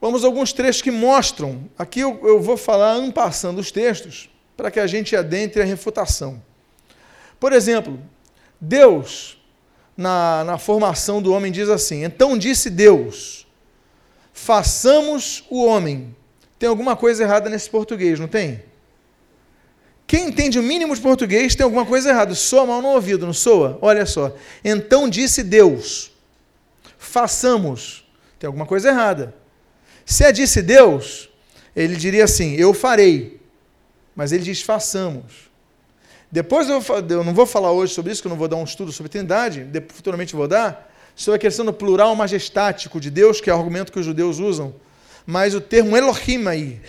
vamos 0.01 0.25
a 0.25 0.27
alguns 0.27 0.51
trechos 0.51 0.81
que 0.81 0.91
mostram. 0.91 1.69
Aqui 1.77 2.01
eu, 2.01 2.19
eu 2.23 2.41
vou 2.41 2.57
falar 2.57 2.99
passando 3.13 3.59
os 3.59 3.71
textos 3.71 4.29
para 4.57 4.69
que 4.69 4.79
a 4.79 4.87
gente 4.87 5.15
adentre 5.15 5.61
a 5.61 5.65
refutação. 5.65 6.41
Por 7.39 7.53
exemplo, 7.53 7.97
Deus, 8.59 9.41
na, 9.95 10.43
na 10.43 10.57
formação 10.57 11.21
do 11.21 11.31
homem, 11.31 11.51
diz 11.51 11.69
assim: 11.69 12.03
Então 12.03 12.37
disse 12.37 12.69
Deus: 12.69 13.47
façamos 14.33 15.45
o 15.49 15.63
homem 15.63 16.15
tem 16.59 16.67
alguma 16.67 16.95
coisa 16.97 17.23
errada 17.23 17.49
nesse 17.49 17.69
português, 17.69 18.19
não 18.19 18.27
tem? 18.27 18.61
Quem 20.05 20.27
entende 20.27 20.59
o 20.59 20.63
mínimo 20.63 20.93
de 20.93 20.99
português 20.99 21.55
tem 21.55 21.63
alguma 21.63 21.85
coisa 21.85 22.09
errada. 22.09 22.35
Soa 22.35 22.65
mal 22.65 22.81
no 22.81 22.89
ouvido, 22.89 23.25
não 23.25 23.33
soa? 23.33 23.79
Olha 23.81 24.05
só. 24.05 24.35
Então 24.63 25.07
disse 25.07 25.41
Deus: 25.41 26.11
façamos. 26.97 28.05
Tem 28.37 28.47
alguma 28.47 28.65
coisa 28.65 28.89
errada. 28.89 29.33
Se 30.05 30.23
é 30.25 30.31
disse 30.31 30.61
Deus, 30.61 31.29
ele 31.75 31.95
diria 31.95 32.25
assim: 32.25 32.55
eu 32.55 32.73
farei. 32.73 33.39
Mas 34.13 34.31
ele 34.33 34.43
diz: 34.43 34.61
façamos. 34.61 35.49
Depois 36.29 36.67
eu, 36.67 36.83
eu 37.09 37.23
não 37.23 37.33
vou 37.33 37.45
falar 37.45 37.71
hoje 37.71 37.93
sobre 37.93 38.11
isso, 38.11 38.21
que 38.21 38.27
eu 38.27 38.31
não 38.31 38.37
vou 38.37 38.47
dar 38.47 38.57
um 38.57 38.63
estudo 38.63 38.91
sobre 38.91 39.09
Trindade, 39.09 39.65
futuramente 39.89 40.35
vou 40.35 40.47
dar, 40.47 40.91
sobre 41.15 41.37
a 41.37 41.39
questão 41.39 41.65
do 41.65 41.73
plural 41.73 42.15
majestático 42.15 42.99
de 42.99 43.09
Deus, 43.09 43.39
que 43.39 43.49
é 43.49 43.53
o 43.53 43.57
argumento 43.57 43.91
que 43.91 43.99
os 43.99 44.05
judeus 44.05 44.39
usam 44.39 44.75
mas 45.29 45.53
o 45.53 45.61
termo 45.61 45.95
Elohim 45.95 46.47
aí, 46.47 46.81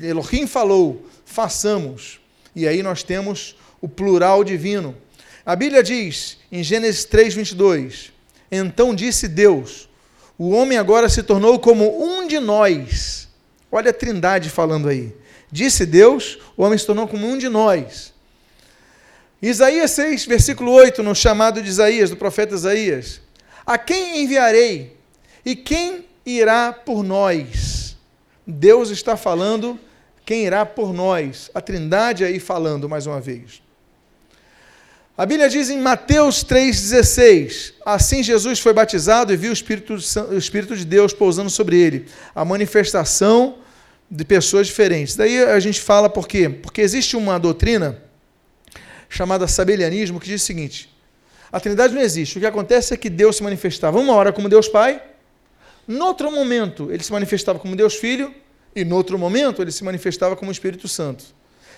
Elohim 0.00 0.46
falou, 0.46 1.06
façamos. 1.26 2.18
E 2.56 2.66
aí 2.66 2.82
nós 2.82 3.02
temos 3.02 3.54
o 3.82 3.88
plural 3.88 4.42
divino. 4.42 4.96
A 5.44 5.54
Bíblia 5.54 5.82
diz, 5.82 6.38
em 6.50 6.62
Gênesis 6.62 7.04
3, 7.04 7.34
22, 7.34 8.10
Então 8.50 8.94
disse 8.94 9.28
Deus, 9.28 9.90
o 10.38 10.52
homem 10.52 10.78
agora 10.78 11.06
se 11.10 11.22
tornou 11.22 11.58
como 11.58 12.02
um 12.02 12.26
de 12.26 12.40
nós. 12.40 13.28
Olha 13.70 13.90
a 13.90 13.94
trindade 13.94 14.48
falando 14.48 14.88
aí. 14.88 15.14
Disse 15.50 15.84
Deus, 15.84 16.38
o 16.56 16.62
homem 16.62 16.78
se 16.78 16.86
tornou 16.86 17.06
como 17.06 17.26
um 17.26 17.36
de 17.36 17.50
nós. 17.50 18.14
Isaías 19.42 19.90
6, 19.90 20.24
versículo 20.24 20.72
8, 20.72 21.02
no 21.02 21.14
chamado 21.14 21.60
de 21.60 21.68
Isaías, 21.68 22.08
do 22.08 22.16
profeta 22.16 22.54
Isaías. 22.54 23.20
A 23.66 23.76
quem 23.76 24.22
enviarei? 24.22 24.96
E 25.44 25.54
quem 25.54 26.06
irá 26.24 26.72
por 26.72 27.02
nós? 27.02 27.81
Deus 28.46 28.90
está 28.90 29.16
falando 29.16 29.78
quem 30.24 30.44
irá 30.46 30.64
por 30.64 30.92
nós. 30.92 31.50
A 31.54 31.60
Trindade 31.60 32.24
aí 32.24 32.38
falando 32.38 32.88
mais 32.88 33.06
uma 33.06 33.20
vez. 33.20 33.62
A 35.16 35.26
Bíblia 35.26 35.48
diz 35.48 35.68
em 35.68 35.78
Mateus 35.78 36.44
3,16: 36.44 37.74
Assim 37.84 38.22
Jesus 38.22 38.58
foi 38.60 38.72
batizado 38.72 39.32
e 39.32 39.36
viu 39.36 39.50
o 39.50 39.52
Espírito, 39.52 39.94
o 40.30 40.36
Espírito 40.36 40.76
de 40.76 40.84
Deus 40.84 41.12
pousando 41.12 41.50
sobre 41.50 41.78
ele. 41.78 42.06
A 42.34 42.44
manifestação 42.44 43.58
de 44.10 44.24
pessoas 44.24 44.66
diferentes. 44.66 45.16
Daí 45.16 45.42
a 45.44 45.60
gente 45.60 45.80
fala 45.80 46.08
por 46.08 46.26
quê? 46.26 46.48
Porque 46.48 46.80
existe 46.80 47.16
uma 47.16 47.38
doutrina 47.38 48.02
chamada 49.08 49.46
sabelianismo 49.46 50.18
que 50.18 50.26
diz 50.26 50.42
o 50.42 50.44
seguinte: 50.44 50.90
a 51.52 51.60
Trindade 51.60 51.94
não 51.94 52.00
existe. 52.00 52.38
O 52.38 52.40
que 52.40 52.46
acontece 52.46 52.94
é 52.94 52.96
que 52.96 53.10
Deus 53.10 53.36
se 53.36 53.42
manifestava 53.42 53.98
uma 53.98 54.14
hora 54.14 54.32
como 54.32 54.48
Deus 54.48 54.66
Pai, 54.66 55.02
no 55.86 56.06
outro 56.06 56.30
momento, 56.30 56.90
ele 56.90 57.02
se 57.02 57.12
manifestava 57.12 57.58
como 57.58 57.74
Deus 57.76 57.94
Filho, 57.94 58.34
e 58.74 58.84
no 58.84 58.96
outro 58.96 59.18
momento, 59.18 59.60
ele 59.60 59.72
se 59.72 59.84
manifestava 59.84 60.36
como 60.36 60.50
Espírito 60.50 60.88
Santo. 60.88 61.24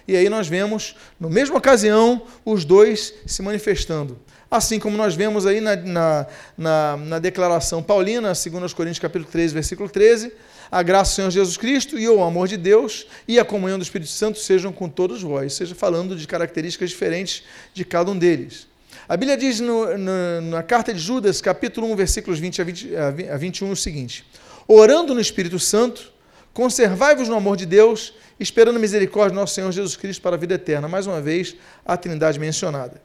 E 0.06 0.16
aí 0.16 0.28
nós 0.28 0.46
vemos, 0.46 0.94
na 1.18 1.28
mesma 1.28 1.56
ocasião, 1.56 2.22
os 2.44 2.64
dois 2.64 3.14
se 3.26 3.42
manifestando. 3.42 4.18
Assim 4.50 4.78
como 4.78 4.96
nós 4.96 5.14
vemos 5.14 5.46
aí 5.46 5.60
na, 5.60 5.74
na, 5.76 6.26
na, 6.56 6.96
na 6.96 7.18
declaração 7.18 7.82
paulina, 7.82 8.32
2 8.32 8.72
Coríntios 8.72 9.00
capítulo 9.00 9.30
13, 9.30 9.54
versículo 9.54 9.88
13, 9.88 10.32
a 10.70 10.82
graça 10.82 11.12
do 11.12 11.14
Senhor 11.16 11.30
Jesus 11.30 11.56
Cristo 11.56 11.98
e 11.98 12.08
o 12.08 12.22
amor 12.22 12.46
de 12.46 12.56
Deus 12.56 13.06
e 13.26 13.38
a 13.38 13.44
comunhão 13.44 13.78
do 13.78 13.82
Espírito 13.82 14.10
Santo 14.10 14.38
sejam 14.38 14.72
com 14.72 14.88
todos 14.88 15.22
vós, 15.22 15.54
seja 15.54 15.74
falando 15.74 16.14
de 16.14 16.26
características 16.26 16.90
diferentes 16.90 17.42
de 17.72 17.84
cada 17.84 18.10
um 18.10 18.18
deles. 18.18 18.68
A 19.06 19.16
Bíblia 19.16 19.36
diz 19.36 19.60
no, 19.60 19.98
no, 19.98 20.40
na 20.40 20.62
carta 20.62 20.92
de 20.92 20.98
Judas, 20.98 21.40
capítulo 21.40 21.86
1, 21.88 21.96
versículos 21.96 22.38
20 22.38 22.62
a, 22.62 22.64
20 22.64 23.28
a 23.30 23.36
21, 23.36 23.70
o 23.70 23.76
seguinte: 23.76 24.24
Orando 24.66 25.14
no 25.14 25.20
Espírito 25.20 25.58
Santo, 25.58 26.10
conservai-vos 26.54 27.28
no 27.28 27.36
amor 27.36 27.56
de 27.56 27.66
Deus, 27.66 28.14
esperando 28.40 28.76
a 28.76 28.78
misericórdia 28.78 29.34
do 29.34 29.40
nosso 29.40 29.54
Senhor 29.54 29.70
Jesus 29.72 29.96
Cristo 29.96 30.22
para 30.22 30.36
a 30.36 30.38
vida 30.38 30.54
eterna. 30.54 30.88
Mais 30.88 31.06
uma 31.06 31.20
vez, 31.20 31.54
a 31.84 31.96
trindade 31.96 32.38
mencionada. 32.38 33.02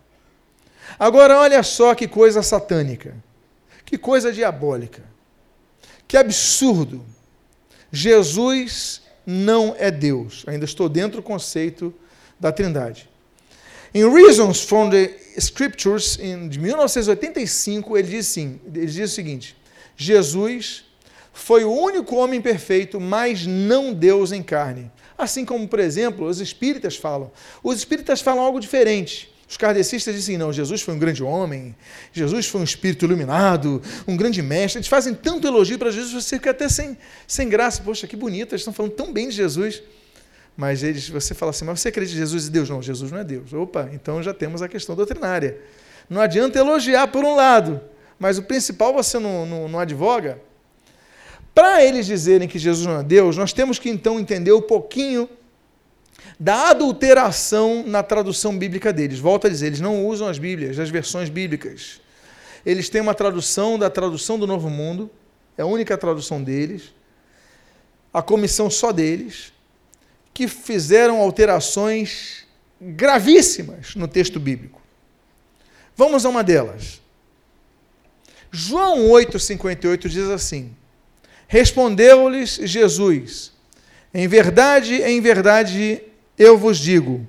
Agora, 0.97 1.37
olha 1.37 1.61
só 1.63 1.93
que 1.93 2.07
coisa 2.07 2.41
satânica, 2.41 3.13
que 3.83 3.97
coisa 3.97 4.31
diabólica, 4.31 5.03
que 6.07 6.15
absurdo. 6.15 7.05
Jesus 7.91 9.01
não 9.25 9.75
é 9.77 9.91
Deus. 9.91 10.45
Ainda 10.47 10.63
estou 10.63 10.87
dentro 10.87 11.17
do 11.17 11.23
conceito 11.23 11.93
da 12.39 12.51
trindade. 12.51 13.08
Em 13.93 14.07
Reasons 14.09 14.63
from 14.63 14.89
the 14.89 15.15
Scriptures, 15.37 16.17
de 16.49 16.59
1985, 16.59 17.97
ele 17.97 18.07
diz, 18.07 18.29
assim, 18.29 18.59
ele 18.73 18.85
diz 18.85 19.11
o 19.11 19.15
seguinte: 19.15 19.55
Jesus 19.95 20.83
foi 21.33 21.63
o 21.63 21.71
único 21.71 22.15
homem 22.15 22.41
perfeito, 22.41 22.99
mas 22.99 23.45
não 23.45 23.93
Deus 23.93 24.31
em 24.31 24.43
carne. 24.43 24.91
Assim 25.17 25.43
como, 25.43 25.67
por 25.67 25.79
exemplo, 25.79 26.27
os 26.27 26.39
espíritas 26.39 26.95
falam. 26.95 27.31
Os 27.63 27.77
espíritas 27.77 28.21
falam 28.21 28.43
algo 28.43 28.59
diferente. 28.59 29.33
Os 29.49 29.57
kardecistas 29.57 30.13
dizem, 30.13 30.37
não, 30.37 30.53
Jesus 30.53 30.81
foi 30.83 30.93
um 30.93 30.99
grande 30.99 31.23
homem, 31.23 31.75
Jesus 32.13 32.45
foi 32.45 32.61
um 32.61 32.63
espírito 32.63 33.05
iluminado, 33.05 33.81
um 34.07 34.15
grande 34.15 34.43
mestre. 34.43 34.77
Eles 34.77 34.87
fazem 34.87 35.13
tanto 35.15 35.47
elogio 35.47 35.79
para 35.79 35.89
Jesus, 35.89 36.23
você 36.23 36.35
fica 36.35 36.51
até 36.51 36.69
sem, 36.69 36.95
sem 37.25 37.49
graça. 37.49 37.81
Poxa, 37.81 38.05
que 38.05 38.15
bonito, 38.15 38.53
eles 38.53 38.61
estão 38.61 38.71
falando 38.71 38.91
tão 38.91 39.11
bem 39.11 39.27
de 39.27 39.35
Jesus. 39.35 39.81
Mas 40.59 40.83
eles, 40.83 41.07
você 41.07 41.33
fala 41.33 41.51
assim, 41.51 41.63
mas 41.63 41.79
você 41.79 41.87
acredita 41.87 42.17
em 42.17 42.19
Jesus 42.19 42.47
e 42.47 42.51
Deus? 42.51 42.69
Não, 42.69 42.81
Jesus 42.81 43.09
não 43.13 43.19
é 43.19 43.23
Deus. 43.23 43.53
Opa, 43.53 43.89
então 43.93 44.21
já 44.21 44.33
temos 44.33 44.61
a 44.61 44.67
questão 44.67 44.93
doutrinária. 44.93 45.57
Não 46.09 46.19
adianta 46.19 46.59
elogiar 46.59 47.07
por 47.07 47.23
um 47.23 47.33
lado, 47.33 47.79
mas 48.19 48.37
o 48.37 48.43
principal 48.43 48.91
você 48.93 49.17
não, 49.19 49.45
não, 49.45 49.69
não 49.69 49.79
advoga. 49.79 50.41
Para 51.55 51.81
eles 51.85 52.05
dizerem 52.05 52.45
que 52.45 52.59
Jesus 52.59 52.85
não 52.85 52.99
é 52.99 53.03
Deus, 53.03 53.37
nós 53.37 53.53
temos 53.53 53.79
que 53.79 53.89
então 53.89 54.19
entender 54.19 54.51
um 54.51 54.61
pouquinho 54.61 55.29
da 56.37 56.71
adulteração 56.71 57.85
na 57.87 58.03
tradução 58.03 58.57
bíblica 58.57 58.91
deles. 58.91 59.17
Volto 59.17 59.47
a 59.47 59.49
dizer, 59.49 59.67
eles 59.67 59.79
não 59.79 60.05
usam 60.05 60.27
as 60.27 60.37
Bíblias, 60.37 60.77
as 60.77 60.89
versões 60.89 61.29
bíblicas. 61.29 62.01
Eles 62.65 62.89
têm 62.89 62.99
uma 62.99 63.13
tradução 63.13 63.79
da 63.79 63.89
tradução 63.89 64.37
do 64.37 64.45
Novo 64.45 64.69
Mundo, 64.69 65.09
é 65.57 65.61
a 65.61 65.65
única 65.65 65.97
tradução 65.97 66.43
deles, 66.43 66.93
a 68.13 68.21
comissão 68.21 68.69
só 68.69 68.91
deles, 68.91 69.53
que 70.39 70.47
fizeram 70.47 71.19
alterações 71.19 72.45
gravíssimas 72.79 73.93
no 73.93 74.07
texto 74.07 74.39
bíblico. 74.39 74.81
Vamos 75.97 76.25
a 76.25 76.29
uma 76.29 76.41
delas. 76.41 77.01
João 78.49 79.09
8,58 79.09 80.07
diz 80.07 80.29
assim: 80.29 80.73
Respondeu-lhes 81.45 82.57
Jesus: 82.63 83.51
Em 84.13 84.29
verdade, 84.29 85.01
em 85.01 85.19
verdade 85.19 86.01
eu 86.37 86.57
vos 86.57 86.77
digo: 86.77 87.27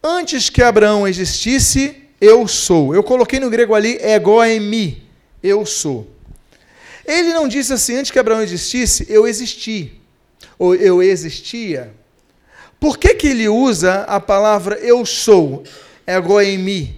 antes 0.00 0.48
que 0.48 0.62
Abraão 0.62 1.08
existisse, 1.08 2.00
eu 2.20 2.46
sou. 2.46 2.94
Eu 2.94 3.02
coloquei 3.02 3.40
no 3.40 3.50
grego 3.50 3.74
ali 3.74 3.98
ego 4.00 4.40
em 4.44 4.60
mim, 4.60 5.02
eu 5.42 5.66
sou. 5.66 6.08
Ele 7.04 7.32
não 7.32 7.48
disse 7.48 7.72
assim, 7.72 7.96
antes 7.96 8.12
que 8.12 8.20
Abraão 8.20 8.40
existisse, 8.40 9.04
eu 9.08 9.26
existi, 9.26 10.00
ou 10.56 10.76
eu 10.76 11.02
existia. 11.02 11.98
Por 12.80 12.96
que, 12.96 13.14
que 13.14 13.28
ele 13.28 13.46
usa 13.46 14.04
a 14.04 14.18
palavra 14.18 14.76
eu 14.78 15.04
sou, 15.04 15.62
ego 16.06 16.40
em 16.40 16.56
mim? 16.56 16.96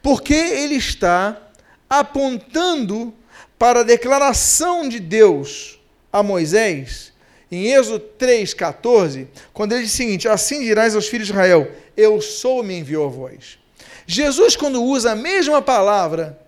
Porque 0.00 0.32
ele 0.32 0.76
está 0.76 1.36
apontando 1.90 3.12
para 3.58 3.80
a 3.80 3.84
declaração 3.84 4.88
de 4.88 5.00
Deus 5.00 5.78
a 6.12 6.22
Moisés 6.22 7.12
em 7.50 7.66
Êxodo 7.66 8.02
3,14, 8.18 9.26
quando 9.52 9.72
ele 9.72 9.82
diz 9.82 9.92
o 9.92 9.96
seguinte: 9.96 10.26
Assim 10.26 10.60
dirás 10.60 10.94
aos 10.94 11.06
filhos 11.06 11.26
de 11.26 11.32
Israel: 11.32 11.70
Eu 11.94 12.20
sou, 12.20 12.62
me 12.62 12.78
enviou 12.78 13.06
a 13.06 13.10
vós. 13.10 13.58
Jesus, 14.06 14.56
quando 14.56 14.82
usa 14.82 15.12
a 15.12 15.16
mesma 15.16 15.60
palavra, 15.60 16.40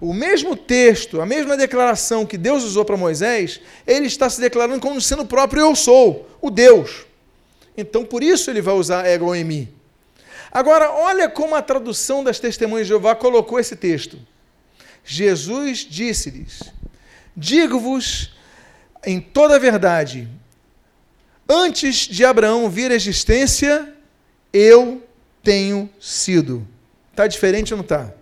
o 0.00 0.12
mesmo 0.12 0.54
texto, 0.54 1.20
a 1.20 1.26
mesma 1.26 1.56
declaração 1.56 2.26
que 2.26 2.36
Deus 2.36 2.62
usou 2.62 2.84
para 2.84 2.96
Moisés, 2.96 3.60
ele 3.86 4.06
está 4.06 4.28
se 4.28 4.40
declarando 4.40 4.80
como 4.80 5.00
sendo 5.00 5.22
o 5.22 5.26
próprio 5.26 5.62
eu 5.62 5.74
sou, 5.74 6.28
o 6.42 6.50
Deus. 6.50 7.07
Então, 7.80 8.04
por 8.04 8.24
isso 8.24 8.50
ele 8.50 8.60
vai 8.60 8.74
usar 8.74 9.06
ego 9.06 9.32
em 9.32 9.44
mim. 9.44 9.68
Agora, 10.50 10.90
olha 10.90 11.28
como 11.28 11.54
a 11.54 11.62
tradução 11.62 12.24
das 12.24 12.40
testemunhas 12.40 12.88
de 12.88 12.88
Jeová 12.88 13.14
colocou 13.14 13.60
esse 13.60 13.76
texto. 13.76 14.18
Jesus 15.04 15.86
disse-lhes: 15.88 16.64
Digo-vos 17.36 18.34
em 19.06 19.20
toda 19.20 19.54
a 19.54 19.58
verdade, 19.60 20.28
antes 21.48 22.08
de 22.08 22.24
Abraão 22.24 22.68
vir 22.68 22.90
à 22.90 22.94
existência, 22.96 23.94
eu 24.52 25.00
tenho 25.40 25.88
sido. 26.00 26.66
Está 27.12 27.28
diferente 27.28 27.72
ou 27.72 27.76
não 27.76 27.84
está? 27.84 28.12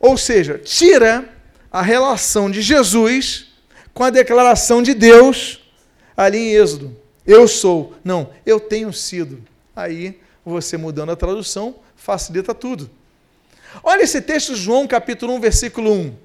Ou 0.00 0.16
seja, 0.16 0.58
tira 0.58 1.28
a 1.70 1.82
relação 1.82 2.50
de 2.50 2.62
Jesus 2.62 3.48
com 3.92 4.04
a 4.04 4.10
declaração 4.10 4.82
de 4.82 4.94
Deus 4.94 5.62
ali 6.16 6.38
em 6.38 6.54
Êxodo. 6.54 6.99
Eu 7.30 7.46
sou. 7.46 7.94
Não, 8.02 8.30
eu 8.44 8.58
tenho 8.58 8.92
sido. 8.92 9.40
Aí, 9.76 10.18
você 10.44 10.76
mudando 10.76 11.12
a 11.12 11.16
tradução, 11.16 11.76
facilita 11.94 12.52
tudo. 12.52 12.90
Olha 13.84 14.02
esse 14.02 14.20
texto, 14.20 14.56
João 14.56 14.84
capítulo 14.84 15.34
1, 15.34 15.40
versículo 15.40 15.92
1. 15.92 16.16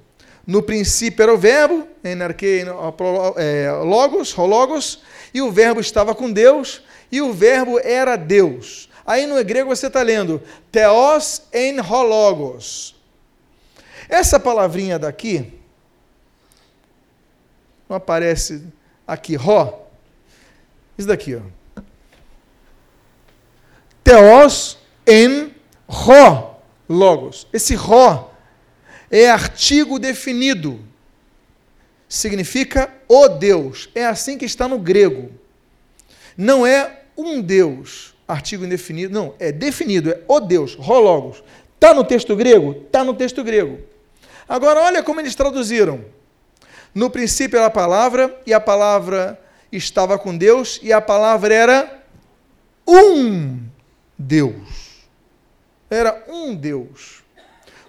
No 0.48 0.64
princípio 0.64 1.22
era 1.22 1.32
o 1.32 1.38
verbo, 1.38 1.88
enarquei 2.04 2.64
é, 3.38 3.72
logos, 3.84 4.34
logos, 4.36 5.04
e 5.32 5.44
o 5.44 5.52
verbo 5.52 5.80
estava 5.80 6.16
com 6.16 6.32
Deus, 6.32 6.82
e 7.12 7.22
o 7.22 7.32
verbo 7.32 7.80
era 7.84 8.16
Deus. 8.16 8.90
Aí 9.06 9.28
no 9.28 9.44
grego 9.44 9.70
você 9.70 9.86
está 9.86 10.02
lendo 10.02 10.42
theos 10.72 11.44
en 11.54 11.80
hologos. 11.82 12.96
Essa 14.10 14.40
palavrinha 14.40 14.98
daqui, 14.98 15.54
não 17.88 17.96
aparece 17.98 18.64
aqui, 19.06 19.36
ro, 19.36 19.85
isso 20.98 21.08
daqui, 21.08 21.36
ó. 21.36 21.42
Theos 24.04 24.78
en 25.06 25.52
ro, 25.88 26.58
logos. 26.88 27.48
Esse 27.52 27.76
ro 27.76 28.30
é 29.10 29.30
artigo 29.30 29.98
definido. 30.00 30.80
Significa 32.08 32.94
o 33.08 33.28
Deus. 33.28 33.90
É 33.96 34.06
assim 34.06 34.38
que 34.38 34.46
está 34.46 34.68
no 34.68 34.78
grego. 34.78 35.32
Não 36.38 36.66
é 36.66 37.02
um 37.18 37.42
Deus, 37.42 38.14
artigo 38.28 38.66
indefinido. 38.66 39.14
Não, 39.14 39.34
é 39.40 39.52
definido, 39.52 40.12
é 40.12 40.22
o 40.28 40.40
Deus, 40.40 40.76
rologos. 40.76 41.44
Está 41.76 41.94
no 41.94 42.04
texto 42.04 42.36
grego? 42.36 42.84
Está 42.86 43.04
no 43.04 43.14
texto 43.14 43.44
grego. 43.44 43.80
Agora, 44.48 44.82
olha 44.82 45.02
como 45.02 45.20
eles 45.20 45.36
traduziram. 45.36 46.06
No 46.94 47.10
princípio 47.10 47.58
era 47.58 47.68
a 47.68 47.72
palavra, 47.72 48.40
e 48.46 48.54
a 48.54 48.60
palavra 48.60 49.40
estava 49.72 50.18
com 50.18 50.38
Deus, 50.38 50.80
e 50.82 50.92
a 50.94 51.02
palavra 51.02 51.54
era 51.54 52.04
um 52.88 53.60
Deus. 54.18 55.06
Era 55.90 56.24
um 56.28 56.56
Deus. 56.56 57.24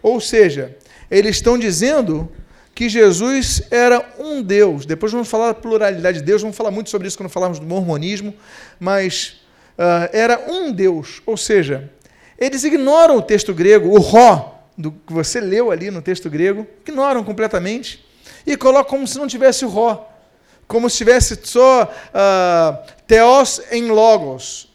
Ou 0.02 0.20
seja, 0.20 0.76
eles 1.10 1.36
estão 1.36 1.58
dizendo 1.58 2.30
que 2.74 2.88
Jesus 2.88 3.62
era 3.70 4.14
um 4.18 4.42
Deus. 4.42 4.84
Depois 4.84 5.10
vamos 5.10 5.28
falar 5.28 5.48
da 5.48 5.54
pluralidade 5.54 6.18
de 6.18 6.24
Deus, 6.24 6.42
vamos 6.42 6.56
falar 6.56 6.70
muito 6.70 6.90
sobre 6.90 7.08
isso 7.08 7.16
quando 7.16 7.30
falarmos 7.30 7.58
do 7.58 7.66
mormonismo, 7.66 8.34
mas 8.78 9.40
uh, 9.78 10.10
era 10.12 10.44
um 10.46 10.70
Deus. 10.70 11.22
Ou 11.24 11.36
seja, 11.36 11.90
eles 12.38 12.64
ignoram 12.64 13.16
o 13.16 13.22
texto 13.22 13.54
grego, 13.54 13.88
o 13.88 13.98
ró, 13.98 14.60
do 14.76 14.92
que 14.92 15.12
você 15.12 15.40
leu 15.40 15.70
ali 15.70 15.90
no 15.90 16.02
texto 16.02 16.28
grego, 16.28 16.66
ignoram 16.86 17.24
completamente 17.24 18.04
e 18.46 18.56
colocam 18.56 18.90
como 18.90 19.06
se 19.06 19.18
não 19.18 19.26
tivesse 19.26 19.64
o 19.64 19.68
ró, 19.68 20.06
como 20.66 20.90
se 20.90 20.96
tivesse 20.96 21.38
só 21.42 21.84
uh, 21.84 22.92
teos 23.06 23.60
em 23.70 23.88
logos. 23.90 24.68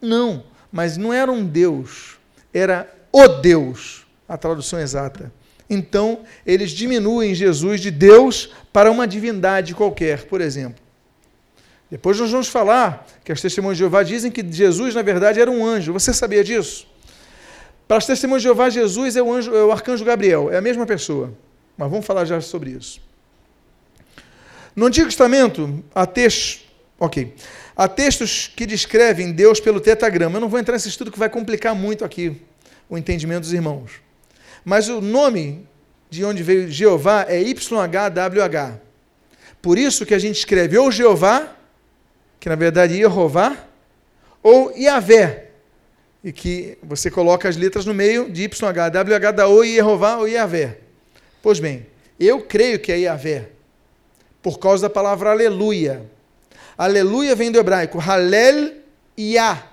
Não, 0.00 0.44
mas 0.70 0.96
não 0.96 1.12
era 1.12 1.30
um 1.30 1.44
Deus, 1.44 2.18
era 2.52 2.92
o 3.12 3.28
Deus, 3.28 4.06
a 4.28 4.36
tradução 4.36 4.78
exata. 4.78 5.32
Então, 5.68 6.20
eles 6.44 6.70
diminuem 6.70 7.34
Jesus 7.34 7.80
de 7.80 7.90
Deus 7.90 8.50
para 8.72 8.90
uma 8.90 9.06
divindade 9.06 9.74
qualquer, 9.74 10.24
por 10.24 10.40
exemplo. 10.40 10.84
Depois 11.90 12.18
nós 12.18 12.30
vamos 12.30 12.48
falar 12.48 13.06
que 13.24 13.32
as 13.32 13.40
testemunhas 13.40 13.76
de 13.76 13.80
Jeová 13.80 14.02
dizem 14.02 14.30
que 14.30 14.44
Jesus, 14.48 14.94
na 14.94 15.02
verdade, 15.02 15.40
era 15.40 15.50
um 15.50 15.64
anjo. 15.64 15.92
Você 15.92 16.12
sabia 16.12 16.42
disso? 16.42 16.86
Para 17.86 17.98
as 17.98 18.06
testemunhas 18.06 18.42
de 18.42 18.48
Jeová, 18.48 18.68
Jesus 18.68 19.16
é 19.16 19.22
o, 19.22 19.32
anjo, 19.32 19.54
é 19.54 19.64
o 19.64 19.70
arcanjo 19.70 20.04
Gabriel, 20.04 20.50
é 20.50 20.56
a 20.56 20.60
mesma 20.60 20.84
pessoa. 20.84 21.32
Mas 21.76 21.90
vamos 21.90 22.04
falar 22.04 22.24
já 22.24 22.40
sobre 22.40 22.70
isso. 22.70 23.00
No 24.76 24.84
Antigo 24.84 25.06
Testamento, 25.06 25.82
há 25.94 26.04
textos, 26.04 26.66
ok, 27.00 27.34
há 27.74 27.88
textos 27.88 28.52
que 28.54 28.66
descrevem 28.66 29.32
Deus 29.32 29.58
pelo 29.58 29.80
tetagrama. 29.80 30.36
Eu 30.36 30.40
não 30.42 30.50
vou 30.50 30.60
entrar 30.60 30.74
nesse 30.74 30.90
estudo 30.90 31.10
que 31.10 31.18
vai 31.18 31.30
complicar 31.30 31.74
muito 31.74 32.04
aqui 32.04 32.42
o 32.86 32.98
entendimento 32.98 33.40
dos 33.40 33.54
irmãos. 33.54 33.92
Mas 34.62 34.90
o 34.90 35.00
nome 35.00 35.66
de 36.10 36.22
onde 36.26 36.42
veio 36.42 36.70
Jeová 36.70 37.24
é 37.26 37.40
YHWH. 37.40 38.78
Por 39.62 39.78
isso 39.78 40.04
que 40.04 40.12
a 40.12 40.18
gente 40.18 40.36
escreve 40.36 40.76
ou 40.76 40.92
Jeová, 40.92 41.56
que 42.38 42.50
na 42.50 42.54
verdade 42.54 42.96
é 42.96 42.98
Jeová, 42.98 43.56
ou 44.42 44.76
Yahvé, 44.76 45.52
e 46.22 46.30
que 46.30 46.76
você 46.82 47.10
coloca 47.10 47.48
as 47.48 47.56
letras 47.56 47.86
no 47.86 47.94
meio 47.94 48.30
de 48.30 48.42
YHWH 48.42 49.32
da 49.34 49.46
ou 49.46 49.64
Jeová 49.64 50.18
ou 50.18 50.28
Yahvé. 50.28 50.80
Pois 51.40 51.58
bem, 51.58 51.86
eu 52.20 52.42
creio 52.42 52.78
que 52.78 52.92
é 52.92 52.98
Yahvé, 52.98 53.55
por 54.46 54.60
causa 54.60 54.82
da 54.82 54.90
palavra 54.90 55.32
aleluia. 55.32 56.08
Aleluia 56.78 57.34
vem 57.34 57.50
do 57.50 57.58
hebraico, 57.58 57.98
Halel 57.98 58.74
Yah. 59.18 59.72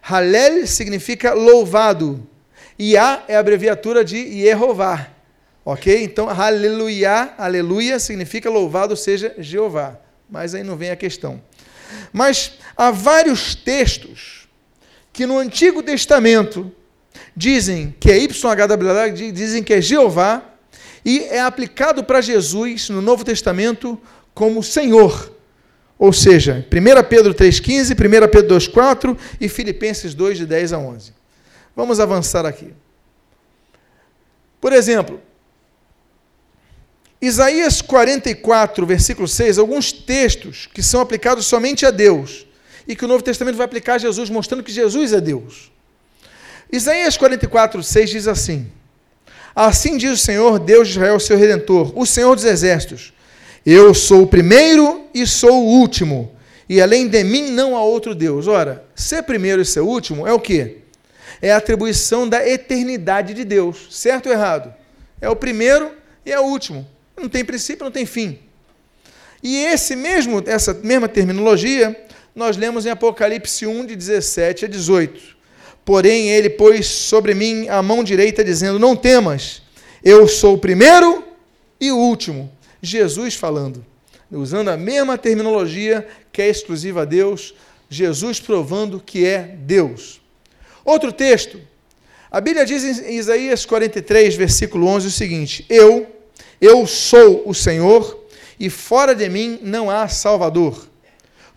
Halel 0.00 0.64
significa 0.64 1.34
louvado. 1.34 2.24
Yah 2.80 3.24
é 3.26 3.34
a 3.34 3.40
abreviatura 3.40 4.04
de 4.04 4.16
Yehová. 4.16 5.08
Ok? 5.64 6.04
Então, 6.04 6.28
aleluia, 6.28 7.34
aleluia 7.36 7.98
significa 7.98 8.48
louvado 8.48 8.96
seja 8.96 9.34
Jeová. 9.38 9.98
Mas 10.30 10.54
aí 10.54 10.62
não 10.62 10.76
vem 10.76 10.92
a 10.92 10.96
questão. 10.96 11.42
Mas 12.12 12.60
há 12.76 12.92
vários 12.92 13.56
textos 13.56 14.46
que 15.12 15.26
no 15.26 15.36
Antigo 15.36 15.82
Testamento 15.82 16.70
dizem 17.36 17.92
que 17.98 18.08
é 18.08 18.18
YHWH, 18.18 19.32
dizem 19.32 19.64
que 19.64 19.74
é 19.74 19.80
Jeová, 19.80 20.51
e 21.04 21.20
é 21.20 21.40
aplicado 21.40 22.04
para 22.04 22.20
Jesus 22.20 22.88
no 22.88 23.02
Novo 23.02 23.24
Testamento 23.24 24.00
como 24.34 24.62
Senhor. 24.62 25.32
Ou 25.98 26.12
seja, 26.12 26.66
1 26.70 27.08
Pedro 27.08 27.34
3,15, 27.34 27.92
1 27.92 28.28
Pedro 28.28 28.56
2,4 28.56 29.16
e 29.40 29.48
Filipenses 29.48 30.14
2, 30.14 30.38
de 30.38 30.46
10 30.46 30.72
a 30.72 30.78
11. 30.78 31.12
Vamos 31.76 32.00
avançar 32.00 32.44
aqui. 32.44 32.72
Por 34.60 34.72
exemplo, 34.72 35.20
Isaías 37.20 37.80
44, 37.80 38.84
versículo 38.84 39.28
6, 39.28 39.58
alguns 39.58 39.92
textos 39.92 40.68
que 40.72 40.82
são 40.82 41.00
aplicados 41.00 41.46
somente 41.46 41.86
a 41.86 41.90
Deus 41.90 42.46
e 42.86 42.96
que 42.96 43.04
o 43.04 43.08
Novo 43.08 43.22
Testamento 43.22 43.56
vai 43.56 43.64
aplicar 43.64 43.94
a 43.94 43.98
Jesus, 43.98 44.28
mostrando 44.28 44.64
que 44.64 44.72
Jesus 44.72 45.12
é 45.12 45.20
Deus. 45.20 45.70
Isaías 46.70 47.16
44, 47.16 47.80
6 47.80 48.10
diz 48.10 48.26
assim: 48.26 48.72
Assim 49.54 49.96
diz 49.96 50.12
o 50.12 50.16
Senhor, 50.16 50.58
Deus 50.58 50.88
de 50.88 50.94
Israel, 50.94 51.20
seu 51.20 51.36
redentor, 51.36 51.92
o 51.94 52.06
Senhor 52.06 52.34
dos 52.34 52.44
exércitos: 52.44 53.12
Eu 53.64 53.94
sou 53.94 54.22
o 54.22 54.26
primeiro 54.26 55.06
e 55.14 55.26
sou 55.26 55.64
o 55.64 55.66
último, 55.66 56.34
e 56.68 56.80
além 56.80 57.06
de 57.06 57.22
mim 57.22 57.50
não 57.50 57.76
há 57.76 57.82
outro 57.82 58.14
Deus. 58.14 58.46
Ora, 58.46 58.84
ser 58.94 59.22
primeiro 59.22 59.60
e 59.60 59.64
ser 59.64 59.80
último 59.80 60.26
é 60.26 60.32
o 60.32 60.40
quê? 60.40 60.78
É 61.40 61.52
a 61.52 61.58
atribuição 61.58 62.28
da 62.28 62.46
eternidade 62.46 63.34
de 63.34 63.44
Deus, 63.44 63.88
certo 63.90 64.26
ou 64.26 64.32
errado? 64.32 64.72
É 65.20 65.28
o 65.28 65.36
primeiro 65.36 65.92
e 66.24 66.32
é 66.32 66.40
o 66.40 66.44
último. 66.44 66.86
Não 67.16 67.28
tem 67.28 67.44
princípio, 67.44 67.84
não 67.84 67.92
tem 67.92 68.06
fim. 68.06 68.38
E 69.42 69.56
esse 69.64 69.96
mesmo, 69.96 70.42
essa 70.46 70.72
mesma 70.72 71.08
terminologia, 71.08 71.96
nós 72.34 72.56
lemos 72.56 72.86
em 72.86 72.90
Apocalipse 72.90 73.66
1, 73.66 73.86
de 73.86 73.96
17 73.96 74.64
a 74.64 74.68
18. 74.68 75.36
Porém, 75.84 76.30
ele 76.30 76.50
pôs 76.50 76.86
sobre 76.86 77.34
mim 77.34 77.68
a 77.68 77.82
mão 77.82 78.04
direita, 78.04 78.44
dizendo: 78.44 78.78
Não 78.78 78.94
temas, 78.94 79.62
eu 80.02 80.28
sou 80.28 80.54
o 80.54 80.58
primeiro 80.58 81.24
e 81.80 81.90
o 81.90 81.96
último. 81.96 82.50
Jesus 82.80 83.34
falando, 83.34 83.84
usando 84.30 84.68
a 84.68 84.76
mesma 84.76 85.16
terminologia 85.16 86.06
que 86.32 86.42
é 86.42 86.48
exclusiva 86.48 87.02
a 87.02 87.04
Deus, 87.04 87.54
Jesus 87.88 88.40
provando 88.40 89.00
que 89.04 89.24
é 89.24 89.42
Deus. 89.42 90.20
Outro 90.84 91.12
texto, 91.12 91.60
a 92.30 92.40
Bíblia 92.40 92.64
diz 92.64 92.82
em 92.82 93.16
Isaías 93.16 93.66
43, 93.66 94.34
versículo 94.34 94.86
11, 94.86 95.06
o 95.06 95.10
seguinte: 95.10 95.66
Eu, 95.68 96.06
eu 96.60 96.86
sou 96.86 97.42
o 97.46 97.54
Senhor 97.54 98.26
e 98.58 98.70
fora 98.70 99.14
de 99.14 99.28
mim 99.28 99.58
não 99.62 99.90
há 99.90 100.08
Salvador. 100.08 100.88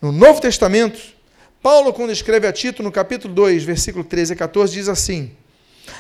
No 0.02 0.12
Novo 0.12 0.42
Testamento, 0.42 1.15
Paulo, 1.66 1.92
quando 1.92 2.12
escreve 2.12 2.46
a 2.46 2.54
Tito, 2.54 2.84
no 2.84 2.92
capítulo 2.92 3.34
2, 3.34 3.64
versículo 3.64 4.04
13 4.04 4.34
a 4.34 4.36
14, 4.36 4.72
diz 4.72 4.88
assim: 4.88 5.32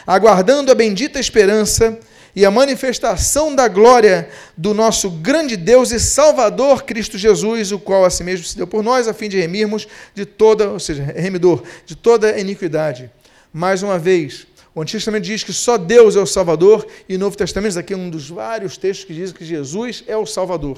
Aguardando 0.06 0.72
a 0.72 0.76
bendita 0.76 1.20
esperança 1.20 2.00
e 2.36 2.46
a 2.46 2.52
manifestação 2.52 3.56
da 3.56 3.68
glória 3.68 4.30
do 4.56 4.76
nosso 4.76 5.10
grande 5.10 5.58
Deus 5.58 5.90
e 5.90 6.00
Salvador 6.00 6.84
Cristo 6.84 7.18
Jesus, 7.18 7.72
o 7.72 7.80
qual 7.80 8.06
a 8.06 8.12
si 8.12 8.24
mesmo 8.24 8.46
se 8.46 8.56
deu 8.56 8.68
por 8.68 8.84
nós, 8.84 9.08
a 9.08 9.14
fim 9.14 9.28
de 9.28 9.40
remirmos 9.40 9.88
de 10.14 10.24
toda, 10.24 10.70
ou 10.70 10.80
seja, 10.80 11.04
remidor, 11.04 11.64
de 11.84 11.96
toda 11.96 12.40
iniquidade. 12.40 13.10
Mais 13.52 13.82
uma 13.82 13.98
vez, 13.98 14.46
o 14.76 14.84
Antigo 14.84 15.00
Testamento 15.00 15.24
diz 15.24 15.44
que 15.44 15.52
só 15.52 15.80
Deus 15.80 16.16
é 16.16 16.20
o 16.20 16.28
Salvador, 16.28 16.86
e 17.10 17.16
o 17.16 17.20
Novo 17.20 17.36
Testamento, 17.36 17.80
aqui 17.80 17.92
é 17.92 17.98
um 17.98 18.12
dos 18.12 18.30
vários 18.30 18.78
textos 18.78 19.04
que 19.04 19.16
diz 19.16 19.32
que 19.32 19.44
Jesus 19.44 20.04
é 20.06 20.16
o 20.16 20.28
Salvador. 20.28 20.78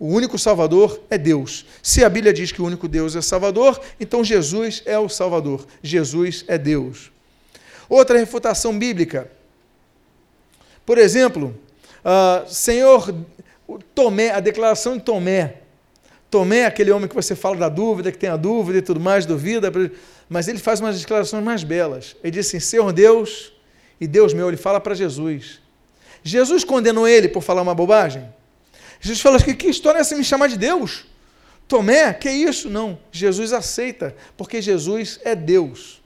O 0.00 0.06
único 0.06 0.38
Salvador 0.38 0.98
é 1.10 1.18
Deus. 1.18 1.66
Se 1.82 2.02
a 2.02 2.08
Bíblia 2.08 2.32
diz 2.32 2.50
que 2.50 2.62
o 2.62 2.64
único 2.64 2.88
Deus 2.88 3.14
é 3.14 3.20
Salvador, 3.20 3.78
então 4.00 4.24
Jesus 4.24 4.82
é 4.86 4.98
o 4.98 5.10
Salvador. 5.10 5.66
Jesus 5.82 6.42
é 6.48 6.56
Deus. 6.56 7.12
Outra 7.86 8.18
refutação 8.18 8.78
bíblica. 8.78 9.30
Por 10.86 10.96
exemplo, 10.96 11.54
uh, 12.02 12.50
Senhor, 12.50 13.14
Tomé, 13.94 14.30
a 14.30 14.40
declaração 14.40 14.96
de 14.96 15.02
Tomé. 15.02 15.56
Tomé, 16.30 16.64
aquele 16.64 16.90
homem 16.90 17.06
que 17.06 17.14
você 17.14 17.36
fala 17.36 17.56
da 17.56 17.68
dúvida, 17.68 18.10
que 18.10 18.16
tem 18.16 18.30
a 18.30 18.36
dúvida 18.36 18.78
e 18.78 18.82
tudo 18.82 19.00
mais, 19.00 19.26
duvida 19.26 19.70
mas 20.30 20.48
ele 20.48 20.58
faz 20.58 20.80
umas 20.80 20.98
declarações 20.98 21.44
mais 21.44 21.62
belas. 21.62 22.16
Ele 22.24 22.30
diz 22.30 22.46
assim: 22.46 22.58
Senhor 22.58 22.90
Deus 22.90 23.52
e 24.00 24.06
Deus 24.06 24.32
meu, 24.32 24.48
ele 24.48 24.56
fala 24.56 24.80
para 24.80 24.94
Jesus. 24.94 25.60
Jesus 26.22 26.64
condenou 26.64 27.06
ele 27.06 27.28
por 27.28 27.42
falar 27.42 27.60
uma 27.60 27.74
bobagem? 27.74 28.39
Jesus 29.00 29.20
fala 29.20 29.42
que, 29.42 29.54
que 29.54 29.68
história 29.68 29.98
é 29.98 30.00
essa 30.02 30.14
me 30.14 30.22
chamar 30.22 30.48
de 30.48 30.58
Deus? 30.58 31.06
Tomé, 31.66 32.12
que 32.12 32.30
isso? 32.30 32.68
Não. 32.68 32.98
Jesus 33.10 33.52
aceita, 33.52 34.14
porque 34.36 34.60
Jesus 34.60 35.18
é 35.24 35.34
Deus. 35.34 36.02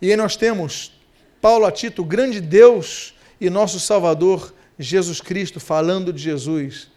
E 0.00 0.10
aí 0.10 0.16
nós 0.16 0.36
temos 0.36 0.92
Paulo 1.40 1.64
a 1.64 1.70
Tito, 1.70 2.04
grande 2.04 2.40
Deus 2.40 3.14
e 3.40 3.48
nosso 3.48 3.78
Salvador, 3.78 4.54
Jesus 4.78 5.20
Cristo, 5.20 5.60
falando 5.60 6.12
de 6.12 6.22
Jesus. 6.22 6.88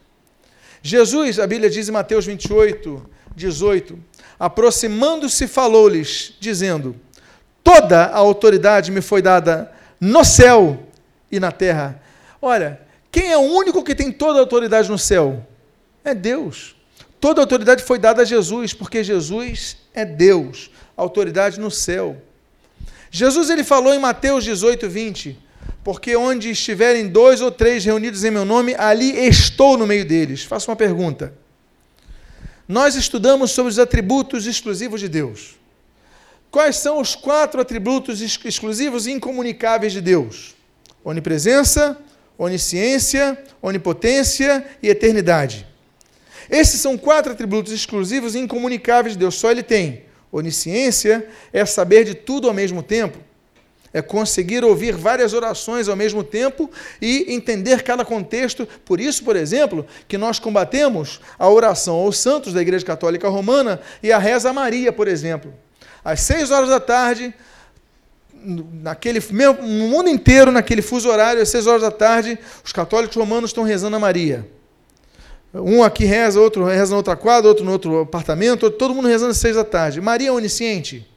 Jesus, 0.81 1.39
a 1.39 1.45
Bíblia 1.45 1.69
diz 1.69 1.87
em 1.87 1.91
Mateus 1.91 2.25
28, 2.25 3.09
18: 3.35 3.99
Aproximando-se, 4.39 5.47
falou-lhes, 5.47 6.33
dizendo: 6.39 6.95
Toda 7.63 8.05
a 8.05 8.17
autoridade 8.17 8.91
me 8.91 9.01
foi 9.01 9.21
dada 9.21 9.71
no 9.99 10.23
céu 10.23 10.87
e 11.31 11.39
na 11.39 11.51
terra. 11.51 12.01
Olha, 12.41 12.79
quem 13.11 13.31
é 13.31 13.37
o 13.37 13.41
único 13.41 13.83
que 13.83 13.95
tem 13.95 14.11
toda 14.11 14.39
a 14.39 14.41
autoridade 14.41 14.89
no 14.89 14.97
céu? 14.97 15.45
É 16.03 16.13
Deus. 16.13 16.75
Toda 17.19 17.41
a 17.41 17.43
autoridade 17.43 17.83
foi 17.83 17.99
dada 17.99 18.21
a 18.21 18.25
Jesus, 18.25 18.73
porque 18.73 19.03
Jesus 19.03 19.77
é 19.93 20.05
Deus, 20.05 20.71
autoridade 20.95 21.59
no 21.59 21.69
céu. 21.69 22.21
Jesus 23.11 23.49
ele 23.49 23.63
falou 23.63 23.93
em 23.93 23.99
Mateus 23.99 24.43
18, 24.43 24.87
20: 24.87 25.39
Porque 25.83 26.15
onde 26.15 26.51
estiverem 26.51 27.07
dois 27.07 27.41
ou 27.41 27.51
três 27.51 27.83
reunidos 27.83 28.23
em 28.23 28.31
meu 28.31 28.45
nome, 28.45 28.75
ali 28.75 29.11
estou 29.27 29.77
no 29.77 29.85
meio 29.85 30.05
deles. 30.05 30.43
Faço 30.43 30.69
uma 30.69 30.77
pergunta 30.77 31.33
nós 32.69 32.93
estudamos 32.93 33.49
sobre 33.49 33.71
os 33.71 33.79
atributos 33.79 34.45
exclusivos 34.45 35.01
de 35.01 35.09
Deus. 35.09 35.55
Quais 36.51 36.75
são 36.75 37.01
os 37.01 37.15
quatro 37.15 37.59
atributos 37.59 38.21
exclusivos 38.21 39.07
e 39.07 39.11
incomunicáveis 39.11 39.91
de 39.91 39.99
Deus? 39.99 40.53
Onipresença, 41.03 41.97
onisciência, 42.39 43.37
onipotência 43.61 44.65
e 44.81 44.89
eternidade. 44.89 45.67
Esses 46.49 46.81
são 46.81 46.97
quatro 46.97 47.31
atributos 47.31 47.71
exclusivos 47.71 48.33
e 48.33 48.39
incomunicáveis 48.39 49.13
de 49.13 49.19
Deus, 49.19 49.35
só 49.35 49.51
Ele 49.51 49.61
tem. 49.61 50.05
Onisciência 50.31 51.27
é 51.53 51.63
saber 51.65 52.03
de 52.05 52.15
tudo 52.15 52.47
ao 52.47 52.53
mesmo 52.53 52.81
tempo 52.81 53.19
é 53.93 54.01
conseguir 54.01 54.63
ouvir 54.63 54.93
várias 54.93 55.33
orações 55.33 55.87
ao 55.87 55.95
mesmo 55.95 56.23
tempo 56.23 56.69
e 57.01 57.33
entender 57.33 57.83
cada 57.83 58.05
contexto. 58.05 58.67
Por 58.85 58.99
isso, 58.99 59.23
por 59.23 59.35
exemplo, 59.35 59.85
que 60.07 60.17
nós 60.17 60.39
combatemos 60.39 61.19
a 61.37 61.49
oração 61.49 61.95
aos 61.95 62.17
santos 62.17 62.53
da 62.53 62.61
Igreja 62.61 62.85
Católica 62.85 63.29
Romana 63.29 63.79
e 64.01 64.11
a 64.11 64.17
reza 64.17 64.49
a 64.49 64.53
Maria, 64.53 64.91
por 64.91 65.07
exemplo. 65.07 65.53
Às 66.03 66.21
seis 66.21 66.51
horas 66.51 66.69
da 66.69 66.79
tarde, 66.79 67.33
naquele 68.43 69.19
no 69.61 69.87
mundo 69.87 70.09
inteiro, 70.09 70.51
naquele 70.51 70.81
fuso 70.81 71.09
horário, 71.09 71.41
às 71.41 71.49
seis 71.49 71.67
horas 71.67 71.81
da 71.81 71.91
tarde, 71.91 72.37
os 72.63 72.71
católicos 72.71 73.15
romanos 73.15 73.49
estão 73.49 73.63
rezando 73.63 73.95
a 73.95 73.99
Maria. 73.99 74.47
Um 75.53 75.83
aqui 75.83 76.05
reza, 76.05 76.39
outro 76.39 76.63
reza 76.65 76.91
na 76.91 76.97
outra 76.97 77.15
quadra, 77.15 77.47
outro 77.47 77.65
no 77.65 77.71
outro 77.71 78.01
apartamento, 78.01 78.69
todo 78.69 78.93
mundo 78.93 79.07
rezando 79.07 79.31
às 79.31 79.37
seis 79.37 79.55
da 79.55 79.63
tarde. 79.63 79.99
Maria 79.99 80.29
é 80.29 80.31
onisciente? 80.31 81.07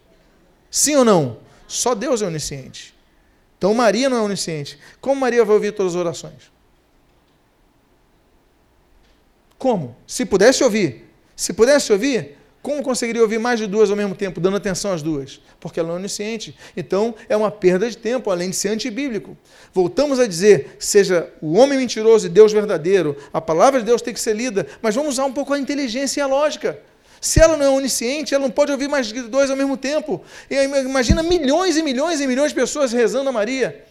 Sim 0.71 0.97
ou 0.97 1.05
não? 1.05 1.39
Só 1.69 1.95
Deus 1.95 2.23
é 2.23 2.27
onisciente. 2.27 2.95
Então 3.59 3.75
Maria 3.75 4.09
não 4.09 4.17
é 4.17 4.21
onisciente. 4.21 4.79
Como 5.01 5.21
Maria 5.21 5.45
vai 5.45 5.55
ouvir 5.55 5.73
todas 5.73 5.93
as 5.93 6.01
orações? 6.01 6.51
Como? 9.59 9.97
Se 10.07 10.25
pudesse 10.25 10.65
ouvir. 10.65 11.09
Se 11.37 11.53
pudesse 11.53 11.93
ouvir, 11.93 12.37
como 12.63 12.81
conseguiria 12.81 13.21
ouvir 13.21 13.41
mais 13.41 13.59
de 13.59 13.67
duas 13.67 13.91
ao 13.91 13.97
mesmo 13.97 14.15
tempo, 14.15 14.41
dando 14.41 14.57
atenção 14.57 14.93
às 14.93 15.03
duas? 15.03 15.41
Porque 15.59 15.81
ela 15.81 15.91
é 15.91 15.93
onisciente. 15.97 16.57
Então, 16.77 17.13
é 17.29 17.37
uma 17.37 17.51
perda 17.51 17.91
de 17.91 17.97
tempo, 17.97 18.31
além 18.31 18.51
de 18.51 18.57
ser 18.57 18.69
antibíblico. 18.69 19.37
Voltamos 19.75 20.21
a 20.21 20.29
dizer, 20.29 20.77
seja 20.79 21.29
o 21.43 21.55
homem 21.59 21.77
mentiroso 21.77 22.27
e 22.27 22.29
Deus 22.31 22.53
verdadeiro, 22.53 23.17
a 23.33 23.41
palavra 23.41 23.81
de 23.81 23.87
Deus 23.87 24.01
tem 24.01 24.15
que 24.15 24.21
ser 24.21 24.37
lida, 24.37 24.65
mas 24.81 24.95
vamos 24.95 25.15
usar 25.15 25.25
um 25.25 25.33
pouco 25.33 25.53
a 25.53 25.59
inteligência 25.59 26.21
e 26.21 26.23
a 26.23 26.27
lógica. 26.27 26.79
Se 27.21 27.41
ela 27.41 27.57
não 27.57 27.67
é 27.67 27.69
onisciente, 27.69 28.33
ela 28.33 28.45
não 28.45 28.51
pode 28.51 28.71
ouvir 28.71 28.89
mais 28.89 29.09
de 29.09 29.23
dois 29.23 29.51
ao 29.51 29.57
mesmo 29.57 29.77
tempo. 29.77 30.23
E 30.49 30.55
imagina 30.55 31.23
milhões 31.23 31.77
e 31.77 31.83
milhões 31.83 32.21
e 32.21 32.27
milhões 32.29 32.51
de 32.51 32.55
pessoas 32.55 32.93
rezando 32.93 33.29
a 33.29 33.33
Maria. 33.33 33.85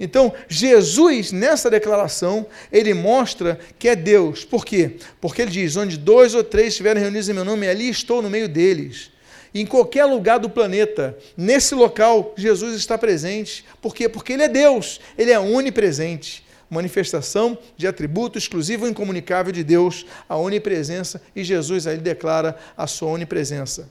Então, 0.00 0.32
Jesus, 0.48 1.32
nessa 1.32 1.68
declaração, 1.68 2.46
ele 2.70 2.94
mostra 2.94 3.58
que 3.78 3.88
é 3.88 3.96
Deus. 3.96 4.44
Por 4.44 4.64
quê? 4.64 4.96
Porque 5.20 5.42
ele 5.42 5.50
diz: 5.50 5.76
onde 5.76 5.96
dois 5.96 6.34
ou 6.34 6.44
três 6.44 6.68
estiverem 6.68 7.02
reunidos 7.02 7.28
em 7.28 7.32
meu 7.32 7.44
nome, 7.44 7.68
ali 7.68 7.88
estou 7.88 8.22
no 8.22 8.30
meio 8.30 8.48
deles. 8.48 9.10
Em 9.54 9.66
qualquer 9.66 10.04
lugar 10.04 10.38
do 10.38 10.50
planeta, 10.50 11.16
nesse 11.36 11.74
local, 11.74 12.34
Jesus 12.36 12.76
está 12.76 12.96
presente. 12.96 13.64
Por 13.80 13.94
quê? 13.94 14.08
Porque 14.08 14.34
ele 14.34 14.42
é 14.42 14.48
Deus, 14.48 15.00
ele 15.16 15.32
é 15.32 15.40
onipresente. 15.40 16.46
Manifestação 16.70 17.58
de 17.76 17.86
atributo 17.86 18.36
exclusivo 18.36 18.86
e 18.86 18.90
incomunicável 18.90 19.50
de 19.50 19.64
Deus, 19.64 20.04
a 20.28 20.36
onipresença, 20.36 21.20
e 21.34 21.42
Jesus 21.42 21.86
aí 21.86 21.96
declara 21.96 22.56
a 22.76 22.86
sua 22.86 23.08
onipresença. 23.08 23.88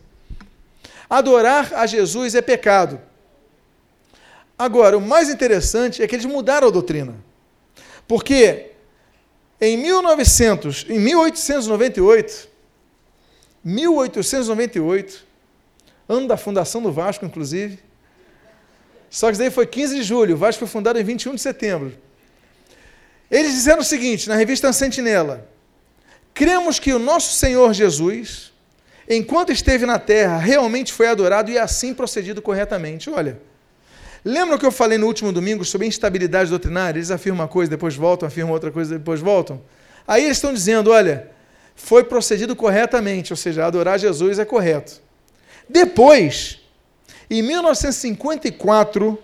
Adorar 1.10 1.74
a 1.74 1.88
Jesus 1.88 2.36
é 2.36 2.42
pecado. 2.42 3.02
Agora, 4.58 4.98
o 4.98 5.02
mais 5.02 5.30
interessante 5.30 6.02
é 6.02 6.08
que 6.08 6.16
eles 6.16 6.26
mudaram 6.26 6.68
a 6.68 6.72
doutrina. 6.72 7.16
Porque 8.08 8.72
em 9.60 9.78
1900, 9.78 10.86
em 10.90 11.00
1898, 11.00 12.48
1898, 13.64 15.26
ano 16.08 16.28
da 16.28 16.38
fundação 16.38 16.82
do 16.82 16.92
Vasco, 16.92 17.26
inclusive. 17.26 17.80
Só 19.10 19.32
que 19.32 19.38
daí 19.38 19.52
foi 19.52 19.68
15 19.68 19.96
de 19.96 20.04
julho, 20.04 20.36
o 20.36 20.38
Vasco 20.38 20.60
foi 20.60 20.68
fundado 20.68 21.00
em 21.00 21.04
21 21.04 21.36
de 21.36 21.42
setembro. 21.42 21.98
Eles 23.30 23.54
disseram 23.54 23.82
o 23.82 23.86
seguinte, 23.86 24.30
na 24.30 24.36
revista 24.36 24.72
Sentinela: 24.72 25.50
Cremos 26.34 26.80
que 26.80 26.94
o 26.94 27.00
nosso 27.00 27.34
Senhor 27.34 27.74
Jesus, 27.74 28.54
enquanto 29.10 29.52
esteve 29.52 29.86
na 29.86 30.00
terra, 30.00 30.38
realmente 30.38 30.94
foi 30.94 31.08
adorado 31.08 31.52
e 31.52 31.58
assim 31.58 31.94
procedido 31.94 32.42
corretamente. 32.42 33.10
Olha, 33.10 33.42
Lembra 34.24 34.58
que 34.58 34.66
eu 34.66 34.72
falei 34.72 34.98
no 34.98 35.08
último 35.08 35.32
domingo 35.32 35.64
sobre 35.64 35.88
instabilidade 35.88 36.50
doutrinária? 36.50 36.98
Eles 36.98 37.12
afirmam 37.12 37.42
uma 37.44 37.48
coisa, 37.48 37.70
depois 37.70 37.96
voltam, 37.96 38.28
afirmam 38.28 38.54
outra 38.54 38.72
coisa, 38.72 38.98
depois 38.98 39.20
voltam. 39.20 39.62
Aí 40.08 40.26
eles 40.26 40.38
estão 40.38 40.54
dizendo: 40.54 40.92
olha, 40.92 41.30
foi 41.76 42.04
procedido 42.04 42.56
corretamente, 42.56 43.32
ou 43.32 43.38
seja, 43.38 43.66
adorar 43.66 44.00
Jesus 44.00 44.40
é 44.40 44.46
correto. 44.46 45.00
Depois, 45.70 46.60
em 47.30 47.42
1954, 47.42 49.18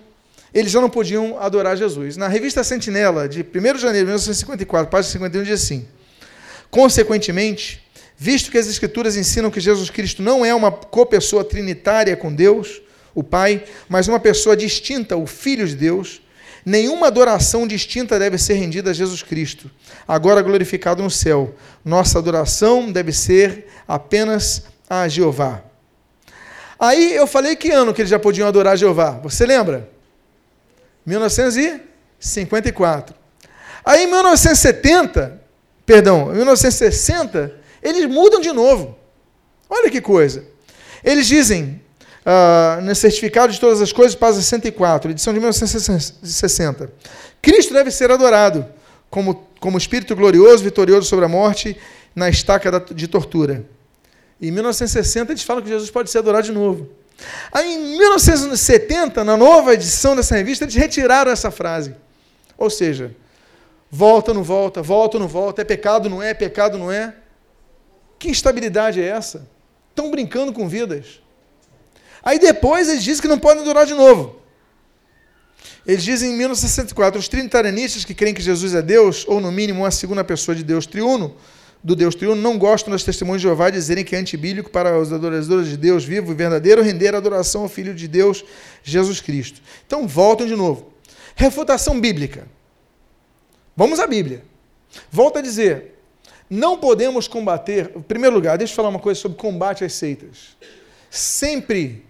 eles 0.53 0.71
já 0.71 0.79
não 0.79 0.89
podiam 0.89 1.39
adorar 1.39 1.75
Jesus. 1.75 2.15
Na 2.15 2.27
revista 2.27 2.63
Sentinela, 2.63 3.27
de 3.27 3.41
1 3.41 3.43
de 3.43 3.81
janeiro 3.81 4.05
de 4.05 4.11
1954, 4.11 4.89
página 4.89 5.11
51, 5.11 5.43
diz 5.43 5.63
assim: 5.63 5.87
Consequentemente, 6.69 7.83
visto 8.15 8.51
que 8.51 8.57
as 8.57 8.67
Escrituras 8.67 9.17
ensinam 9.17 9.49
que 9.49 9.59
Jesus 9.59 9.89
Cristo 9.89 10.21
não 10.21 10.45
é 10.45 10.53
uma 10.53 10.71
copessoa 10.71 11.43
trinitária 11.43 12.15
com 12.15 12.33
Deus, 12.33 12.82
o 13.13 13.23
Pai, 13.23 13.63
mas 13.87 14.07
uma 14.07 14.19
pessoa 14.19 14.57
distinta, 14.57 15.15
o 15.15 15.27
Filho 15.27 15.67
de 15.67 15.75
Deus. 15.75 16.23
Nenhuma 16.65 17.07
adoração 17.07 17.67
distinta 17.67 18.17
deve 18.17 18.37
ser 18.37 18.53
rendida 18.53 18.91
a 18.91 18.93
Jesus 18.93 19.21
Cristo, 19.21 19.69
agora 20.07 20.41
glorificado 20.41 21.03
no 21.03 21.11
céu. 21.11 21.53
Nossa 21.83 22.19
adoração 22.19 22.89
deve 22.89 23.11
ser 23.11 23.67
apenas 23.85 24.63
a 24.89 25.09
Jeová. 25.09 25.61
Aí 26.79 27.13
eu 27.15 27.27
falei 27.27 27.53
que 27.55 27.69
ano 27.69 27.93
que 27.93 28.01
eles 28.01 28.09
já 28.09 28.17
podiam 28.17 28.47
adorar 28.47 28.77
Jeová. 28.77 29.19
Você 29.23 29.45
lembra? 29.45 29.89
1954. 31.05 33.13
Aí 33.85 34.03
em 34.03 34.07
1970, 34.07 35.41
perdão, 35.85 36.31
em 36.31 36.37
1960, 36.37 37.59
eles 37.81 38.05
mudam 38.05 38.39
de 38.39 38.53
novo. 38.53 38.97
Olha 39.69 39.89
que 39.89 39.99
coisa. 39.99 40.45
Eles 41.03 41.27
dizem: 41.27 41.82
uh, 42.25 42.81
no 42.81 42.95
Certificado 42.95 43.51
de 43.51 43.59
Todas 43.59 43.81
as 43.81 43.91
Coisas, 43.91 44.15
página 44.15 44.41
64, 44.41 45.11
edição 45.11 45.33
de 45.33 45.39
1960. 45.39 46.91
Cristo 47.41 47.73
deve 47.73 47.91
ser 47.91 48.11
adorado 48.11 48.65
como, 49.09 49.47
como 49.59 49.77
Espírito 49.77 50.15
glorioso, 50.15 50.63
vitorioso 50.63 51.07
sobre 51.07 51.25
a 51.25 51.29
morte, 51.29 51.77
na 52.15 52.29
estaca 52.29 52.79
de 52.93 53.07
tortura. 53.07 53.65
Em 54.41 54.51
1960, 54.51 55.31
eles 55.31 55.43
falam 55.43 55.61
que 55.61 55.69
Jesus 55.69 55.89
pode 55.89 56.09
ser 56.09 56.19
adorado 56.19 56.45
de 56.45 56.51
novo. 56.51 56.89
Aí, 57.51 57.73
em 57.73 57.97
1970, 57.97 59.23
na 59.23 59.37
nova 59.37 59.73
edição 59.73 60.15
dessa 60.15 60.35
revista, 60.35 60.65
eles 60.65 60.75
retiraram 60.75 61.31
essa 61.31 61.51
frase. 61.51 61.95
Ou 62.57 62.69
seja, 62.69 63.15
volta, 63.89 64.33
não 64.33 64.43
volta, 64.43 64.81
volta, 64.81 65.19
não 65.19 65.27
volta, 65.27 65.61
é 65.61 65.65
pecado, 65.65 66.09
não 66.09 66.21
é, 66.21 66.31
é 66.31 66.33
pecado, 66.33 66.77
não 66.77 66.91
é. 66.91 67.15
Que 68.19 68.29
instabilidade 68.29 69.01
é 69.01 69.05
essa? 69.05 69.47
Estão 69.89 70.09
brincando 70.09 70.51
com 70.51 70.67
vidas. 70.67 71.22
Aí 72.23 72.39
depois 72.39 72.87
eles 72.87 73.03
dizem 73.03 73.21
que 73.21 73.27
não 73.27 73.37
podem 73.37 73.61
adorar 73.61 73.85
de 73.85 73.93
novo. 73.93 74.41
Eles 75.85 76.03
dizem 76.03 76.31
em 76.31 76.37
1964, 76.37 77.19
os 77.19 77.27
trinitarianistas 77.27 78.05
que 78.05 78.13
creem 78.13 78.33
que 78.33 78.41
Jesus 78.41 78.73
é 78.73 78.81
Deus, 78.81 79.25
ou 79.27 79.41
no 79.41 79.51
mínimo 79.51 79.81
uma 79.81 79.91
segunda 79.91 80.23
pessoa 80.23 80.55
de 80.55 80.63
Deus 80.63 80.85
triuno, 80.85 81.35
do 81.83 81.95
Deus 81.95 82.15
triuno, 82.15 82.41
não 82.41 82.57
gostam 82.57 82.93
das 82.93 83.03
testemunhas 83.03 83.41
de 83.41 83.47
Jeová 83.47 83.69
dizerem 83.69 84.05
que 84.05 84.15
é 84.15 84.19
antibíblico 84.19 84.69
para 84.69 84.97
os 84.97 85.11
adoradores 85.11 85.67
de 85.67 85.75
Deus 85.75 86.05
vivo 86.05 86.31
e 86.31 86.35
verdadeiro 86.35 86.81
render 86.81 87.13
adoração 87.13 87.63
ao 87.63 87.69
Filho 87.69 87.93
de 87.93 88.07
Deus, 88.07 88.45
Jesus 88.81 89.19
Cristo. 89.19 89.61
Então 89.85 90.07
voltam 90.07 90.47
de 90.47 90.55
novo. 90.55 90.93
Refutação 91.35 91.99
bíblica. 91.99 92.47
Vamos 93.75 93.99
à 93.99 94.07
Bíblia. 94.07 94.45
Volta 95.11 95.39
a 95.39 95.41
dizer, 95.41 95.95
não 96.49 96.77
podemos 96.77 97.27
combater. 97.27 97.91
Em 97.93 98.01
primeiro 98.01 98.33
lugar, 98.33 98.57
deixa 98.57 98.71
eu 98.71 98.75
falar 98.75 98.87
uma 98.89 98.99
coisa 98.99 99.19
sobre 99.19 99.37
combate 99.37 99.83
às 99.83 99.91
seitas. 99.93 100.55
Sempre 101.09 102.05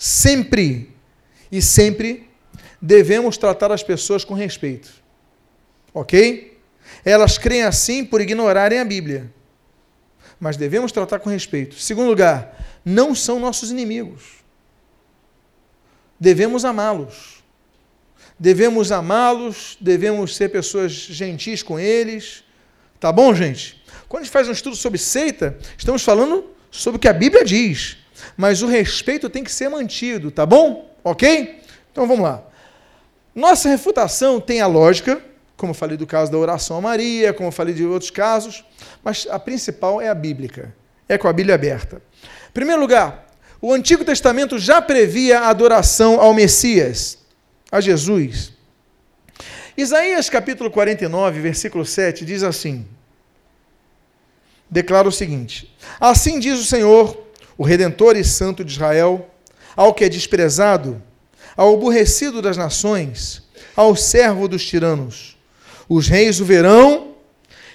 sempre 0.00 0.96
e 1.52 1.60
sempre 1.60 2.26
devemos 2.80 3.36
tratar 3.36 3.70
as 3.70 3.82
pessoas 3.82 4.24
com 4.24 4.32
respeito. 4.32 4.90
Ok? 5.92 6.58
Elas 7.04 7.36
creem 7.36 7.64
assim 7.64 8.02
por 8.02 8.22
ignorarem 8.22 8.78
a 8.78 8.84
Bíblia. 8.84 9.30
Mas 10.40 10.56
devemos 10.56 10.90
tratar 10.90 11.18
com 11.18 11.28
respeito. 11.28 11.74
Segundo 11.74 12.08
lugar, 12.08 12.80
não 12.82 13.14
são 13.14 13.38
nossos 13.38 13.70
inimigos. 13.70 14.42
Devemos 16.18 16.64
amá-los. 16.64 17.42
Devemos 18.38 18.90
amá-los, 18.90 19.76
devemos 19.78 20.34
ser 20.34 20.48
pessoas 20.48 20.92
gentis 20.92 21.62
com 21.62 21.78
eles. 21.78 22.42
Tá 22.98 23.12
bom, 23.12 23.34
gente? 23.34 23.84
Quando 24.08 24.22
a 24.22 24.24
gente 24.24 24.32
faz 24.32 24.48
um 24.48 24.52
estudo 24.52 24.76
sobre 24.76 24.96
seita, 24.96 25.58
estamos 25.76 26.02
falando 26.02 26.48
sobre 26.70 26.96
o 26.96 27.00
que 27.00 27.08
a 27.08 27.12
Bíblia 27.12 27.44
diz 27.44 27.99
mas 28.40 28.62
o 28.62 28.66
respeito 28.66 29.28
tem 29.28 29.44
que 29.44 29.52
ser 29.52 29.68
mantido, 29.68 30.30
tá 30.30 30.46
bom? 30.46 30.90
Ok? 31.04 31.60
Então 31.92 32.06
vamos 32.06 32.24
lá. 32.24 32.42
Nossa 33.34 33.68
refutação 33.68 34.40
tem 34.40 34.62
a 34.62 34.66
lógica, 34.66 35.22
como 35.58 35.72
eu 35.72 35.74
falei 35.74 35.98
do 35.98 36.06
caso 36.06 36.32
da 36.32 36.38
oração 36.38 36.78
a 36.78 36.80
Maria, 36.80 37.34
como 37.34 37.48
eu 37.48 37.52
falei 37.52 37.74
de 37.74 37.84
outros 37.84 38.10
casos, 38.10 38.64
mas 39.04 39.28
a 39.30 39.38
principal 39.38 40.00
é 40.00 40.08
a 40.08 40.14
bíblica, 40.14 40.74
é 41.06 41.18
com 41.18 41.28
a 41.28 41.34
Bíblia 41.34 41.54
aberta. 41.54 42.00
Em 42.48 42.52
primeiro 42.54 42.80
lugar, 42.80 43.26
o 43.60 43.74
Antigo 43.74 44.06
Testamento 44.06 44.58
já 44.58 44.80
previa 44.80 45.40
a 45.40 45.48
adoração 45.50 46.18
ao 46.18 46.32
Messias, 46.32 47.18
a 47.70 47.78
Jesus. 47.78 48.54
Isaías 49.76 50.30
capítulo 50.30 50.70
49, 50.70 51.40
versículo 51.40 51.84
7 51.84 52.24
diz 52.24 52.42
assim: 52.42 52.86
declara 54.70 55.08
o 55.08 55.12
seguinte: 55.12 55.74
Assim 56.00 56.38
diz 56.38 56.58
o 56.58 56.64
Senhor, 56.64 57.29
o 57.60 57.62
Redentor 57.62 58.16
e 58.16 58.24
Santo 58.24 58.64
de 58.64 58.72
Israel, 58.72 59.28
ao 59.76 59.92
que 59.92 60.02
é 60.02 60.08
desprezado, 60.08 61.02
ao 61.54 61.74
aborrecido 61.74 62.40
das 62.40 62.56
nações, 62.56 63.42
ao 63.76 63.94
servo 63.94 64.48
dos 64.48 64.64
tiranos. 64.64 65.36
Os 65.86 66.08
reis 66.08 66.40
o 66.40 66.44
verão, 66.46 67.16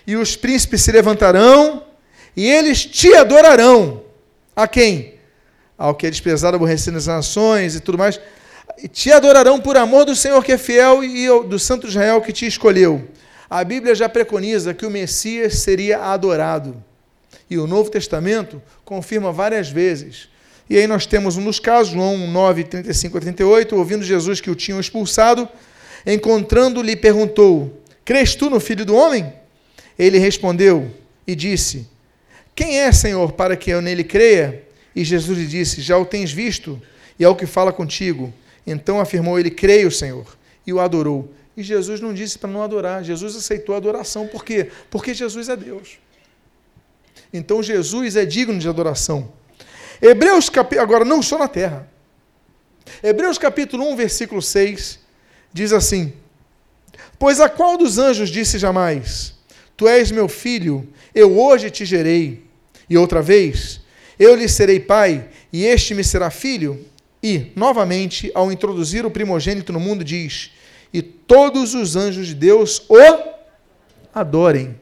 e 0.07 0.15
os 0.15 0.35
príncipes 0.35 0.81
se 0.81 0.91
levantarão, 0.91 1.83
e 2.35 2.49
eles 2.49 2.83
te 2.83 3.13
adorarão. 3.13 4.01
A 4.55 4.67
quem? 4.67 5.19
Ao 5.77 5.93
que 5.93 6.07
é 6.07 6.09
desprezado, 6.09 6.55
aborrecido 6.55 6.95
das 6.95 7.05
nações 7.05 7.75
e 7.75 7.79
tudo 7.79 7.99
mais. 7.99 8.19
E 8.81 8.87
te 8.87 9.11
adorarão 9.11 9.61
por 9.61 9.77
amor 9.77 10.03
do 10.03 10.15
Senhor 10.15 10.43
que 10.43 10.53
é 10.53 10.57
fiel 10.57 11.03
e 11.03 11.27
do 11.47 11.59
Santo 11.59 11.85
Israel 11.85 12.21
que 12.21 12.33
te 12.33 12.47
escolheu. 12.47 13.07
a 13.47 13.63
Bíblia 13.63 13.93
já 13.93 14.09
preconiza 14.09 14.73
que 14.73 14.83
o 14.83 14.89
Messias 14.89 15.59
seria 15.59 15.99
adorado. 16.05 16.83
E 17.49 17.57
o 17.57 17.67
Novo 17.67 17.89
Testamento 17.89 18.61
confirma 18.83 19.31
várias 19.31 19.69
vezes. 19.69 20.29
E 20.69 20.77
aí 20.77 20.87
nós 20.87 21.05
temos 21.05 21.37
um 21.37 21.43
dos 21.43 21.59
casos, 21.59 21.93
João 21.93 22.27
9, 22.27 22.63
35 22.63 23.17
a 23.17 23.21
38, 23.21 23.75
ouvindo 23.75 24.03
Jesus 24.03 24.41
que 24.41 24.49
o 24.49 24.55
tinham 24.55 24.79
expulsado, 24.79 25.47
encontrando-lhe, 26.05 26.95
perguntou: 26.95 27.81
Crês 28.03 28.35
tu 28.35 28.49
no 28.49 28.59
Filho 28.59 28.85
do 28.85 28.95
Homem? 28.95 29.31
Ele 29.97 30.17
respondeu 30.17 30.91
e 31.27 31.35
disse: 31.35 31.87
Quem 32.55 32.79
é, 32.79 32.91
Senhor, 32.91 33.31
para 33.33 33.55
que 33.55 33.69
eu 33.69 33.81
nele 33.81 34.03
creia? 34.03 34.63
E 34.95 35.03
Jesus 35.03 35.37
lhe 35.37 35.45
disse: 35.45 35.81
Já 35.81 35.97
o 35.97 36.05
tens 36.05 36.31
visto, 36.31 36.81
e 37.19 37.23
é 37.23 37.29
o 37.29 37.35
que 37.35 37.45
fala 37.45 37.71
contigo. 37.71 38.33
Então 38.65 38.99
afirmou 38.99 39.39
ele: 39.39 39.51
Creio, 39.51 39.91
Senhor, 39.91 40.25
e 40.65 40.73
o 40.73 40.79
adorou. 40.79 41.31
E 41.55 41.63
Jesus 41.63 42.01
não 42.01 42.13
disse 42.13 42.37
para 42.37 42.49
não 42.49 42.61
adorar, 42.61 43.03
Jesus 43.03 43.35
aceitou 43.35 43.75
a 43.75 43.77
adoração. 43.77 44.27
Por 44.27 44.43
quê? 44.43 44.69
Porque 44.89 45.13
Jesus 45.13 45.47
é 45.47 45.55
Deus. 45.55 45.97
Então 47.35 47.61
Jesus 47.61 48.15
é 48.15 48.25
digno 48.25 48.57
de 48.57 48.69
adoração. 48.69 49.31
Hebreus 50.01 50.49
capítulo, 50.49 50.81
agora 50.81 51.03
não 51.03 51.21
só 51.21 51.37
na 51.37 51.47
terra. 51.47 51.87
Hebreus 53.03 53.37
capítulo 53.37 53.87
1, 53.91 53.95
versículo 53.95 54.41
6, 54.41 54.99
diz 55.51 55.73
assim: 55.73 56.13
Pois 57.19 57.39
a 57.39 57.49
qual 57.49 57.77
dos 57.77 57.97
anjos 57.97 58.29
disse 58.29 58.57
jamais: 58.57 59.33
Tu 59.75 59.87
és 59.87 60.11
meu 60.11 60.27
filho, 60.27 60.87
eu 61.13 61.37
hoje 61.37 61.69
te 61.69 61.83
gerei. 61.85 62.45
E 62.89 62.97
outra 62.97 63.21
vez, 63.21 63.81
eu 64.17 64.35
lhe 64.35 64.47
serei 64.47 64.79
pai, 64.79 65.27
e 65.51 65.65
este 65.65 65.93
me 65.93 66.03
será 66.03 66.29
filho. 66.29 66.85
E, 67.21 67.51
novamente, 67.55 68.31
ao 68.35 68.51
introduzir 68.51 69.05
o 69.05 69.11
primogênito 69.11 69.73
no 69.73 69.79
mundo, 69.79 70.03
diz: 70.03 70.51
E 70.93 71.01
todos 71.01 71.73
os 71.73 71.95
anjos 71.95 72.27
de 72.27 72.35
Deus 72.35 72.85
o 72.87 73.35
adorem. 74.13 74.79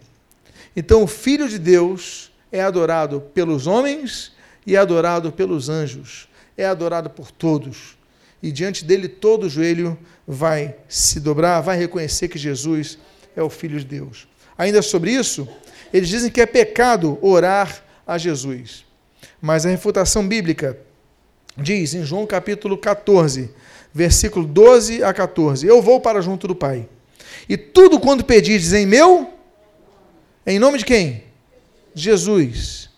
Então, 0.76 1.04
o 1.04 1.08
Filho 1.08 1.48
de 1.48 1.58
Deus 1.58 2.33
é 2.54 2.62
adorado 2.62 3.20
pelos 3.34 3.66
homens 3.66 4.32
e 4.66 4.76
é 4.76 4.80
adorado 4.80 5.32
pelos 5.32 5.70
anjos, 5.70 6.30
é 6.56 6.64
adorado 6.64 7.10
por 7.10 7.32
todos. 7.32 7.98
E 8.44 8.52
diante 8.52 8.86
dele 8.86 9.08
todo 9.08 9.50
joelho 9.50 9.98
vai 10.28 10.76
se 10.88 11.20
dobrar, 11.20 11.62
vai 11.62 11.76
reconhecer 11.76 12.28
que 12.28 12.38
Jesus 12.38 13.00
é 13.36 13.42
o 13.42 13.50
Filho 13.50 13.80
de 13.80 13.86
Deus. 13.86 14.28
Ainda 14.56 14.84
sobre 14.84 15.12
isso, 15.12 15.48
eles 15.92 16.08
dizem 16.08 16.30
que 16.30 16.40
é 16.40 16.46
pecado 16.46 17.18
orar 17.24 17.84
a 18.06 18.20
Jesus. 18.20 18.86
Mas 19.42 19.66
a 19.66 19.70
refutação 19.70 20.28
bíblica 20.28 20.78
diz 21.58 21.96
em 21.96 22.04
João 22.04 22.28
capítulo 22.28 22.78
14, 22.78 23.50
versículo 23.92 24.46
12 24.46 25.04
a 25.04 25.12
14: 25.12 25.66
Eu 25.66 25.82
vou 25.82 26.00
para 26.00 26.22
junto 26.22 26.48
do 26.48 26.56
Pai. 26.56 26.88
E 27.50 27.58
tudo 27.58 28.00
quanto 28.00 28.24
pedis 28.24 28.74
em 28.74 28.86
meu, 28.86 29.34
em 30.46 30.60
nome 30.60 30.78
de 30.78 30.86
quem? 30.86 31.33
Jesus. 31.96 32.90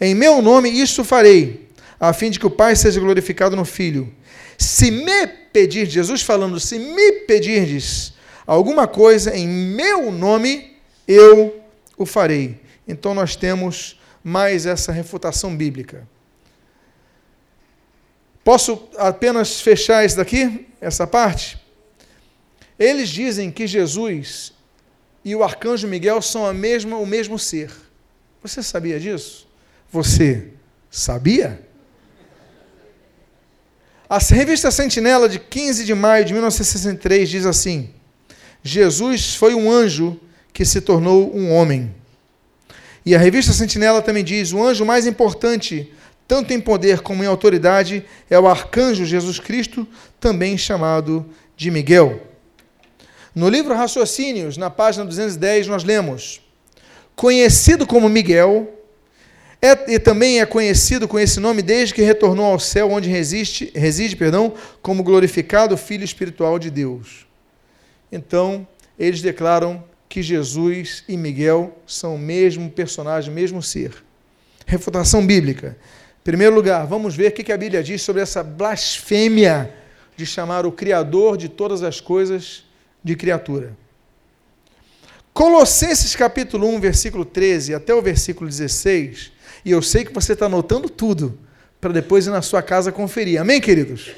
Em 0.00 0.14
meu 0.14 0.42
nome 0.42 0.68
isso 0.68 1.04
farei, 1.04 1.68
a 1.98 2.12
fim 2.12 2.30
de 2.30 2.38
que 2.38 2.46
o 2.46 2.50
Pai 2.50 2.74
seja 2.74 3.00
glorificado 3.00 3.54
no 3.54 3.64
Filho. 3.64 4.12
Se 4.58 4.90
me 4.90 5.26
pedir, 5.26 5.88
Jesus 5.88 6.22
falando, 6.22 6.58
se 6.58 6.78
me 6.78 7.12
pedirdes 7.26 8.12
alguma 8.46 8.86
coisa 8.86 9.36
em 9.36 9.46
meu 9.46 10.10
nome, 10.10 10.76
eu 11.06 11.60
o 11.96 12.06
farei. 12.06 12.60
Então 12.86 13.14
nós 13.14 13.36
temos 13.36 14.00
mais 14.22 14.66
essa 14.66 14.92
refutação 14.92 15.56
bíblica. 15.56 16.06
Posso 18.44 18.88
apenas 18.96 19.60
fechar 19.60 20.04
isso 20.04 20.16
daqui, 20.16 20.66
essa 20.80 21.06
parte? 21.06 21.58
Eles 22.78 23.08
dizem 23.08 23.50
que 23.50 23.66
Jesus 23.66 24.52
e 25.24 25.36
o 25.36 25.44
arcanjo 25.44 25.86
Miguel 25.86 26.20
são 26.20 26.44
a 26.44 26.52
mesma, 26.52 26.96
o 26.96 27.06
mesmo 27.06 27.38
ser. 27.38 27.70
Você 28.42 28.62
sabia 28.62 28.98
disso? 28.98 29.46
Você 29.90 30.48
sabia? 30.90 31.60
A 34.08 34.18
revista 34.18 34.70
Sentinela, 34.70 35.28
de 35.28 35.38
15 35.38 35.84
de 35.84 35.94
maio 35.94 36.24
de 36.24 36.32
1963, 36.32 37.30
diz 37.30 37.46
assim: 37.46 37.90
Jesus 38.62 39.34
foi 39.34 39.54
um 39.54 39.70
anjo 39.70 40.20
que 40.52 40.64
se 40.64 40.80
tornou 40.80 41.34
um 41.34 41.50
homem. 41.52 41.94
E 43.06 43.14
a 43.14 43.18
revista 43.18 43.52
Sentinela 43.52 44.02
também 44.02 44.22
diz: 44.22 44.52
o 44.52 44.62
anjo 44.62 44.84
mais 44.84 45.06
importante, 45.06 45.90
tanto 46.28 46.52
em 46.52 46.60
poder 46.60 47.00
como 47.00 47.24
em 47.24 47.26
autoridade, 47.26 48.04
é 48.28 48.38
o 48.38 48.46
arcanjo 48.48 49.06
Jesus 49.06 49.38
Cristo, 49.38 49.86
também 50.20 50.58
chamado 50.58 51.24
de 51.56 51.70
Miguel. 51.70 52.26
No 53.34 53.48
livro 53.48 53.74
Raciocínios, 53.74 54.58
na 54.58 54.68
página 54.68 55.04
210, 55.06 55.68
nós 55.68 55.84
lemos: 55.84 56.41
Conhecido 57.22 57.86
como 57.86 58.08
Miguel, 58.08 58.68
é, 59.62 59.94
e 59.94 59.98
também 60.00 60.40
é 60.40 60.44
conhecido 60.44 61.06
com 61.06 61.20
esse 61.20 61.38
nome 61.38 61.62
desde 61.62 61.94
que 61.94 62.02
retornou 62.02 62.46
ao 62.46 62.58
céu, 62.58 62.90
onde 62.90 63.08
resiste, 63.08 63.70
reside 63.76 64.16
perdão, 64.16 64.54
como 64.82 65.04
glorificado 65.04 65.76
Filho 65.76 66.02
espiritual 66.02 66.58
de 66.58 66.68
Deus. 66.68 67.24
Então, 68.10 68.66
eles 68.98 69.22
declaram 69.22 69.84
que 70.08 70.20
Jesus 70.20 71.04
e 71.08 71.16
Miguel 71.16 71.78
são 71.86 72.16
o 72.16 72.18
mesmo 72.18 72.68
personagem, 72.68 73.30
o 73.30 73.34
mesmo 73.36 73.62
ser. 73.62 74.02
Refutação 74.66 75.24
bíblica. 75.24 75.76
Em 76.22 76.24
primeiro 76.24 76.56
lugar, 76.56 76.84
vamos 76.88 77.14
ver 77.14 77.28
o 77.28 77.32
que 77.32 77.52
a 77.52 77.56
Bíblia 77.56 77.84
diz 77.84 78.02
sobre 78.02 78.20
essa 78.20 78.42
blasfêmia 78.42 79.72
de 80.16 80.26
chamar 80.26 80.66
o 80.66 80.72
Criador 80.72 81.36
de 81.36 81.48
todas 81.48 81.84
as 81.84 82.00
coisas 82.00 82.64
de 83.04 83.14
criatura. 83.14 83.80
Colossenses 85.32 86.14
capítulo 86.14 86.68
1, 86.68 86.80
versículo 86.80 87.24
13 87.24 87.74
até 87.74 87.94
o 87.94 88.02
versículo 88.02 88.50
16, 88.50 89.32
e 89.64 89.70
eu 89.70 89.80
sei 89.80 90.04
que 90.04 90.12
você 90.12 90.34
está 90.34 90.44
anotando 90.44 90.90
tudo, 90.90 91.38
para 91.80 91.90
depois 91.90 92.26
ir 92.26 92.30
na 92.30 92.42
sua 92.42 92.60
casa 92.60 92.92
conferir. 92.92 93.40
Amém, 93.40 93.58
queridos? 93.58 94.12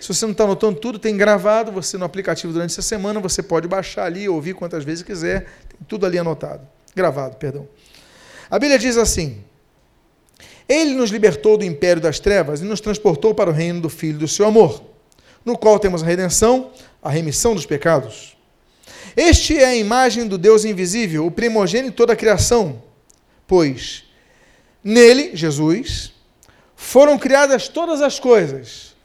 Se 0.00 0.06
você 0.06 0.24
não 0.24 0.32
está 0.32 0.44
anotando 0.44 0.78
tudo, 0.78 0.98
tem 0.98 1.16
gravado, 1.16 1.72
você 1.72 1.98
no 1.98 2.04
aplicativo 2.04 2.52
durante 2.52 2.70
essa 2.70 2.82
semana, 2.82 3.18
você 3.18 3.42
pode 3.42 3.66
baixar 3.66 4.04
ali, 4.04 4.28
ouvir 4.28 4.54
quantas 4.54 4.84
vezes 4.84 5.02
quiser, 5.02 5.40
tem 5.68 5.78
tudo 5.88 6.06
ali 6.06 6.18
anotado, 6.18 6.66
gravado, 6.94 7.36
perdão. 7.36 7.68
A 8.48 8.56
Bíblia 8.56 8.78
diz 8.78 8.96
assim: 8.96 9.42
Ele 10.68 10.94
nos 10.94 11.10
libertou 11.10 11.58
do 11.58 11.64
império 11.64 12.00
das 12.00 12.20
trevas 12.20 12.60
e 12.60 12.64
nos 12.64 12.80
transportou 12.80 13.34
para 13.34 13.50
o 13.50 13.52
reino 13.52 13.80
do 13.80 13.90
Filho 13.90 14.20
do 14.20 14.28
seu 14.28 14.46
amor, 14.46 14.84
no 15.44 15.58
qual 15.58 15.80
temos 15.80 16.04
a 16.04 16.06
redenção, 16.06 16.70
a 17.02 17.10
remissão 17.10 17.56
dos 17.56 17.66
pecados. 17.66 18.39
Este 19.16 19.58
é 19.58 19.66
a 19.66 19.76
imagem 19.76 20.26
do 20.26 20.38
Deus 20.38 20.64
invisível, 20.64 21.26
o 21.26 21.30
primogênito 21.30 22.06
da 22.06 22.14
criação, 22.16 22.82
pois 23.46 24.04
nele, 24.82 25.34
Jesus, 25.34 26.12
foram 26.76 27.18
criadas 27.18 27.68
todas 27.68 28.00
as 28.00 28.18
coisas 28.18 28.96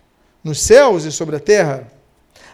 nos 0.43 0.61
céus 0.61 1.05
e 1.05 1.11
sobre 1.11 1.35
a 1.35 1.39
terra, 1.39 1.91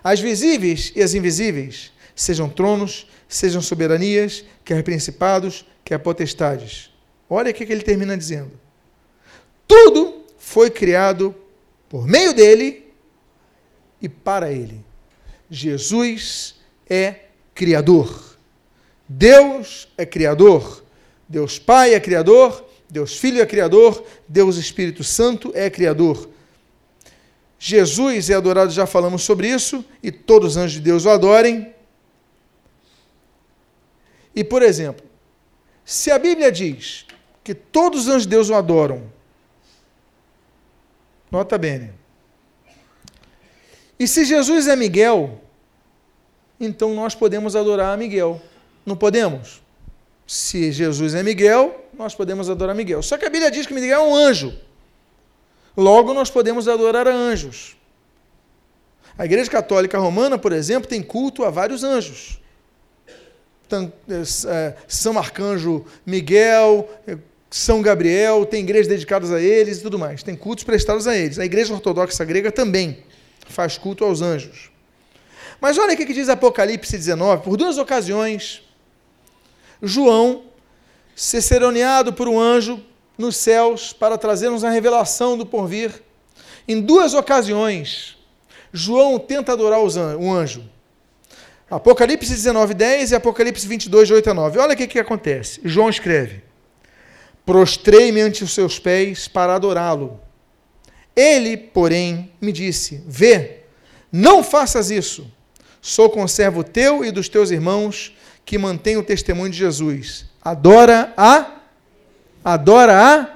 as 0.03 0.19
visíveis 0.19 0.91
e 0.95 1.01
as 1.01 1.13
invisíveis, 1.13 1.91
sejam 2.15 2.49
tronos, 2.49 3.07
sejam 3.27 3.61
soberanias, 3.61 4.43
quer 4.63 4.83
principados, 4.83 5.65
quer 5.83 5.97
potestades. 5.99 6.89
Olha 7.29 7.51
o 7.51 7.53
que 7.53 7.63
ele 7.63 7.83
termina 7.83 8.17
dizendo. 8.17 8.51
Tudo 9.67 10.23
foi 10.37 10.69
criado 10.69 11.35
por 11.87 12.07
meio 12.07 12.33
dele 12.33 12.91
e 14.01 14.09
para 14.09 14.51
ele. 14.51 14.83
Jesus 15.49 16.55
é 16.89 17.30
criador. 17.53 18.37
Deus 19.07 19.87
é 19.97 20.05
criador. 20.05 20.83
Deus 21.27 21.59
Pai 21.59 21.93
é 21.93 21.99
criador. 21.99 22.65
Deus 22.89 23.17
Filho 23.17 23.41
é 23.41 23.45
criador. 23.45 24.03
Deus 24.27 24.57
Espírito 24.57 25.03
Santo 25.03 25.51
é 25.55 25.69
criador. 25.69 26.29
Jesus 27.63 28.31
é 28.31 28.33
adorado, 28.33 28.71
já 28.71 28.87
falamos 28.87 29.21
sobre 29.21 29.47
isso, 29.47 29.85
e 30.01 30.11
todos 30.11 30.53
os 30.53 30.57
anjos 30.57 30.73
de 30.73 30.79
Deus 30.79 31.05
o 31.05 31.11
adorem. 31.11 31.75
E, 34.35 34.43
por 34.43 34.63
exemplo, 34.63 35.05
se 35.85 36.09
a 36.09 36.17
Bíblia 36.17 36.51
diz 36.51 37.05
que 37.43 37.53
todos 37.53 38.01
os 38.01 38.07
anjos 38.07 38.23
de 38.23 38.29
Deus 38.29 38.49
o 38.49 38.55
adoram, 38.55 39.13
nota 41.29 41.55
bene. 41.55 41.91
E 43.99 44.07
se 44.07 44.25
Jesus 44.25 44.67
é 44.67 44.75
Miguel, 44.75 45.39
então 46.65 46.93
nós 46.93 47.15
podemos 47.15 47.55
adorar 47.55 47.93
a 47.93 47.97
Miguel. 47.97 48.41
Não 48.85 48.95
podemos? 48.95 49.61
Se 50.27 50.71
Jesus 50.71 51.13
é 51.15 51.23
Miguel, 51.23 51.85
nós 51.97 52.15
podemos 52.15 52.49
adorar 52.49 52.75
Miguel. 52.75 53.01
Só 53.01 53.17
que 53.17 53.25
a 53.25 53.29
Bíblia 53.29 53.51
diz 53.51 53.65
que 53.65 53.73
Miguel 53.73 53.99
é 53.99 54.03
um 54.03 54.15
anjo. 54.15 54.53
Logo, 55.75 56.13
nós 56.13 56.29
podemos 56.29 56.67
adorar 56.67 57.07
a 57.07 57.13
anjos. 57.13 57.75
A 59.17 59.25
Igreja 59.25 59.49
Católica 59.49 59.97
Romana, 59.97 60.37
por 60.37 60.51
exemplo, 60.51 60.87
tem 60.87 61.01
culto 61.01 61.43
a 61.43 61.49
vários 61.49 61.83
anjos. 61.83 62.39
É, 64.47 64.75
São 64.87 65.17
Arcanjo 65.17 65.85
Miguel, 66.05 66.89
é, 67.07 67.17
São 67.49 67.81
Gabriel, 67.81 68.45
tem 68.45 68.63
igrejas 68.63 68.87
dedicadas 68.87 69.31
a 69.31 69.41
eles 69.41 69.79
e 69.79 69.81
tudo 69.81 69.97
mais. 69.97 70.23
Tem 70.23 70.35
cultos 70.35 70.63
prestados 70.63 71.07
a 71.07 71.15
eles. 71.15 71.39
A 71.39 71.45
Igreja 71.45 71.73
Ortodoxa 71.73 72.23
Grega 72.25 72.51
também 72.51 72.99
faz 73.47 73.77
culto 73.77 74.03
aos 74.03 74.21
anjos. 74.21 74.71
Mas 75.61 75.77
olha 75.77 75.93
o 75.93 75.97
que 75.97 76.11
diz 76.11 76.27
Apocalipse 76.27 76.97
19, 76.97 77.43
por 77.43 77.55
duas 77.55 77.77
ocasiões, 77.77 78.63
João, 79.79 80.45
ciceroneado 81.15 82.11
por 82.11 82.27
um 82.27 82.39
anjo 82.39 82.83
nos 83.15 83.37
céus 83.37 83.93
para 83.93 84.17
trazer-nos 84.17 84.63
a 84.63 84.71
revelação 84.71 85.37
do 85.37 85.45
porvir, 85.45 86.01
em 86.67 86.81
duas 86.81 87.13
ocasiões, 87.13 88.17
João 88.73 89.19
tenta 89.19 89.51
adorar 89.53 89.79
um 89.79 90.33
anjo. 90.33 90.67
Apocalipse 91.69 92.31
19, 92.31 92.73
10 92.73 93.11
e 93.11 93.15
Apocalipse 93.15 93.67
22, 93.67 94.07
de 94.07 94.13
8 94.15 94.31
a 94.31 94.33
9. 94.33 94.59
Olha 94.59 94.73
o 94.73 94.77
que, 94.77 94.87
que 94.87 94.99
acontece. 94.99 95.61
João 95.63 95.89
escreve: 95.89 96.43
Prostrei-me 97.45 98.19
ante 98.19 98.43
os 98.43 98.53
seus 98.53 98.79
pés 98.79 99.27
para 99.27 99.55
adorá-lo. 99.55 100.19
Ele, 101.15 101.55
porém, 101.55 102.31
me 102.41 102.51
disse: 102.51 103.03
Vê, 103.07 103.59
não 104.11 104.43
faças 104.43 104.91
isso. 104.91 105.31
Sou 105.81 106.09
conservo 106.09 106.63
teu 106.63 107.03
e 107.03 107.11
dos 107.11 107.27
teus 107.27 107.49
irmãos 107.49 108.15
que 108.45 108.57
mantêm 108.57 108.97
o 108.97 109.03
testemunho 109.03 109.49
de 109.49 109.57
Jesus. 109.57 110.25
Adora 110.41 111.11
a. 111.17 111.55
Adora 112.45 112.93
a. 112.99 113.29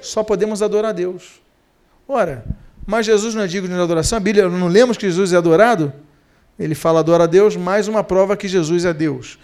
Só 0.00 0.22
podemos 0.22 0.62
adorar 0.62 0.90
a 0.90 0.92
Deus. 0.92 1.40
Ora, 2.06 2.44
mas 2.86 3.06
Jesus 3.06 3.34
não 3.34 3.42
é 3.42 3.46
digno 3.46 3.74
de 3.74 3.80
adoração? 3.80 4.16
A 4.16 4.20
Bíblia, 4.20 4.48
não 4.48 4.68
lemos 4.68 4.96
que 4.96 5.06
Jesus 5.06 5.32
é 5.32 5.36
adorado? 5.36 5.92
Ele 6.58 6.74
fala 6.74 7.00
adora 7.00 7.24
a 7.24 7.26
Deus, 7.26 7.56
mais 7.56 7.88
uma 7.88 8.04
prova 8.04 8.36
que 8.36 8.46
Jesus 8.46 8.84
é 8.84 8.92
Deus. 8.92 9.38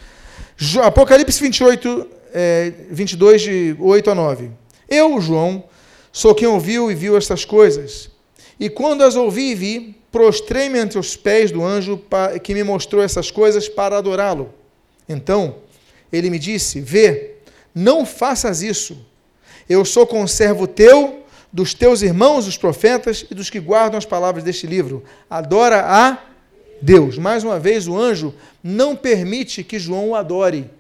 Apocalipse 0.82 1.40
28, 1.40 2.06
é, 2.32 2.72
22, 2.90 3.42
de 3.42 3.76
8 3.78 4.10
a 4.10 4.14
9. 4.14 4.50
Eu, 4.88 5.20
João, 5.20 5.64
sou 6.12 6.34
quem 6.34 6.46
ouviu 6.46 6.90
e 6.90 6.94
viu 6.94 7.16
estas 7.16 7.44
coisas. 7.44 8.10
E 8.60 8.68
quando 8.68 9.02
as 9.02 9.16
ouvi 9.16 9.52
e 9.52 9.54
vi, 9.54 9.97
prostrei-me 10.10 10.78
ante 10.78 10.98
os 10.98 11.16
pés 11.16 11.50
do 11.50 11.64
anjo 11.64 12.02
que 12.42 12.54
me 12.54 12.62
mostrou 12.62 13.02
essas 13.02 13.30
coisas 13.30 13.68
para 13.68 13.98
adorá-lo. 13.98 14.52
Então, 15.08 15.56
ele 16.12 16.30
me 16.30 16.38
disse: 16.38 16.80
Vê, 16.80 17.36
não 17.74 18.04
faças 18.04 18.62
isso. 18.62 19.06
Eu 19.68 19.84
sou 19.84 20.06
conservo 20.06 20.66
teu, 20.66 21.22
dos 21.52 21.74
teus 21.74 22.02
irmãos, 22.02 22.46
os 22.46 22.56
profetas, 22.56 23.24
e 23.30 23.34
dos 23.34 23.50
que 23.50 23.60
guardam 23.60 23.98
as 23.98 24.06
palavras 24.06 24.44
deste 24.44 24.66
livro. 24.66 25.04
Adora 25.28 25.84
a 25.84 26.18
Deus. 26.80 27.18
Mais 27.18 27.44
uma 27.44 27.58
vez, 27.58 27.86
o 27.86 27.96
anjo 27.96 28.34
não 28.62 28.96
permite 28.96 29.62
que 29.62 29.78
João 29.78 30.10
o 30.10 30.14
adore. 30.14 30.70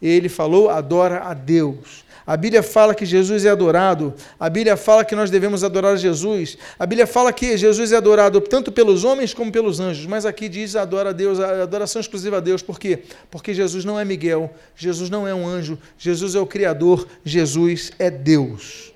Ele 0.00 0.28
falou: 0.28 0.68
adora 0.68 1.20
a 1.24 1.34
Deus. 1.34 2.04
A 2.26 2.36
Bíblia 2.36 2.60
fala 2.60 2.92
que 2.92 3.06
Jesus 3.06 3.44
é 3.44 3.50
adorado. 3.50 4.12
A 4.38 4.50
Bíblia 4.50 4.76
fala 4.76 5.04
que 5.04 5.14
nós 5.14 5.30
devemos 5.30 5.62
adorar 5.62 5.96
Jesus. 5.96 6.58
A 6.76 6.84
Bíblia 6.84 7.06
fala 7.06 7.32
que 7.32 7.56
Jesus 7.56 7.92
é 7.92 7.96
adorado 7.96 8.40
tanto 8.40 8.72
pelos 8.72 9.04
homens 9.04 9.32
como 9.32 9.52
pelos 9.52 9.78
anjos. 9.78 10.06
Mas 10.06 10.26
aqui 10.26 10.48
diz 10.48 10.74
adora 10.74 11.10
a 11.10 11.12
Deus, 11.12 11.38
a 11.38 11.62
adoração 11.62 12.00
exclusiva 12.00 12.38
a 12.38 12.40
Deus. 12.40 12.62
Por 12.62 12.80
quê? 12.80 13.04
Porque 13.30 13.54
Jesus 13.54 13.84
não 13.84 13.98
é 13.98 14.04
Miguel, 14.04 14.52
Jesus 14.74 15.08
não 15.08 15.26
é 15.26 15.32
um 15.32 15.46
anjo, 15.46 15.78
Jesus 15.96 16.34
é 16.34 16.40
o 16.40 16.46
Criador, 16.46 17.06
Jesus 17.24 17.92
é 17.96 18.10
Deus. 18.10 18.92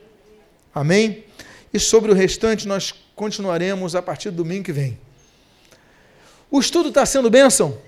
Amém? 0.74 1.24
E 1.72 1.78
sobre 1.78 2.10
o 2.10 2.14
restante 2.14 2.66
nós 2.66 2.92
continuaremos 3.14 3.94
a 3.94 4.02
partir 4.02 4.30
do 4.30 4.38
domingo 4.38 4.64
que 4.64 4.72
vem. 4.72 4.98
O 6.50 6.58
estudo 6.58 6.88
está 6.88 7.06
sendo 7.06 7.30
bênção? 7.30 7.78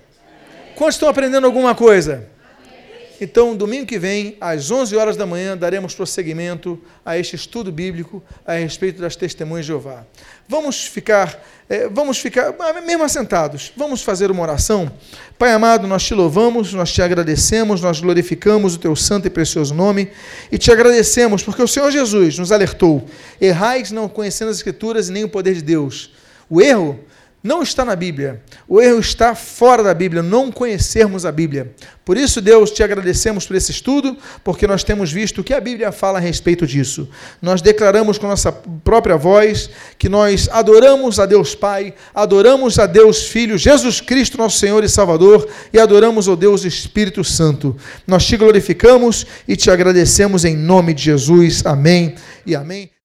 Quantos 0.75 0.95
estão 0.95 1.09
aprendendo 1.09 1.45
alguma 1.45 1.75
coisa? 1.75 2.29
Então, 3.21 3.55
domingo 3.55 3.85
que 3.85 3.99
vem, 3.99 4.35
às 4.41 4.71
11 4.71 4.95
horas 4.95 5.15
da 5.15 5.25
manhã, 5.25 5.55
daremos 5.55 5.93
prosseguimento 5.93 6.79
a 7.05 7.17
este 7.17 7.35
estudo 7.35 7.71
bíblico 7.71 8.23
a 8.45 8.53
respeito 8.53 9.01
das 9.01 9.15
testemunhas 9.15 9.65
de 9.65 9.67
Jeová. 9.67 10.03
Vamos 10.47 10.85
ficar, 10.85 11.41
é, 11.69 11.87
vamos 11.87 12.17
ficar, 12.19 12.53
ah, 12.59 12.81
mesmo 12.81 13.03
assentados, 13.03 13.71
vamos 13.77 14.01
fazer 14.01 14.31
uma 14.31 14.41
oração. 14.41 14.91
Pai 15.37 15.51
amado, 15.51 15.87
nós 15.87 16.03
te 16.03 16.13
louvamos, 16.13 16.73
nós 16.73 16.91
te 16.91 17.01
agradecemos, 17.01 17.81
nós 17.81 18.01
glorificamos 18.01 18.75
o 18.75 18.79
teu 18.79 18.95
santo 18.95 19.27
e 19.27 19.29
precioso 19.29 19.73
nome 19.73 20.11
e 20.51 20.57
te 20.57 20.71
agradecemos 20.71 21.43
porque 21.43 21.61
o 21.61 21.67
Senhor 21.67 21.91
Jesus 21.91 22.37
nos 22.39 22.51
alertou: 22.51 23.07
errais 23.39 23.91
não 23.91 24.09
conhecendo 24.09 24.49
as 24.49 24.57
Escrituras 24.57 25.07
e 25.07 25.11
nem 25.11 25.23
o 25.23 25.29
poder 25.29 25.53
de 25.53 25.61
Deus. 25.61 26.11
O 26.49 26.61
erro 26.61 26.99
não 27.43 27.61
está 27.61 27.83
na 27.83 27.93
Bíblia. 27.93 28.41
O 28.67 28.79
erro 28.79 28.99
está 28.99 29.35
fora 29.35 29.83
da 29.83 29.93
Bíblia, 29.93 30.23
não 30.23 30.49
conhecermos 30.49 31.25
a 31.25 31.31
Bíblia. 31.31 31.73
Por 32.05 32.15
isso, 32.15 32.39
Deus, 32.39 32.71
te 32.71 32.81
agradecemos 32.81 33.45
por 33.45 33.55
esse 33.57 33.71
estudo, 33.71 34.17
porque 34.45 34.65
nós 34.65 34.83
temos 34.83 35.11
visto 35.11 35.41
o 35.41 35.43
que 35.43 35.53
a 35.53 35.59
Bíblia 35.59 35.91
fala 35.91 36.19
a 36.19 36.21
respeito 36.21 36.65
disso. 36.65 37.09
Nós 37.41 37.61
declaramos 37.61 38.17
com 38.17 38.27
nossa 38.27 38.51
própria 38.51 39.17
voz 39.17 39.69
que 39.97 40.07
nós 40.07 40.47
adoramos 40.49 41.19
a 41.19 41.25
Deus 41.25 41.53
Pai, 41.53 41.93
adoramos 42.15 42.79
a 42.79 42.85
Deus 42.85 43.27
Filho, 43.27 43.57
Jesus 43.57 43.99
Cristo, 43.99 44.37
nosso 44.37 44.57
Senhor 44.57 44.81
e 44.81 44.87
Salvador, 44.87 45.45
e 45.73 45.79
adoramos 45.79 46.29
o 46.29 46.37
Deus 46.37 46.63
Espírito 46.63 47.25
Santo. 47.25 47.75
Nós 48.07 48.25
te 48.25 48.37
glorificamos 48.37 49.25
e 49.45 49.57
te 49.57 49.69
agradecemos 49.69 50.45
em 50.45 50.55
nome 50.55 50.93
de 50.93 51.03
Jesus. 51.03 51.65
Amém 51.65 52.15
e 52.45 52.55
amém. 52.55 52.92